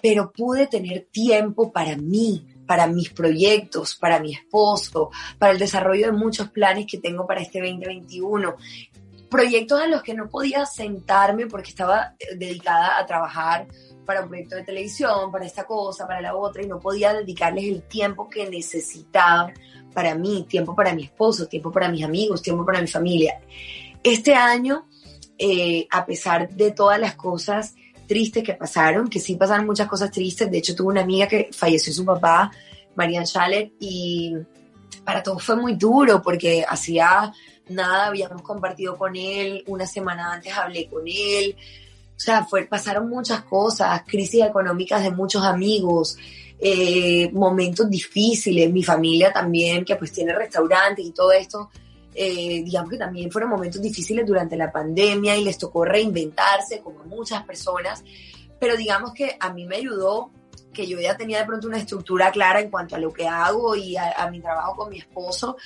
pero 0.00 0.30
pude 0.30 0.68
tener 0.68 1.08
tiempo 1.10 1.72
para 1.72 1.96
mí, 1.96 2.46
para 2.66 2.86
mis 2.86 3.10
proyectos, 3.10 3.96
para 3.96 4.20
mi 4.20 4.34
esposo, 4.34 5.10
para 5.38 5.52
el 5.52 5.58
desarrollo 5.58 6.06
de 6.06 6.12
muchos 6.12 6.50
planes 6.50 6.86
que 6.88 6.98
tengo 6.98 7.26
para 7.26 7.40
este 7.40 7.58
2021. 7.58 8.54
Proyectos 9.30 9.82
en 9.82 9.90
los 9.90 10.02
que 10.02 10.14
no 10.14 10.28
podía 10.28 10.64
sentarme 10.66 11.46
porque 11.46 11.70
estaba 11.70 12.14
eh, 12.18 12.36
dedicada 12.36 12.98
a 12.98 13.06
trabajar 13.06 13.66
para 14.04 14.22
un 14.22 14.28
proyecto 14.28 14.56
de 14.56 14.64
televisión, 14.64 15.32
para 15.32 15.46
esta 15.46 15.64
cosa, 15.64 16.06
para 16.06 16.20
la 16.20 16.36
otra, 16.36 16.62
y 16.62 16.66
no 16.66 16.78
podía 16.78 17.12
dedicarles 17.12 17.64
el 17.64 17.82
tiempo 17.82 18.28
que 18.28 18.48
necesitaba 18.48 19.52
para 19.94 20.14
mí, 20.14 20.46
tiempo 20.48 20.74
para 20.74 20.94
mi 20.94 21.04
esposo, 21.04 21.46
tiempo 21.46 21.72
para 21.72 21.88
mis 21.88 22.04
amigos, 22.04 22.42
tiempo 22.42 22.64
para 22.64 22.80
mi 22.80 22.88
familia. 22.88 23.40
Este 24.02 24.34
año, 24.34 24.86
eh, 25.38 25.86
a 25.90 26.04
pesar 26.04 26.48
de 26.50 26.72
todas 26.72 27.00
las 27.00 27.14
cosas 27.14 27.74
tristes 28.06 28.44
que 28.44 28.54
pasaron, 28.54 29.08
que 29.08 29.20
sí 29.20 29.36
pasaron 29.36 29.66
muchas 29.66 29.88
cosas 29.88 30.10
tristes, 30.10 30.50
de 30.50 30.58
hecho 30.58 30.74
tuve 30.74 30.88
una 30.88 31.02
amiga 31.02 31.26
que 31.26 31.48
falleció 31.52 31.92
su 31.92 32.04
papá, 32.04 32.50
Marian 32.96 33.24
Schaller, 33.24 33.72
y 33.80 34.34
para 35.04 35.22
todos 35.22 35.42
fue 35.42 35.56
muy 35.56 35.74
duro 35.74 36.20
porque 36.22 36.64
hacía 36.68 37.32
nada, 37.68 38.06
habíamos 38.06 38.42
compartido 38.42 38.96
con 38.96 39.16
él, 39.16 39.64
una 39.66 39.86
semana 39.86 40.32
antes 40.32 40.52
hablé 40.52 40.88
con 40.88 41.02
él, 41.06 41.56
o 42.16 42.20
sea, 42.20 42.44
fue, 42.44 42.64
pasaron 42.66 43.08
muchas 43.08 43.42
cosas, 43.44 44.02
crisis 44.06 44.44
económicas 44.44 45.02
de 45.02 45.10
muchos 45.10 45.42
amigos, 45.42 46.16
eh, 46.58 47.30
momentos 47.32 47.90
difíciles, 47.90 48.72
mi 48.72 48.82
familia 48.82 49.32
también, 49.32 49.84
que 49.84 49.96
pues 49.96 50.12
tiene 50.12 50.32
restaurantes 50.34 51.04
y 51.04 51.10
todo 51.10 51.32
esto, 51.32 51.70
eh, 52.14 52.62
digamos 52.64 52.90
que 52.90 52.96
también 52.96 53.30
fueron 53.30 53.50
momentos 53.50 53.82
difíciles 53.82 54.24
durante 54.24 54.56
la 54.56 54.70
pandemia 54.70 55.36
y 55.36 55.44
les 55.44 55.58
tocó 55.58 55.84
reinventarse 55.84 56.80
como 56.80 57.02
muchas 57.04 57.42
personas, 57.44 58.04
pero 58.60 58.76
digamos 58.76 59.12
que 59.12 59.36
a 59.40 59.52
mí 59.52 59.66
me 59.66 59.76
ayudó 59.76 60.30
que 60.74 60.86
yo 60.86 61.00
ya 61.00 61.16
tenía 61.16 61.38
de 61.38 61.46
pronto 61.46 61.66
una 61.66 61.78
estructura 61.78 62.30
clara 62.30 62.60
en 62.60 62.70
cuanto 62.70 62.96
a 62.96 62.98
lo 62.98 63.12
que 63.12 63.26
hago 63.26 63.74
y 63.74 63.96
a, 63.96 64.28
mi 64.30 64.40
trabajo 64.40 64.76
con 64.76 64.90
mi 64.90 64.98
esposo, 64.98 65.56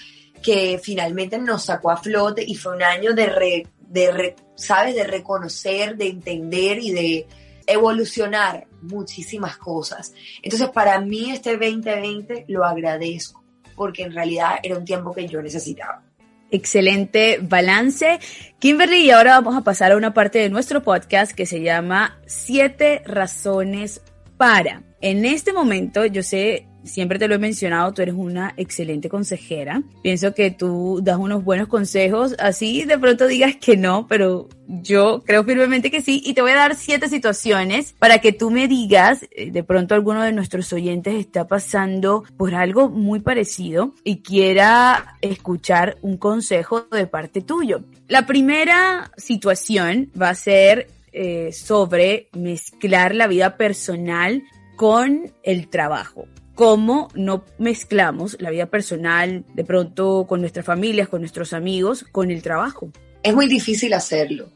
que 0.42 0.81
finalmente 0.83 1.38
nos 1.38 1.64
sacó 1.64 1.90
a 1.90 1.96
flote 1.96 2.44
y 2.46 2.55
fue 2.55 2.77
un 2.77 2.83
año 2.83 3.14
de, 3.14 3.66
de 3.88 4.37
¿sabes? 4.55 4.94
De 4.94 5.05
reconocer, 5.05 5.96
de 5.96 6.09
entender 6.09 6.79
y 6.79 6.90
de 6.90 7.27
evolucionar 7.66 8.66
muchísimas 8.83 9.57
cosas. 9.57 10.12
Entonces, 10.42 10.70
para 10.70 11.01
mí 11.01 11.31
este 11.31 11.53
2020 11.53 12.46
lo 12.48 12.64
agradezco, 12.64 13.44
porque 13.77 14.03
en 14.03 14.12
realidad 14.12 14.59
era 14.62 14.77
un 14.77 14.85
tiempo 14.85 15.12
que 15.12 15.29
yo 15.29 15.42
necesitaba. 15.42 16.03
Excelente 16.51 17.40
balance. 17.42 18.20
Kimberly, 18.59 19.05
y 19.05 19.11
ahora 19.11 19.35
vamos 19.35 19.55
a 19.55 19.64
pasar 19.64 19.92
a 19.92 19.96
una 19.96 20.14
parte 20.14 20.38
de 20.38 20.48
nuestro 20.48 20.83
podcast 20.83 21.33
que 21.33 21.44
se 21.44 21.61
llama 21.61 22.18
Siete 22.27 23.03
razones 23.05 24.01
para. 24.38 24.83
En 25.03 25.27
este 25.27 25.53
momento, 25.53 26.07
yo 26.07 26.22
sé 26.22 26.67
siempre 26.85 27.19
te 27.19 27.29
lo 27.29 27.35
he 27.35 27.38
mencionado, 27.38 27.93
tú 27.93 28.03
eres 28.03 28.14
una 28.14 28.55
excelente 28.57 29.09
consejera. 29.09 29.83
Pienso 30.03 30.35
que 30.35 30.51
tú 30.51 31.01
das 31.03 31.19
unos 31.19 31.45
buenos 31.45 31.69
consejos, 31.69 32.35
así 32.38 32.85
de 32.85 32.99
pronto 32.99 33.27
digas 33.27 33.57
que 33.57 33.77
no, 33.77 34.07
pero 34.09 34.49
yo 34.67 35.23
creo 35.25 35.45
firmemente 35.45 35.91
que 35.91 36.03
sí. 36.03 36.23
Y 36.25 36.35
te 36.35 36.43
voy 36.43 36.53
a 36.53 36.57
dar 36.57 36.75
siete 36.75 37.09
situaciones 37.09 37.95
para 37.99 38.19
que 38.19 38.33
tú 38.33 38.51
me 38.51 38.69
digas, 38.69 39.27
eh, 39.31 39.51
de 39.51 39.62
pronto 39.62 39.95
alguno 39.95 40.23
de 40.23 40.33
nuestros 40.33 40.73
oyentes 40.73 41.14
está 41.14 41.47
pasando 41.47 42.25
por 42.37 42.55
algo 42.55 42.88
muy 42.88 43.21
parecido 43.21 43.95
y 44.05 44.23
quiera 44.23 45.17
escuchar 45.21 45.99
un 46.03 46.17
consejo 46.17 46.83
de 46.83 47.07
parte 47.07 47.41
tuyo. 47.41 47.83
La 48.09 48.27
primera 48.27 49.11
situación 49.17 50.11
va 50.21 50.31
a 50.31 50.35
ser 50.35 50.88
eh, 51.12 51.53
sobre 51.53 52.29
mezclar 52.33 53.14
la 53.14 53.27
vida 53.27 53.57
personal 53.57 54.43
con 54.77 55.33
el 55.43 55.69
trabajo 55.69 56.27
cómo 56.59 57.07
no 57.14 57.44
mezclamos 57.59 58.37
la 58.40 58.51
vida 58.51 58.66
personal, 58.66 59.44
de 59.55 59.62
pronto 59.62 60.27
con 60.29 60.40
nuestras 60.40 60.66
familias, 60.66 61.09
con 61.09 61.21
nuestros 61.21 61.53
amigos, 61.53 62.05
con 62.11 62.33
el 62.33 62.42
trabajo. 62.42 62.90
Es 63.23 63.33
muy 63.33 63.47
difícil 63.47 63.94
hacerlo. 63.94 64.49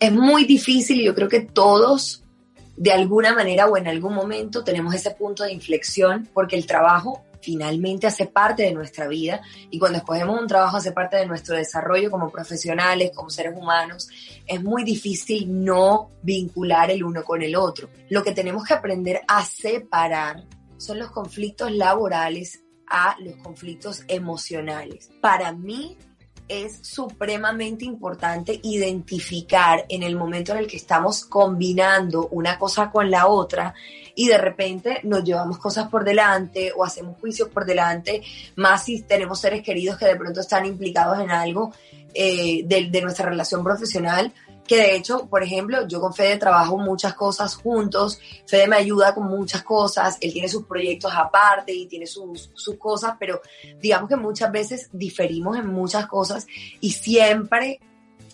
Es 0.00 0.10
muy 0.12 0.44
difícil 0.44 1.00
y 1.00 1.04
yo 1.04 1.14
creo 1.14 1.28
que 1.28 1.42
todos, 1.42 2.24
de 2.76 2.90
alguna 2.90 3.32
manera 3.32 3.68
o 3.68 3.76
en 3.76 3.86
algún 3.86 4.12
momento, 4.12 4.64
tenemos 4.64 4.92
ese 4.92 5.12
punto 5.12 5.44
de 5.44 5.52
inflexión 5.52 6.28
porque 6.34 6.56
el 6.56 6.66
trabajo 6.66 7.22
finalmente 7.40 8.08
hace 8.08 8.26
parte 8.26 8.64
de 8.64 8.72
nuestra 8.72 9.06
vida 9.06 9.40
y 9.70 9.78
cuando 9.78 9.98
escogemos 9.98 10.40
un 10.40 10.48
trabajo 10.48 10.78
hace 10.78 10.90
parte 10.90 11.16
de 11.16 11.26
nuestro 11.26 11.54
desarrollo 11.54 12.10
como 12.10 12.28
profesionales, 12.28 13.12
como 13.14 13.30
seres 13.30 13.56
humanos, 13.56 14.08
es 14.48 14.60
muy 14.64 14.82
difícil 14.82 15.46
no 15.64 16.10
vincular 16.22 16.90
el 16.90 17.04
uno 17.04 17.22
con 17.22 17.40
el 17.40 17.54
otro. 17.54 17.88
Lo 18.10 18.24
que 18.24 18.32
tenemos 18.32 18.64
que 18.64 18.74
aprender 18.74 19.20
a 19.28 19.44
separar 19.44 20.42
son 20.78 20.98
los 20.98 21.10
conflictos 21.10 21.72
laborales 21.72 22.62
a 22.88 23.16
los 23.20 23.36
conflictos 23.36 24.04
emocionales. 24.08 25.10
Para 25.20 25.52
mí 25.52 25.96
es 26.48 26.78
supremamente 26.86 27.84
importante 27.84 28.60
identificar 28.62 29.84
en 29.88 30.02
el 30.02 30.14
momento 30.16 30.52
en 30.52 30.58
el 30.58 30.66
que 30.68 30.76
estamos 30.76 31.24
combinando 31.24 32.28
una 32.28 32.58
cosa 32.58 32.90
con 32.90 33.10
la 33.10 33.26
otra 33.26 33.74
y 34.14 34.28
de 34.28 34.38
repente 34.38 35.00
nos 35.02 35.24
llevamos 35.24 35.58
cosas 35.58 35.88
por 35.88 36.04
delante 36.04 36.72
o 36.76 36.84
hacemos 36.84 37.18
juicios 37.20 37.48
por 37.48 37.66
delante, 37.66 38.22
más 38.54 38.84
si 38.84 39.02
tenemos 39.02 39.40
seres 39.40 39.62
queridos 39.62 39.98
que 39.98 40.06
de 40.06 40.16
pronto 40.16 40.40
están 40.40 40.64
implicados 40.66 41.18
en 41.18 41.30
algo 41.30 41.72
eh, 42.14 42.62
de, 42.64 42.88
de 42.90 43.02
nuestra 43.02 43.28
relación 43.28 43.64
profesional 43.64 44.32
que 44.66 44.76
de 44.76 44.96
hecho, 44.96 45.26
por 45.26 45.42
ejemplo, 45.42 45.86
yo 45.86 46.00
con 46.00 46.12
Fede 46.12 46.36
trabajo 46.36 46.76
muchas 46.76 47.14
cosas 47.14 47.54
juntos, 47.54 48.18
Fede 48.46 48.68
me 48.68 48.76
ayuda 48.76 49.14
con 49.14 49.26
muchas 49.26 49.62
cosas, 49.62 50.18
él 50.20 50.32
tiene 50.32 50.48
sus 50.48 50.64
proyectos 50.64 51.12
aparte 51.14 51.72
y 51.72 51.86
tiene 51.86 52.06
sus, 52.06 52.50
sus 52.54 52.76
cosas, 52.76 53.14
pero 53.18 53.40
digamos 53.80 54.08
que 54.08 54.16
muchas 54.16 54.50
veces 54.52 54.88
diferimos 54.92 55.56
en 55.56 55.68
muchas 55.68 56.06
cosas 56.06 56.46
y 56.80 56.92
siempre 56.92 57.80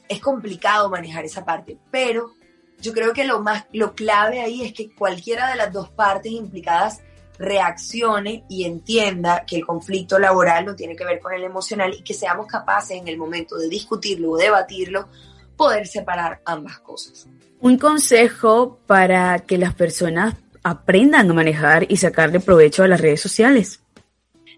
es 0.09 0.21
complicado 0.21 0.91
manejar 0.91 1.25
esa 1.25 1.45
parte, 1.45 1.79
pero 1.91 2.33
yo 2.81 2.93
creo 2.93 3.13
que 3.13 3.25
lo 3.25 3.41
más, 3.41 3.67
lo 3.73 3.95
clave 3.95 4.41
ahí 4.41 4.63
es 4.63 4.73
que 4.73 4.93
cualquiera 4.93 5.49
de 5.49 5.57
las 5.57 5.73
dos 5.73 5.89
partes 5.91 6.33
implicadas 6.33 7.01
reaccione 7.39 8.45
y 8.49 8.65
entienda 8.65 9.45
que 9.47 9.57
el 9.57 9.67
conflicto 9.67 10.19
laboral 10.19 10.65
no 10.65 10.77
tiene 10.77 10.97
que 10.97 11.05
ver 11.05 11.21
con 11.21 11.33
el 11.33 11.43
emocional 11.45 11.95
y 11.95 12.03
que 12.03 12.15
seamos 12.15 12.47
capaces 12.47 12.99
en 12.99 13.09
el 13.09 13.17
momento 13.17 13.57
de 13.57 13.69
discutirlo 13.69 14.33
o 14.33 14.37
debatirlo 14.37 15.09
poder 15.57 15.87
separar 15.87 16.41
ambas 16.45 16.79
cosas. 16.81 17.27
Un 17.61 17.79
consejo 17.79 18.79
para 18.87 19.39
que 19.41 19.59
las 19.59 19.75
personas 19.75 20.35
aprendan 20.63 21.31
a 21.31 21.35
manejar 21.35 21.87
y 21.89 21.97
sacarle 21.97 22.41
provecho 22.41 22.83
a 22.83 22.89
las 22.89 23.01
redes 23.01 23.21
sociales. 23.21 23.81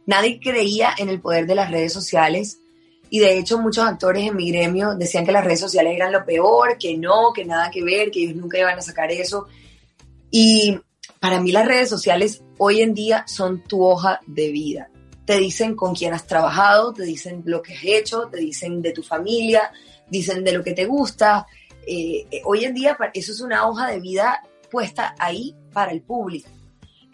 Nadie 0.07 0.39
creía 0.41 0.95
en 0.99 1.09
el 1.09 1.21
poder 1.21 1.47
de 1.47 1.55
las 1.55 1.71
redes 1.71 1.93
sociales 1.93 2.59
y 3.11 3.21
de 3.21 3.39
hecho 3.39 3.59
muchos 3.59 3.85
actores 3.85 4.27
en 4.27 4.37
mi 4.37 4.51
gremio 4.51 4.95
decían 4.95 5.25
que 5.25 5.33
las 5.33 5.45
redes 5.45 5.61
sociales 5.61 5.95
eran 5.95 6.13
lo 6.13 6.25
peor, 6.25 6.77
que 6.79 6.97
no, 6.97 7.33
que 7.35 7.45
nada 7.45 7.71
que 7.71 7.83
ver, 7.83 8.11
que 8.11 8.25
ellos 8.25 8.37
nunca 8.37 8.59
iban 8.59 8.79
a 8.79 8.83
sacar 8.83 9.11
eso. 9.11 9.47
Y 10.31 10.79
para 11.21 11.41
mí 11.41 11.53
las 11.53 11.67
redes 11.67 11.89
sociales 11.89 12.43
hoy 12.59 12.83
en 12.83 12.93
día 12.93 13.25
son 13.27 13.63
tu 13.63 13.85
hoja 13.85 14.21
de 14.27 14.51
vida. 14.51 14.91
Te 15.25 15.39
dicen 15.39 15.75
con 15.75 15.95
quién 15.95 16.13
has 16.13 16.27
trabajado, 16.27 16.93
te 16.93 17.05
dicen 17.05 17.43
lo 17.47 17.63
que 17.63 17.75
has 17.75 17.85
hecho, 17.85 18.29
te 18.31 18.39
dicen 18.39 18.83
de 18.83 18.93
tu 18.93 19.03
familia, 19.03 19.73
dicen 20.09 20.45
de 20.45 20.53
lo 20.53 20.63
que 20.63 20.73
te 20.73 20.87
gusta. 20.87 21.47
Eh, 21.87 22.27
eh, 22.31 22.43
hoy 22.45 22.65
en 22.65 22.75
día 22.75 22.97
eso 23.13 23.33
es 23.33 23.41
una 23.41 23.69
hoja 23.69 23.89
de 23.89 24.01
vida 24.01 24.43
puesta 24.71 25.15
ahí 25.19 25.55
para 25.73 25.93
el 25.93 26.03
público. 26.03 26.49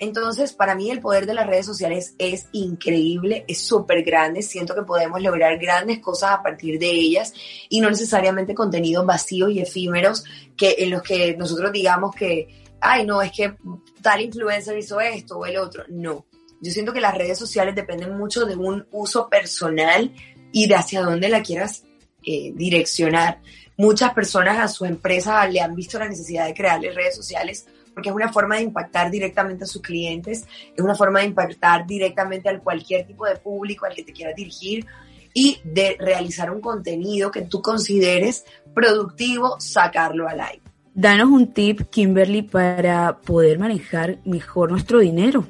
Entonces, 0.00 0.54
para 0.54 0.74
mí 0.74 0.90
el 0.90 1.00
poder 1.00 1.26
de 1.26 1.34
las 1.34 1.46
redes 1.46 1.66
sociales 1.66 2.14
es 2.18 2.46
increíble, 2.52 3.44
es 3.46 3.60
súper 3.60 4.02
grande, 4.02 4.40
siento 4.40 4.74
que 4.74 4.82
podemos 4.82 5.20
lograr 5.20 5.58
grandes 5.58 5.98
cosas 5.98 6.30
a 6.30 6.42
partir 6.42 6.78
de 6.78 6.90
ellas 6.90 7.34
y 7.68 7.82
no 7.82 7.90
necesariamente 7.90 8.54
contenidos 8.54 9.04
vacíos 9.04 9.50
y 9.50 9.60
efímeros 9.60 10.24
que 10.56 10.76
en 10.78 10.90
los 10.90 11.02
que 11.02 11.36
nosotros 11.36 11.70
digamos 11.70 12.14
que, 12.14 12.48
ay, 12.80 13.04
no, 13.04 13.20
es 13.20 13.30
que 13.30 13.54
tal 14.00 14.22
influencer 14.22 14.78
hizo 14.78 14.98
esto 15.02 15.36
o 15.36 15.44
el 15.44 15.58
otro. 15.58 15.84
No, 15.90 16.24
yo 16.60 16.72
siento 16.72 16.92
que 16.92 17.00
las 17.00 17.16
redes 17.16 17.38
sociales 17.38 17.74
dependen 17.74 18.16
mucho 18.16 18.44
de 18.44 18.56
un 18.56 18.86
uso 18.90 19.28
personal 19.28 20.12
y 20.52 20.66
de 20.66 20.74
hacia 20.74 21.02
dónde 21.02 21.28
la 21.28 21.42
quieras 21.42 21.84
eh, 22.24 22.52
direccionar. 22.54 23.40
Muchas 23.76 24.12
personas 24.12 24.58
a 24.58 24.68
su 24.68 24.84
empresa 24.84 25.46
le 25.46 25.60
han 25.60 25.74
visto 25.74 25.98
la 25.98 26.08
necesidad 26.08 26.46
de 26.46 26.54
crearle 26.54 26.92
redes 26.92 27.16
sociales 27.16 27.66
porque 27.94 28.08
es 28.10 28.14
una 28.14 28.32
forma 28.32 28.56
de 28.56 28.62
impactar 28.62 29.10
directamente 29.10 29.64
a 29.64 29.66
sus 29.66 29.82
clientes, 29.82 30.46
es 30.74 30.82
una 30.82 30.94
forma 30.94 31.20
de 31.20 31.26
impactar 31.26 31.86
directamente 31.86 32.48
al 32.48 32.62
cualquier 32.62 33.06
tipo 33.06 33.26
de 33.26 33.36
público 33.36 33.86
al 33.86 33.94
que 33.94 34.04
te 34.04 34.12
quieras 34.12 34.36
dirigir 34.36 34.86
y 35.34 35.58
de 35.64 35.96
realizar 35.98 36.50
un 36.50 36.60
contenido 36.60 37.30
que 37.30 37.42
tú 37.42 37.62
consideres 37.62 38.44
productivo, 38.74 39.56
sacarlo 39.60 40.28
al 40.28 40.40
aire. 40.40 40.62
Danos 40.94 41.28
un 41.28 41.52
tip, 41.52 41.82
Kimberly, 41.90 42.42
para 42.42 43.20
poder 43.20 43.58
manejar 43.58 44.18
mejor 44.24 44.70
nuestro 44.70 44.98
dinero. 44.98 45.46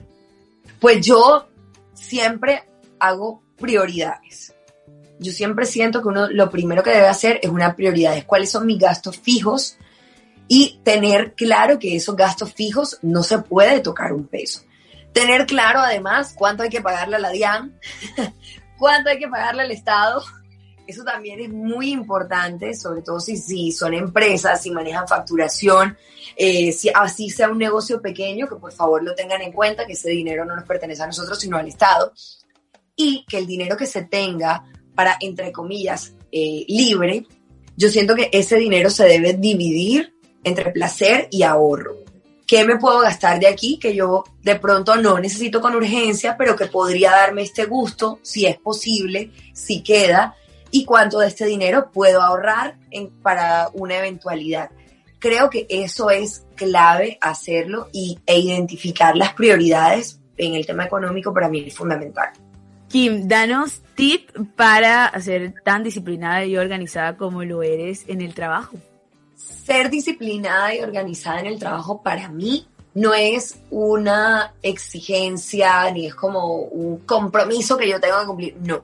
Pues 0.78 1.04
yo 1.04 1.48
siempre 1.94 2.64
hago 2.98 3.42
prioridades. 3.56 4.54
Yo 5.18 5.32
siempre 5.32 5.66
siento 5.66 6.00
que 6.00 6.08
uno 6.08 6.28
lo 6.30 6.48
primero 6.48 6.82
que 6.82 6.90
debe 6.90 7.06
hacer 7.06 7.40
es 7.42 7.50
una 7.50 7.76
prioridad, 7.76 8.16
es 8.16 8.24
cuáles 8.24 8.50
son 8.50 8.66
mis 8.66 8.78
gastos 8.78 9.18
fijos 9.18 9.76
y 10.48 10.80
tener 10.82 11.34
claro 11.34 11.78
que 11.78 11.94
esos 11.94 12.16
gastos 12.16 12.52
fijos 12.54 12.98
no 13.02 13.22
se 13.22 13.38
puede 13.38 13.80
tocar 13.80 14.12
un 14.12 14.26
peso. 14.26 14.62
Tener 15.12 15.46
claro 15.46 15.80
además 15.80 16.34
cuánto 16.36 16.62
hay 16.62 16.70
que 16.70 16.80
pagarle 16.80 17.16
a 17.16 17.20
la 17.20 17.30
DIAN, 17.30 17.78
cuánto 18.78 19.10
hay 19.10 19.18
que 19.18 19.28
pagarle 19.28 19.62
al 19.62 19.70
Estado. 19.70 20.22
Eso 20.90 21.04
también 21.04 21.38
es 21.38 21.50
muy 21.50 21.92
importante, 21.92 22.74
sobre 22.74 23.02
todo 23.02 23.20
si, 23.20 23.36
si 23.36 23.70
son 23.70 23.94
empresas, 23.94 24.60
si 24.60 24.72
manejan 24.72 25.06
facturación, 25.06 25.96
eh, 26.34 26.72
si 26.72 26.90
así 26.92 27.30
sea 27.30 27.48
un 27.48 27.58
negocio 27.58 28.02
pequeño, 28.02 28.48
que 28.48 28.56
por 28.56 28.72
favor 28.72 29.00
lo 29.04 29.14
tengan 29.14 29.40
en 29.40 29.52
cuenta, 29.52 29.86
que 29.86 29.92
ese 29.92 30.10
dinero 30.10 30.44
no 30.44 30.56
nos 30.56 30.64
pertenece 30.64 31.04
a 31.04 31.06
nosotros, 31.06 31.38
sino 31.38 31.56
al 31.56 31.68
Estado. 31.68 32.12
Y 32.96 33.24
que 33.28 33.38
el 33.38 33.46
dinero 33.46 33.76
que 33.76 33.86
se 33.86 34.02
tenga 34.02 34.64
para, 34.96 35.16
entre 35.20 35.52
comillas, 35.52 36.12
eh, 36.32 36.64
libre, 36.66 37.24
yo 37.76 37.88
siento 37.88 38.16
que 38.16 38.28
ese 38.32 38.56
dinero 38.56 38.90
se 38.90 39.04
debe 39.04 39.34
dividir 39.34 40.12
entre 40.42 40.72
placer 40.72 41.28
y 41.30 41.44
ahorro. 41.44 41.98
¿Qué 42.48 42.64
me 42.64 42.78
puedo 42.78 42.98
gastar 42.98 43.38
de 43.38 43.46
aquí 43.46 43.78
que 43.78 43.94
yo 43.94 44.24
de 44.42 44.56
pronto 44.56 44.96
no 44.96 45.20
necesito 45.20 45.60
con 45.60 45.76
urgencia, 45.76 46.36
pero 46.36 46.56
que 46.56 46.66
podría 46.66 47.12
darme 47.12 47.42
este 47.42 47.66
gusto, 47.66 48.18
si 48.22 48.44
es 48.44 48.58
posible, 48.58 49.30
si 49.54 49.84
queda? 49.84 50.34
¿Y 50.70 50.84
cuánto 50.84 51.18
de 51.18 51.28
este 51.28 51.46
dinero 51.46 51.90
puedo 51.92 52.22
ahorrar 52.22 52.76
en, 52.90 53.10
para 53.22 53.68
una 53.72 53.98
eventualidad? 53.98 54.70
Creo 55.18 55.50
que 55.50 55.66
eso 55.68 56.10
es 56.10 56.46
clave 56.54 57.18
hacerlo 57.20 57.88
y, 57.92 58.18
e 58.26 58.38
identificar 58.38 59.16
las 59.16 59.34
prioridades 59.34 60.20
en 60.36 60.54
el 60.54 60.64
tema 60.66 60.84
económico 60.84 61.34
para 61.34 61.48
mí 61.48 61.64
es 61.66 61.74
fundamental. 61.74 62.30
Kim, 62.88 63.28
danos 63.28 63.82
tip 63.94 64.30
para 64.56 65.12
ser 65.20 65.54
tan 65.62 65.84
disciplinada 65.84 66.44
y 66.44 66.56
organizada 66.56 67.16
como 67.16 67.44
lo 67.44 67.62
eres 67.62 68.04
en 68.08 68.20
el 68.20 68.34
trabajo. 68.34 68.76
Ser 69.36 69.90
disciplinada 69.90 70.74
y 70.74 70.80
organizada 70.80 71.40
en 71.40 71.46
el 71.46 71.58
trabajo 71.58 72.02
para 72.02 72.28
mí 72.28 72.66
no 72.94 73.14
es 73.14 73.60
una 73.70 74.54
exigencia 74.62 75.90
ni 75.92 76.06
es 76.06 76.14
como 76.14 76.56
un 76.56 76.98
compromiso 77.00 77.76
que 77.76 77.88
yo 77.88 78.00
tengo 78.00 78.18
que 78.20 78.26
cumplir, 78.26 78.56
no. 78.62 78.82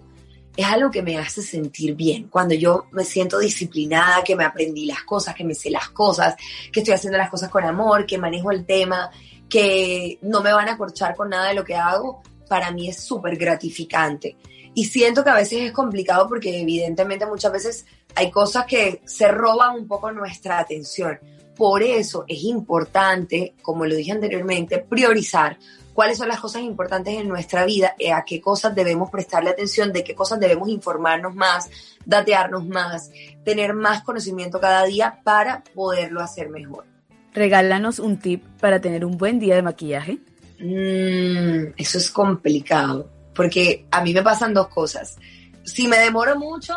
Es 0.57 0.67
algo 0.67 0.91
que 0.91 1.03
me 1.03 1.19
hace 1.19 1.43
sentir 1.43 1.95
bien. 1.95 2.29
Cuando 2.29 2.55
yo 2.55 2.87
me 2.93 3.05
siento 3.05 3.39
disciplinada, 3.39 4.25
que 4.25 4.35
me 4.35 4.45
aprendí 4.45 4.87
las 4.87 5.03
cosas, 5.03 5.35
que 5.35 5.45
me 5.45 5.55
sé 5.55 5.71
las 5.71 5.91
cosas, 5.91 6.35
que 6.73 6.81
estoy 6.81 6.95
haciendo 6.95 7.19
las 7.19 7.31
cosas 7.31 7.51
con 7.51 7.65
amor, 7.65 8.07
que 8.07 8.17
manejo 8.17 8.51
el 8.51 8.65
tema, 8.65 9.11
que 9.49 10.19
no 10.23 10.41
me 10.41 10.53
van 10.53 10.69
a 10.69 10.79
corchar 10.79 11.15
con 11.15 11.31
nada 11.31 11.49
de 11.49 11.55
lo 11.55 11.65
que 11.65 11.75
hago, 11.75 12.23
para 12.49 12.71
mí 12.71 12.89
es 12.89 12.99
súper 13.03 13.37
gratificante. 13.37 14.37
Y 14.75 14.85
siento 14.85 15.25
que 15.25 15.31
a 15.31 15.35
veces 15.35 15.63
es 15.63 15.73
complicado 15.73 16.29
porque 16.29 16.61
evidentemente 16.61 17.27
muchas 17.27 17.53
veces 17.53 17.87
hay 18.15 18.31
cosas 18.31 18.67
que 18.67 19.03
se 19.05 19.29
roban 19.29 19.75
un 19.75 19.87
poco 19.87 20.13
nuestra 20.13 20.59
atención. 20.59 21.19
Por 21.55 21.83
eso 21.83 22.25
es 22.29 22.43
importante, 22.45 23.55
como 23.63 23.87
lo 23.87 23.95
dije 23.95 24.13
anteriormente, 24.13 24.79
priorizar 24.79 25.59
cuáles 25.97 26.19
son 26.19 26.29
las 26.29 26.41
cosas 26.41 26.61
importantes 26.61 27.15
en 27.15 27.27
nuestra 27.27 27.65
vida, 27.65 27.95
eh, 27.99 28.13
a 28.13 28.23
qué 28.27 28.39
cosas 28.39 28.75
debemos 28.75 29.09
prestarle 29.11 29.49
atención, 29.49 29.95
de 29.95 30.05
qué 30.05 30.15
cosas 30.15 30.39
debemos 30.39 30.69
informarnos 30.69 31.35
más, 31.35 31.71
datearnos 32.05 32.67
más, 32.67 33.11
tener 33.47 33.73
más 33.73 34.03
conocimiento 34.03 34.61
cada 34.61 34.85
día 34.85 35.21
para 35.25 35.65
poderlo 35.75 36.21
hacer 36.21 36.51
mejor. 36.51 36.85
Regálanos 37.33 37.99
un 37.99 38.19
tip 38.19 38.45
para 38.61 38.79
tener 38.79 39.07
un 39.07 39.17
buen 39.17 39.39
día 39.39 39.55
de 39.55 39.63
maquillaje. 39.63 40.19
Mm, 40.61 41.73
eso 41.79 41.97
es 41.97 42.11
complicado, 42.11 43.11
porque 43.35 43.87
a 43.91 44.03
mí 44.03 44.13
me 44.13 44.23
pasan 44.23 44.53
dos 44.53 44.69
cosas. 44.69 45.17
Si 45.65 45.89
me 45.89 45.97
demoro 45.97 46.39
mucho, 46.39 46.75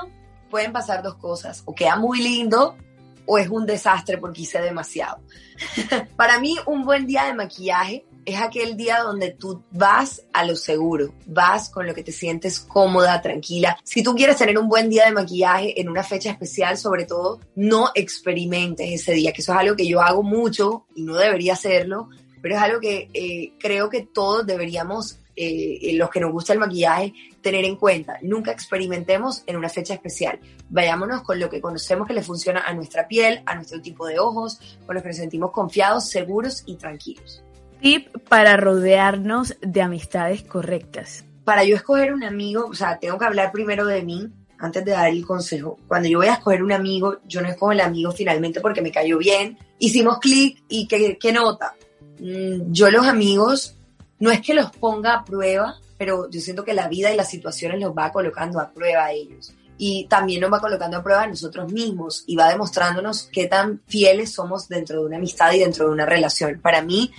pueden 0.50 0.72
pasar 0.72 1.04
dos 1.04 1.16
cosas. 1.16 1.62
O 1.66 1.76
queda 1.76 1.98
muy 1.98 2.22
lindo 2.22 2.78
o 3.26 3.38
es 3.38 3.50
un 3.50 3.66
desastre 3.66 4.18
porque 4.18 4.44
hice 4.44 4.62
demasiado. 4.62 5.20
Para 6.16 6.40
mí, 6.40 6.56
un 6.66 6.86
buen 6.86 7.06
día 7.06 7.26
de 7.26 7.34
maquillaje 7.34 8.06
es 8.30 8.42
aquel 8.42 8.78
día 8.78 9.00
donde 9.00 9.32
tú 9.32 9.64
vas 9.72 10.24
a 10.34 10.46
lo 10.46 10.56
seguro, 10.56 11.14
vas 11.26 11.70
con 11.70 11.88
lo 11.88 11.94
que 11.94 12.04
te 12.04 12.12
sientes 12.12 12.60
cómoda, 12.60 13.22
tranquila. 13.22 13.78
Si 13.84 14.04
tú 14.04 14.16
quieres 14.16 14.38
tener 14.38 14.58
un 14.58 14.68
buen 14.68 14.90
día 14.90 15.06
de 15.06 15.12
maquillaje 15.12 15.80
en 15.80 15.90
una 15.90 16.04
fecha 16.04 16.32
especial, 16.32 16.78
sobre 16.78 17.06
todo, 17.06 17.40
no 17.56 17.90
experimentes 17.96 18.90
ese 18.90 19.14
día, 19.14 19.32
que 19.32 19.42
eso 19.42 19.54
es 19.54 19.60
algo 19.60 19.76
que 19.76 19.88
yo 19.88 20.02
hago 20.02 20.24
mucho 20.24 20.86
y 20.96 21.04
no 21.04 21.16
debería 21.16 21.54
hacerlo, 21.54 22.10
pero 22.42 22.56
es 22.56 22.62
algo 22.62 22.80
que 22.80 23.10
eh, 23.14 23.54
creo 23.60 23.90
que 23.90 24.02
todos 24.02 24.46
deberíamos, 24.46 25.20
eh, 25.36 25.92
los 25.94 26.10
que 26.10 26.20
nos 26.20 26.32
gusta 26.32 26.54
el 26.54 26.60
maquillaje, 26.60 27.14
tener 27.42 27.66
en 27.66 27.76
cuenta. 27.76 28.18
Nunca 28.22 28.52
experimentemos 28.52 29.44
en 29.46 29.56
una 29.56 29.70
fecha 29.70 29.94
especial. 29.94 30.40
Vayámonos 30.70 31.22
con 31.24 31.40
lo 31.40 31.50
que 31.50 31.62
conocemos 31.62 32.08
que 32.08 32.14
le 32.14 32.24
funciona 32.24 32.62
a 32.62 32.74
nuestra 32.74 33.08
piel, 33.08 33.42
a 33.46 33.56
nuestro 33.56 33.82
tipo 33.82 34.06
de 34.06 34.20
ojos, 34.20 34.60
con 34.86 34.96
los 34.96 35.04
que 35.04 35.10
nos 35.10 35.18
sentimos 35.18 35.52
confiados, 35.52 36.10
seguros 36.10 36.64
y 36.66 36.76
tranquilos. 36.76 37.44
Tip 37.82 38.08
para 38.28 38.58
rodearnos 38.58 39.56
de 39.62 39.82
amistades 39.82 40.44
correctas. 40.44 41.26
Para 41.44 41.64
yo 41.64 41.76
escoger 41.76 42.14
un 42.14 42.24
amigo, 42.24 42.68
o 42.68 42.74
sea, 42.74 43.00
tengo 43.00 43.18
que 43.18 43.26
hablar 43.26 43.52
primero 43.52 43.86
de 43.86 44.04
mí 44.04 44.30
antes 44.60 44.84
de 44.86 44.92
dar 44.92 45.10
el 45.10 45.26
consejo. 45.26 45.78
Cuando 45.88 46.10
yo 46.10 46.20
voy 46.20 46.28
a 46.28 46.34
escoger 46.34 46.62
un 46.62 46.72
amigo, 46.72 47.20
yo 47.26 47.42
no 47.42 47.48
escojo 47.48 47.72
el 47.72 47.82
amigo 47.82 48.12
finalmente 48.12 48.60
porque 48.60 48.82
me 48.82 48.92
cayó 48.92 49.18
bien, 49.18 49.58
hicimos 49.80 50.20
clic 50.20 50.64
y 50.68 50.88
qué, 50.88 51.18
qué 51.18 51.32
nota 51.32 51.74
Mm, 52.20 52.74
yo 52.74 52.92
los 52.92 53.06
amigos, 53.08 53.76
no 54.20 54.32
es 54.32 54.42
que 54.42 54.54
los 54.54 54.72
ponga 54.72 55.14
a 55.16 55.26
prueba, 55.26 55.78
pero 55.98 56.30
yo 56.30 56.40
siento 56.40 56.64
que 56.64 56.74
la 56.74 56.88
vida 56.88 57.14
y 57.14 57.18
las 57.18 57.30
situaciones 57.30 57.80
los 57.80 57.94
va 57.94 58.12
colocando 58.12 58.60
a 58.60 58.72
prueba 58.72 59.06
a 59.06 59.12
ellos. 59.12 59.54
Y 59.78 60.08
también 60.08 60.42
nos 60.42 60.52
va 60.52 60.60
colocando 60.60 60.98
a 60.98 61.04
prueba 61.04 61.24
a 61.24 61.28
nosotros 61.28 61.72
mismos 61.72 62.26
y 62.28 62.36
va 62.36 62.50
demostrándonos 62.50 63.30
qué 63.32 63.48
tan 63.48 63.82
fieles 63.88 64.34
somos 64.34 64.68
dentro 64.68 65.00
de 65.00 65.06
una 65.06 65.18
amistad 65.18 65.54
y 65.54 65.60
dentro 65.60 65.86
de 65.86 65.92
una 65.92 66.06
relación. 66.06 66.60
Para 66.62 66.82
mí, 66.82 67.12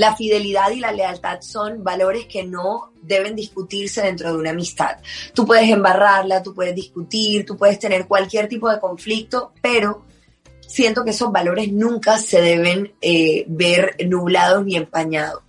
la 0.00 0.16
fidelidad 0.16 0.70
y 0.70 0.80
la 0.80 0.92
lealtad 0.92 1.42
son 1.42 1.84
valores 1.84 2.24
que 2.24 2.42
no 2.42 2.90
deben 3.02 3.36
discutirse 3.36 4.00
dentro 4.00 4.32
de 4.32 4.38
una 4.38 4.48
amistad. 4.48 4.96
Tú 5.34 5.44
puedes 5.44 5.68
embarrarla, 5.68 6.42
tú 6.42 6.54
puedes 6.54 6.74
discutir, 6.74 7.44
tú 7.44 7.54
puedes 7.54 7.78
tener 7.78 8.08
cualquier 8.08 8.48
tipo 8.48 8.70
de 8.70 8.80
conflicto, 8.80 9.52
pero 9.60 10.06
siento 10.62 11.04
que 11.04 11.10
esos 11.10 11.30
valores 11.30 11.70
nunca 11.70 12.16
se 12.16 12.40
deben 12.40 12.94
eh, 13.02 13.44
ver 13.46 13.94
nublados 14.06 14.64
ni 14.64 14.76
empañados. 14.76 15.42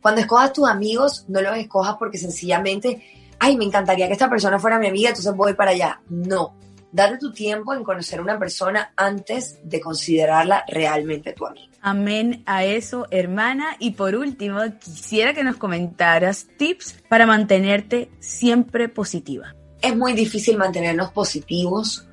Cuando 0.00 0.22
escojas 0.22 0.54
tus 0.54 0.66
amigos, 0.66 1.26
no 1.28 1.42
los 1.42 1.58
escojas 1.58 1.96
porque 1.98 2.16
sencillamente, 2.16 3.04
ay, 3.38 3.58
me 3.58 3.66
encantaría 3.66 4.06
que 4.06 4.14
esta 4.14 4.30
persona 4.30 4.58
fuera 4.58 4.78
mi 4.78 4.86
amiga, 4.86 5.10
entonces 5.10 5.36
voy 5.36 5.52
para 5.52 5.72
allá. 5.72 6.00
No, 6.08 6.54
date 6.92 7.18
tu 7.18 7.32
tiempo 7.32 7.74
en 7.74 7.84
conocer 7.84 8.18
a 8.18 8.22
una 8.22 8.38
persona 8.38 8.92
antes 8.96 9.58
de 9.62 9.80
considerarla 9.80 10.64
realmente 10.68 11.32
tu 11.32 11.46
amiga. 11.46 11.68
Amén 11.80 12.42
a 12.46 12.64
eso, 12.64 13.06
hermana. 13.10 13.76
Y 13.78 13.92
por 13.92 14.14
último, 14.14 14.60
quisiera 14.80 15.34
que 15.34 15.44
nos 15.44 15.56
comentaras 15.56 16.46
tips 16.56 16.96
para 17.08 17.26
mantenerte 17.26 18.10
siempre 18.20 18.88
positiva. 18.88 19.54
Es 19.80 19.96
muy 19.96 20.12
difícil 20.12 20.56
mantenernos 20.56 21.12
positivos 21.12 22.08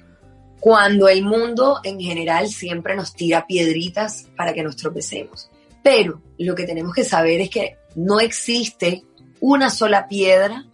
cuando 0.60 1.08
el 1.08 1.24
mundo 1.24 1.80
en 1.84 2.00
general 2.00 2.48
siempre 2.48 2.96
nos 2.96 3.14
tira 3.14 3.46
piedritas 3.48 4.28
para 4.36 4.54
que 4.54 4.64
nos 4.64 4.76
tropecemos. 4.76 5.50
Pero 5.84 6.22
lo 6.38 6.56
que 6.56 6.66
tenemos 6.66 6.94
que 6.94 7.04
saber 7.04 7.42
es 7.42 7.50
que 7.50 7.78
no 7.96 8.20
existe 8.20 9.04
una 9.40 9.70
sola 9.70 10.08
piedra 10.08 10.66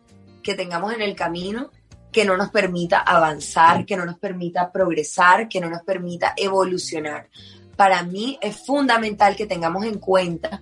que 0.42 0.56
tengamos 0.56 0.94
en 0.94 1.02
el 1.02 1.16
camino 1.16 1.72
que 2.12 2.26
no 2.26 2.36
nos 2.36 2.50
permita 2.50 3.00
avanzar, 3.00 3.86
que 3.86 3.96
no 3.96 4.06
nos 4.06 4.18
permita 4.18 4.72
progresar, 4.72 5.48
que 5.48 5.62
no 5.62 5.70
nos 5.70 5.82
permita 5.84 6.34
evolucionar. 6.36 7.30
Para 7.76 8.04
mí 8.04 8.38
es 8.42 8.56
fundamental 8.66 9.36
que 9.36 9.46
tengamos 9.46 9.86
en 9.86 10.00
cuenta 10.00 10.62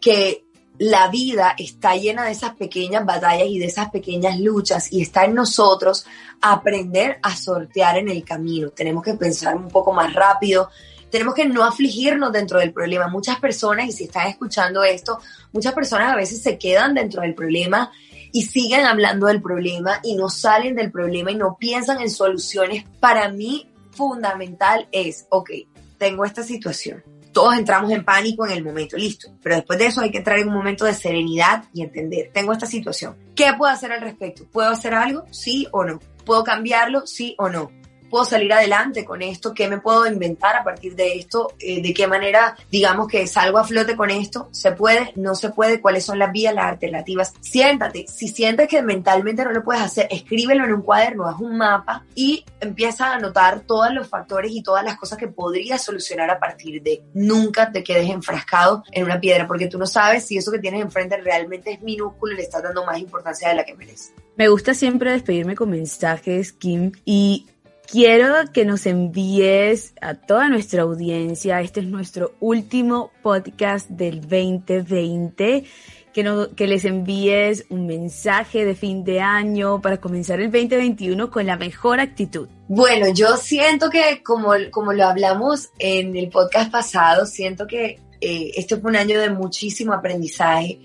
que 0.00 0.44
la 0.78 1.08
vida 1.08 1.54
está 1.58 1.94
llena 1.94 2.24
de 2.24 2.32
esas 2.32 2.54
pequeñas 2.56 3.04
batallas 3.04 3.48
y 3.48 3.58
de 3.58 3.66
esas 3.66 3.90
pequeñas 3.90 4.40
luchas 4.40 4.90
y 4.90 5.02
está 5.02 5.26
en 5.26 5.34
nosotros 5.34 6.06
aprender 6.40 7.18
a 7.22 7.36
sortear 7.36 7.98
en 7.98 8.08
el 8.08 8.24
camino. 8.24 8.70
Tenemos 8.70 9.04
que 9.04 9.12
pensar 9.12 9.56
un 9.56 9.68
poco 9.68 9.92
más 9.92 10.12
rápido, 10.14 10.70
tenemos 11.10 11.34
que 11.34 11.44
no 11.44 11.64
afligirnos 11.64 12.32
dentro 12.32 12.58
del 12.58 12.72
problema. 12.72 13.08
Muchas 13.08 13.38
personas, 13.38 13.88
y 13.88 13.92
si 13.92 14.04
están 14.04 14.28
escuchando 14.28 14.82
esto, 14.82 15.18
muchas 15.52 15.74
personas 15.74 16.12
a 16.12 16.16
veces 16.16 16.42
se 16.42 16.56
quedan 16.56 16.94
dentro 16.94 17.20
del 17.20 17.34
problema 17.34 17.92
y 18.32 18.42
siguen 18.42 18.84
hablando 18.84 19.26
del 19.26 19.42
problema 19.42 20.00
y 20.02 20.14
no 20.14 20.28
salen 20.28 20.76
del 20.76 20.90
problema 20.90 21.30
y 21.30 21.36
no 21.36 21.56
piensan 21.58 22.00
en 22.00 22.10
soluciones. 22.10 22.84
Para 23.00 23.28
mí, 23.28 23.68
fundamental 23.92 24.88
es, 24.92 25.26
ok, 25.30 25.50
tengo 25.98 26.24
esta 26.24 26.42
situación 26.42 27.02
todos 27.32 27.56
entramos 27.56 27.90
en 27.90 28.04
pánico 28.04 28.46
en 28.46 28.52
el 28.52 28.64
momento, 28.64 28.96
listo. 28.96 29.28
Pero 29.42 29.56
después 29.56 29.78
de 29.78 29.86
eso 29.86 30.00
hay 30.00 30.10
que 30.10 30.18
entrar 30.18 30.38
en 30.38 30.48
un 30.48 30.54
momento 30.54 30.84
de 30.84 30.94
serenidad 30.94 31.64
y 31.72 31.82
entender, 31.82 32.30
tengo 32.32 32.52
esta 32.52 32.66
situación. 32.66 33.16
¿Qué 33.34 33.52
puedo 33.56 33.72
hacer 33.72 33.92
al 33.92 34.00
respecto? 34.00 34.44
¿Puedo 34.50 34.70
hacer 34.70 34.94
algo? 34.94 35.24
Sí 35.30 35.66
o 35.70 35.84
no. 35.84 36.00
¿Puedo 36.24 36.44
cambiarlo? 36.44 37.06
Sí 37.06 37.34
o 37.38 37.48
no. 37.48 37.70
Puedo 38.10 38.24
salir 38.24 38.52
adelante 38.52 39.04
con 39.04 39.22
esto? 39.22 39.54
¿Qué 39.54 39.68
me 39.68 39.78
puedo 39.78 40.06
inventar 40.06 40.56
a 40.56 40.64
partir 40.64 40.94
de 40.94 41.14
esto? 41.14 41.54
Eh, 41.58 41.80
¿De 41.80 41.94
qué 41.94 42.06
manera, 42.06 42.56
digamos, 42.70 43.08
que 43.08 43.26
salgo 43.26 43.58
a 43.58 43.64
flote 43.64 43.96
con 43.96 44.10
esto? 44.10 44.48
¿Se 44.50 44.72
puede? 44.72 45.12
¿No 45.16 45.34
se 45.34 45.50
puede? 45.50 45.80
¿Cuáles 45.80 46.04
son 46.04 46.18
las 46.18 46.32
vías, 46.32 46.54
las 46.54 46.66
alternativas? 46.66 47.32
Siéntate. 47.40 48.06
Si 48.08 48.28
sientes 48.28 48.68
que 48.68 48.82
mentalmente 48.82 49.44
no 49.44 49.52
lo 49.52 49.64
puedes 49.64 49.82
hacer, 49.82 50.08
escríbelo 50.10 50.64
en 50.64 50.74
un 50.74 50.82
cuaderno, 50.82 51.26
haz 51.26 51.40
un 51.40 51.56
mapa 51.56 52.04
y 52.14 52.44
empieza 52.60 53.06
a 53.06 53.14
anotar 53.14 53.60
todos 53.60 53.92
los 53.92 54.08
factores 54.08 54.52
y 54.52 54.62
todas 54.62 54.84
las 54.84 54.98
cosas 54.98 55.16
que 55.16 55.28
podrías 55.28 55.82
solucionar 55.82 56.30
a 56.30 56.38
partir 56.38 56.82
de. 56.82 57.02
Nunca 57.14 57.70
te 57.70 57.84
quedes 57.84 58.10
enfrascado 58.10 58.84
en 58.92 59.04
una 59.04 59.20
piedra 59.20 59.46
porque 59.46 59.68
tú 59.68 59.78
no 59.78 59.86
sabes 59.86 60.24
si 60.24 60.36
eso 60.36 60.50
que 60.50 60.58
tienes 60.58 60.82
enfrente 60.82 61.16
realmente 61.18 61.72
es 61.72 61.82
minúsculo 61.82 62.32
y 62.32 62.36
le 62.36 62.42
estás 62.42 62.62
dando 62.62 62.84
más 62.84 62.98
importancia 62.98 63.48
de 63.48 63.54
la 63.54 63.64
que 63.64 63.74
merece. 63.74 64.12
Me 64.36 64.48
gusta 64.48 64.74
siempre 64.74 65.12
despedirme 65.12 65.54
con 65.54 65.70
mensajes, 65.70 66.52
Kim, 66.52 66.92
y 67.04 67.46
quiero 67.90 68.34
que 68.52 68.64
nos 68.64 68.86
envíes 68.86 69.94
a 70.00 70.14
toda 70.14 70.48
nuestra 70.48 70.82
audiencia, 70.82 71.60
este 71.60 71.80
es 71.80 71.86
nuestro 71.86 72.34
último 72.40 73.10
podcast 73.22 73.88
del 73.88 74.20
2020 74.20 75.64
que, 76.12 76.22
no, 76.22 76.54
que 76.54 76.66
les 76.66 76.84
envíes 76.84 77.66
un 77.68 77.86
mensaje 77.86 78.64
de 78.64 78.74
fin 78.74 79.04
de 79.04 79.20
año 79.20 79.80
para 79.80 80.00
comenzar 80.00 80.40
el 80.40 80.50
2021 80.50 81.30
con 81.30 81.46
la 81.46 81.56
mejor 81.56 82.00
actitud. 82.00 82.48
Bueno, 82.68 83.12
yo 83.12 83.36
siento 83.36 83.90
que 83.90 84.22
como, 84.24 84.52
como 84.70 84.92
lo 84.92 85.04
hablamos 85.04 85.70
en 85.78 86.16
el 86.16 86.28
podcast 86.28 86.70
pasado, 86.70 87.26
siento 87.26 87.66
que 87.66 88.00
eh, 88.20 88.52
este 88.56 88.76
fue 88.76 88.90
un 88.90 88.96
año 88.96 89.20
de 89.20 89.30
muchísimo 89.30 89.92
aprendizaje, 89.92 90.80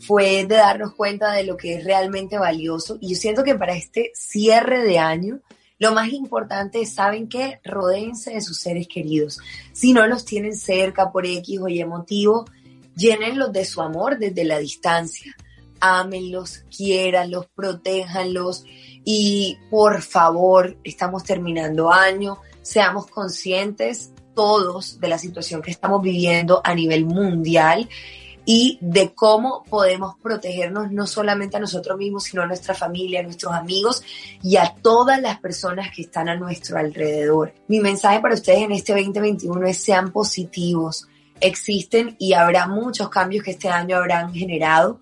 fue 0.00 0.44
de 0.44 0.56
darnos 0.56 0.94
cuenta 0.94 1.32
de 1.32 1.44
lo 1.44 1.56
que 1.56 1.74
es 1.74 1.84
realmente 1.84 2.38
valioso. 2.38 2.98
Y 3.00 3.10
yo 3.10 3.16
siento 3.16 3.42
que 3.42 3.56
para 3.56 3.74
este 3.74 4.12
cierre 4.14 4.84
de 4.84 4.98
año, 4.98 5.40
lo 5.78 5.92
más 5.92 6.12
importante 6.12 6.82
es, 6.82 6.94
¿saben 6.94 7.28
qué? 7.28 7.60
Rodéense 7.64 8.32
de 8.32 8.40
sus 8.40 8.58
seres 8.58 8.88
queridos. 8.88 9.38
Si 9.72 9.92
no 9.92 10.06
los 10.06 10.24
tienen 10.24 10.56
cerca 10.56 11.12
por 11.12 11.24
X 11.24 11.60
o 11.60 11.68
Y 11.68 11.84
motivo, 11.84 12.46
llénenlos 12.96 13.52
de 13.52 13.64
su 13.64 13.80
amor 13.80 14.18
desde 14.18 14.44
la 14.44 14.58
distancia. 14.58 15.36
Ámenlos, 15.80 16.64
quiéranlos, 16.76 17.46
protéjanlos 17.54 18.64
y 19.04 19.56
por 19.70 20.02
favor, 20.02 20.76
estamos 20.82 21.22
terminando 21.22 21.92
año, 21.92 22.38
seamos 22.62 23.06
conscientes 23.06 24.10
todos 24.34 24.98
de 25.00 25.08
la 25.08 25.18
situación 25.18 25.62
que 25.62 25.70
estamos 25.70 26.02
viviendo 26.02 26.60
a 26.64 26.74
nivel 26.74 27.04
mundial 27.06 27.88
y 28.50 28.78
de 28.80 29.12
cómo 29.12 29.62
podemos 29.68 30.16
protegernos 30.22 30.90
no 30.90 31.06
solamente 31.06 31.58
a 31.58 31.60
nosotros 31.60 31.98
mismos, 31.98 32.24
sino 32.24 32.40
a 32.40 32.46
nuestra 32.46 32.72
familia, 32.72 33.20
a 33.20 33.22
nuestros 33.22 33.52
amigos 33.52 34.02
y 34.42 34.56
a 34.56 34.74
todas 34.80 35.20
las 35.20 35.38
personas 35.38 35.90
que 35.94 36.00
están 36.00 36.30
a 36.30 36.34
nuestro 36.34 36.78
alrededor. 36.78 37.52
Mi 37.66 37.80
mensaje 37.80 38.20
para 38.20 38.34
ustedes 38.34 38.60
en 38.60 38.72
este 38.72 38.94
2021 38.94 39.66
es 39.66 39.84
sean 39.84 40.12
positivos, 40.12 41.06
existen 41.42 42.16
y 42.18 42.32
habrá 42.32 42.66
muchos 42.66 43.10
cambios 43.10 43.44
que 43.44 43.50
este 43.50 43.68
año 43.68 43.98
habrán 43.98 44.32
generado, 44.32 44.98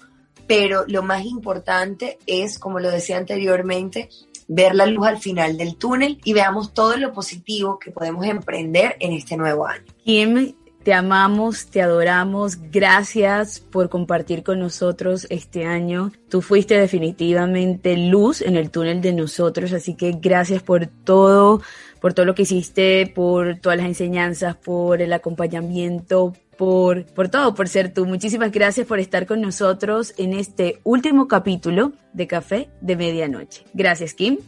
pero 0.49 0.83
lo 0.89 1.05
más 1.05 1.25
importante 1.25 2.19
es, 2.27 2.59
como 2.59 2.81
lo 2.81 2.91
decía 2.91 3.17
anteriormente, 3.17 4.09
ver 4.49 4.75
la 4.75 4.87
luz 4.87 5.07
al 5.07 5.19
final 5.19 5.57
del 5.57 5.77
túnel 5.77 6.21
y 6.25 6.33
veamos 6.33 6.75
todo 6.75 6.97
lo 6.97 7.13
positivo 7.13 7.79
que 7.79 7.93
podemos 7.93 8.27
emprender 8.27 8.97
en 8.99 9.13
este 9.13 9.37
nuevo 9.37 9.69
año. 9.69 9.85
Kim, 10.05 10.53
te 10.87 10.95
amamos, 10.95 11.67
te 11.67 11.83
adoramos, 11.83 12.59
gracias 12.71 13.59
por 13.59 13.89
compartir 13.89 14.45
con 14.45 14.61
nosotros 14.61 15.27
este 15.31 15.65
año. 15.65 16.13
Tú 16.29 16.43
fuiste 16.43 16.79
definitivamente 16.79 17.97
luz 17.97 18.41
en 18.41 18.55
el 18.55 18.71
túnel 18.71 19.01
de 19.01 19.13
nosotros, 19.13 19.73
así 19.73 19.97
que 19.97 20.13
gracias 20.13 20.63
por 20.63 20.87
todo, 20.87 21.61
por 22.01 22.15
todo 22.15 22.25
lo 22.25 22.37
que 22.37 22.43
hiciste, 22.43 23.13
por 23.13 23.57
todas 23.59 23.79
las 23.79 23.89
enseñanzas, 23.89 24.55
por 24.55 25.03
el 25.03 25.13
acompañamiento, 25.13 26.35
por, 26.57 27.05
por 27.07 27.31
todo, 27.31 27.57
por 27.57 27.67
ser 27.69 27.93
tú. 27.93 28.07
Muchísimas 28.07 28.53
gracias 28.53 28.87
por 28.87 29.01
estar 29.01 29.27
con 29.27 29.41
nosotros 29.41 30.15
en 30.19 30.35
este 30.35 30.79
último 30.85 31.27
capítulo 31.27 31.95
de 32.13 32.29
Café 32.29 32.69
de 32.81 32.95
Medianoche. 32.95 33.65
Gracias, 33.75 34.15
Kim. 34.15 34.39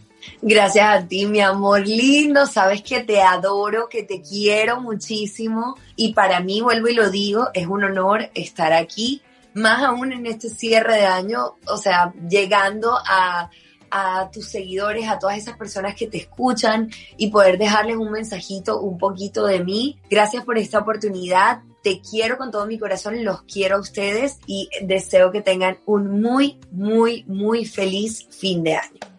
Gracias 0.42 0.86
a 0.86 1.06
ti, 1.06 1.26
mi 1.26 1.40
amor 1.40 1.86
lindo. 1.86 2.46
Sabes 2.46 2.82
que 2.82 3.02
te 3.02 3.22
adoro, 3.22 3.88
que 3.88 4.02
te 4.02 4.22
quiero 4.22 4.80
muchísimo. 4.80 5.76
Y 5.96 6.12
para 6.12 6.40
mí, 6.40 6.60
vuelvo 6.60 6.88
y 6.88 6.94
lo 6.94 7.10
digo, 7.10 7.48
es 7.54 7.66
un 7.66 7.84
honor 7.84 8.30
estar 8.34 8.72
aquí, 8.72 9.22
más 9.54 9.82
aún 9.82 10.12
en 10.12 10.26
este 10.26 10.48
cierre 10.48 10.96
de 10.96 11.06
año, 11.06 11.56
o 11.66 11.76
sea, 11.76 12.12
llegando 12.28 12.96
a, 12.96 13.50
a 13.90 14.30
tus 14.30 14.48
seguidores, 14.48 15.08
a 15.08 15.18
todas 15.18 15.38
esas 15.38 15.56
personas 15.56 15.94
que 15.94 16.06
te 16.06 16.18
escuchan 16.18 16.90
y 17.16 17.30
poder 17.30 17.58
dejarles 17.58 17.96
un 17.96 18.12
mensajito, 18.12 18.80
un 18.80 18.98
poquito 18.98 19.46
de 19.46 19.64
mí. 19.64 19.98
Gracias 20.10 20.44
por 20.44 20.58
esta 20.58 20.78
oportunidad. 20.78 21.62
Te 21.82 22.00
quiero 22.00 22.36
con 22.36 22.50
todo 22.50 22.66
mi 22.66 22.78
corazón, 22.78 23.24
los 23.24 23.42
quiero 23.42 23.76
a 23.76 23.80
ustedes 23.80 24.38
y 24.46 24.68
deseo 24.82 25.32
que 25.32 25.40
tengan 25.40 25.78
un 25.86 26.20
muy, 26.20 26.58
muy, 26.70 27.24
muy 27.26 27.64
feliz 27.64 28.26
fin 28.30 28.62
de 28.62 28.74
año. 28.74 29.17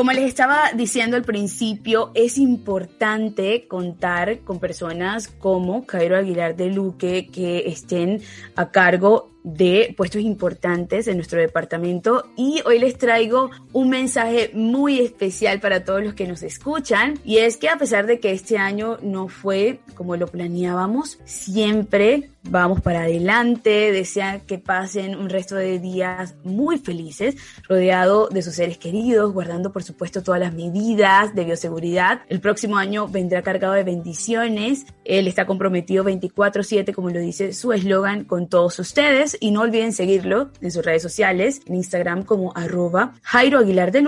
Como 0.00 0.12
les 0.12 0.24
estaba 0.24 0.70
diciendo 0.74 1.18
al 1.18 1.24
principio, 1.24 2.10
es 2.14 2.38
importante 2.38 3.68
contar 3.68 4.38
con 4.38 4.58
personas 4.58 5.28
como 5.28 5.84
Cairo 5.84 6.16
Aguilar 6.16 6.56
de 6.56 6.70
Luque 6.70 7.28
que 7.30 7.64
estén 7.66 8.22
a 8.56 8.70
cargo 8.70 9.28
de 9.42 9.94
puestos 9.96 10.22
importantes 10.22 11.08
en 11.08 11.16
nuestro 11.16 11.40
departamento 11.40 12.30
y 12.36 12.60
hoy 12.66 12.78
les 12.78 12.98
traigo 12.98 13.50
un 13.72 13.88
mensaje 13.88 14.50
muy 14.54 15.00
especial 15.00 15.60
para 15.60 15.84
todos 15.84 16.02
los 16.02 16.14
que 16.14 16.26
nos 16.26 16.42
escuchan 16.42 17.18
y 17.24 17.38
es 17.38 17.56
que 17.56 17.68
a 17.68 17.78
pesar 17.78 18.06
de 18.06 18.20
que 18.20 18.32
este 18.32 18.58
año 18.58 18.98
no 19.02 19.28
fue 19.28 19.80
como 19.94 20.16
lo 20.16 20.26
planeábamos, 20.26 21.18
siempre 21.24 22.30
vamos 22.42 22.80
para 22.80 23.02
adelante, 23.02 23.92
desean 23.92 24.40
que 24.40 24.58
pasen 24.58 25.14
un 25.14 25.28
resto 25.28 25.56
de 25.56 25.78
días 25.78 26.34
muy 26.42 26.78
felices, 26.78 27.36
rodeado 27.68 28.28
de 28.28 28.42
sus 28.42 28.54
seres 28.54 28.78
queridos, 28.78 29.32
guardando 29.32 29.72
por 29.72 29.82
supuesto 29.82 30.22
todas 30.22 30.40
las 30.40 30.54
medidas 30.54 31.34
de 31.34 31.44
bioseguridad. 31.44 32.22
El 32.28 32.40
próximo 32.40 32.78
año 32.78 33.08
vendrá 33.08 33.42
cargado 33.42 33.74
de 33.74 33.84
bendiciones, 33.84 34.86
él 35.04 35.28
está 35.28 35.46
comprometido 35.46 36.04
24/7 36.04 36.94
como 36.94 37.10
lo 37.10 37.20
dice 37.20 37.52
su 37.52 37.72
eslogan 37.72 38.24
con 38.24 38.48
todos 38.48 38.78
ustedes 38.78 39.29
y 39.40 39.50
no 39.50 39.62
olviden 39.62 39.92
seguirlo 39.92 40.50
en 40.60 40.70
sus 40.70 40.84
redes 40.84 41.02
sociales, 41.02 41.62
en 41.66 41.76
Instagram 41.76 42.24
como 42.24 42.52
arroba 42.56 43.14
Jairo 43.22 43.58
Aguilar 43.58 43.92
de 43.92 44.02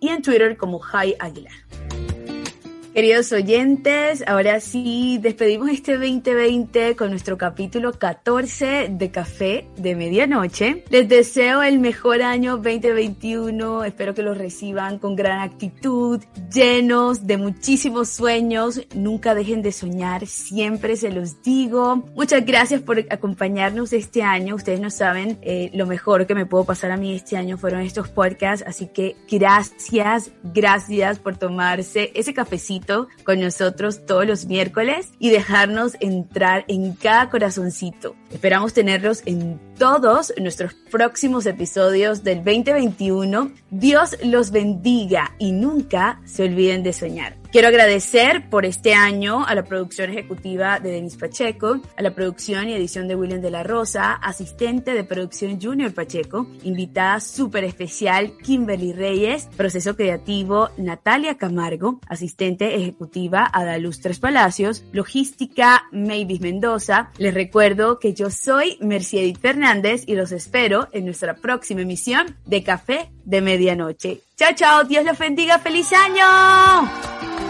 y 0.00 0.08
en 0.08 0.22
Twitter 0.22 0.56
como 0.56 0.78
Jai 0.78 1.16
Aguilar. 1.18 1.52
Queridos 2.94 3.30
oyentes, 3.32 4.24
ahora 4.26 4.60
sí 4.60 5.18
despedimos 5.20 5.68
este 5.68 5.92
2020 5.98 6.96
con 6.96 7.10
nuestro 7.10 7.36
capítulo 7.36 7.92
14 7.92 8.88
de 8.90 9.10
Café 9.10 9.68
de 9.76 9.94
Medianoche. 9.94 10.84
Les 10.88 11.06
deseo 11.06 11.62
el 11.62 11.78
mejor 11.78 12.22
año 12.22 12.56
2021, 12.56 13.84
espero 13.84 14.14
que 14.14 14.22
lo 14.22 14.34
reciban 14.34 14.98
con 14.98 15.16
gran 15.16 15.40
actitud, 15.40 16.24
llenos 16.52 17.26
de 17.26 17.36
muchísimos 17.36 18.08
sueños, 18.08 18.80
nunca 18.94 19.34
dejen 19.34 19.62
de 19.62 19.70
soñar, 19.70 20.26
siempre 20.26 20.96
se 20.96 21.12
los 21.12 21.42
digo. 21.42 22.04
Muchas 22.16 22.44
gracias 22.44 22.80
por 22.80 22.98
acompañarnos 23.10 23.92
este 23.92 24.22
año, 24.22 24.54
ustedes 24.56 24.80
no 24.80 24.90
saben 24.90 25.38
eh, 25.42 25.70
lo 25.74 25.86
mejor 25.86 26.26
que 26.26 26.34
me 26.34 26.46
puedo 26.46 26.64
pasar 26.64 26.90
a 26.90 26.96
mí 26.96 27.14
este 27.14 27.36
año 27.36 27.58
fueron 27.58 27.82
estos 27.82 28.08
podcasts, 28.08 28.64
así 28.66 28.88
que 28.88 29.14
gracias, 29.30 30.32
gracias 30.42 31.18
por 31.18 31.36
tomarse 31.36 32.10
ese 32.14 32.34
cafecito 32.34 32.77
con 33.24 33.40
nosotros 33.40 34.06
todos 34.06 34.26
los 34.26 34.46
miércoles 34.46 35.10
y 35.18 35.30
dejarnos 35.30 35.96
entrar 36.00 36.64
en 36.68 36.94
cada 36.94 37.30
corazoncito. 37.30 38.14
Esperamos 38.32 38.74
tenerlos 38.74 39.22
en 39.26 39.60
todos 39.78 40.32
nuestros 40.40 40.74
próximos 40.90 41.46
episodios 41.46 42.24
del 42.24 42.38
2021. 42.38 43.52
Dios 43.70 44.16
los 44.22 44.50
bendiga 44.50 45.34
y 45.38 45.52
nunca 45.52 46.20
se 46.24 46.44
olviden 46.44 46.82
de 46.82 46.92
soñar. 46.92 47.36
Quiero 47.50 47.68
agradecer 47.68 48.50
por 48.50 48.66
este 48.66 48.92
año 48.92 49.46
a 49.46 49.54
la 49.54 49.64
producción 49.64 50.10
ejecutiva 50.10 50.80
de 50.80 50.90
Denis 50.90 51.16
Pacheco, 51.16 51.80
a 51.96 52.02
la 52.02 52.14
producción 52.14 52.68
y 52.68 52.74
edición 52.74 53.08
de 53.08 53.16
William 53.16 53.40
de 53.40 53.50
la 53.50 53.62
Rosa, 53.62 54.12
asistente 54.12 54.92
de 54.92 55.02
producción 55.02 55.58
Junior 55.58 55.94
Pacheco, 55.94 56.46
invitada 56.62 57.20
súper 57.20 57.64
especial 57.64 58.36
Kimberly 58.36 58.92
Reyes, 58.92 59.48
proceso 59.56 59.96
creativo 59.96 60.68
Natalia 60.76 61.38
Camargo, 61.38 62.00
asistente 62.06 62.74
ejecutiva 62.74 63.48
Adaluz 63.50 64.00
Tres 64.00 64.18
Palacios, 64.18 64.84
logística 64.92 65.84
Mavis 65.90 66.42
Mendoza. 66.42 67.12
Les 67.16 67.32
recuerdo 67.32 67.98
que 67.98 68.12
yo 68.12 68.28
soy 68.28 68.76
Mercedes 68.82 69.38
Fernández 69.38 70.02
y 70.06 70.16
los 70.16 70.32
espero 70.32 70.88
en 70.92 71.06
nuestra 71.06 71.36
próxima 71.36 71.80
emisión 71.80 72.36
de 72.44 72.62
Café 72.62 73.10
de 73.28 73.42
Medianoche. 73.42 74.22
Chao, 74.36 74.54
chao, 74.54 74.84
Dios 74.84 75.04
los 75.04 75.18
bendiga, 75.18 75.58
feliz 75.58 75.92
año. 75.92 77.47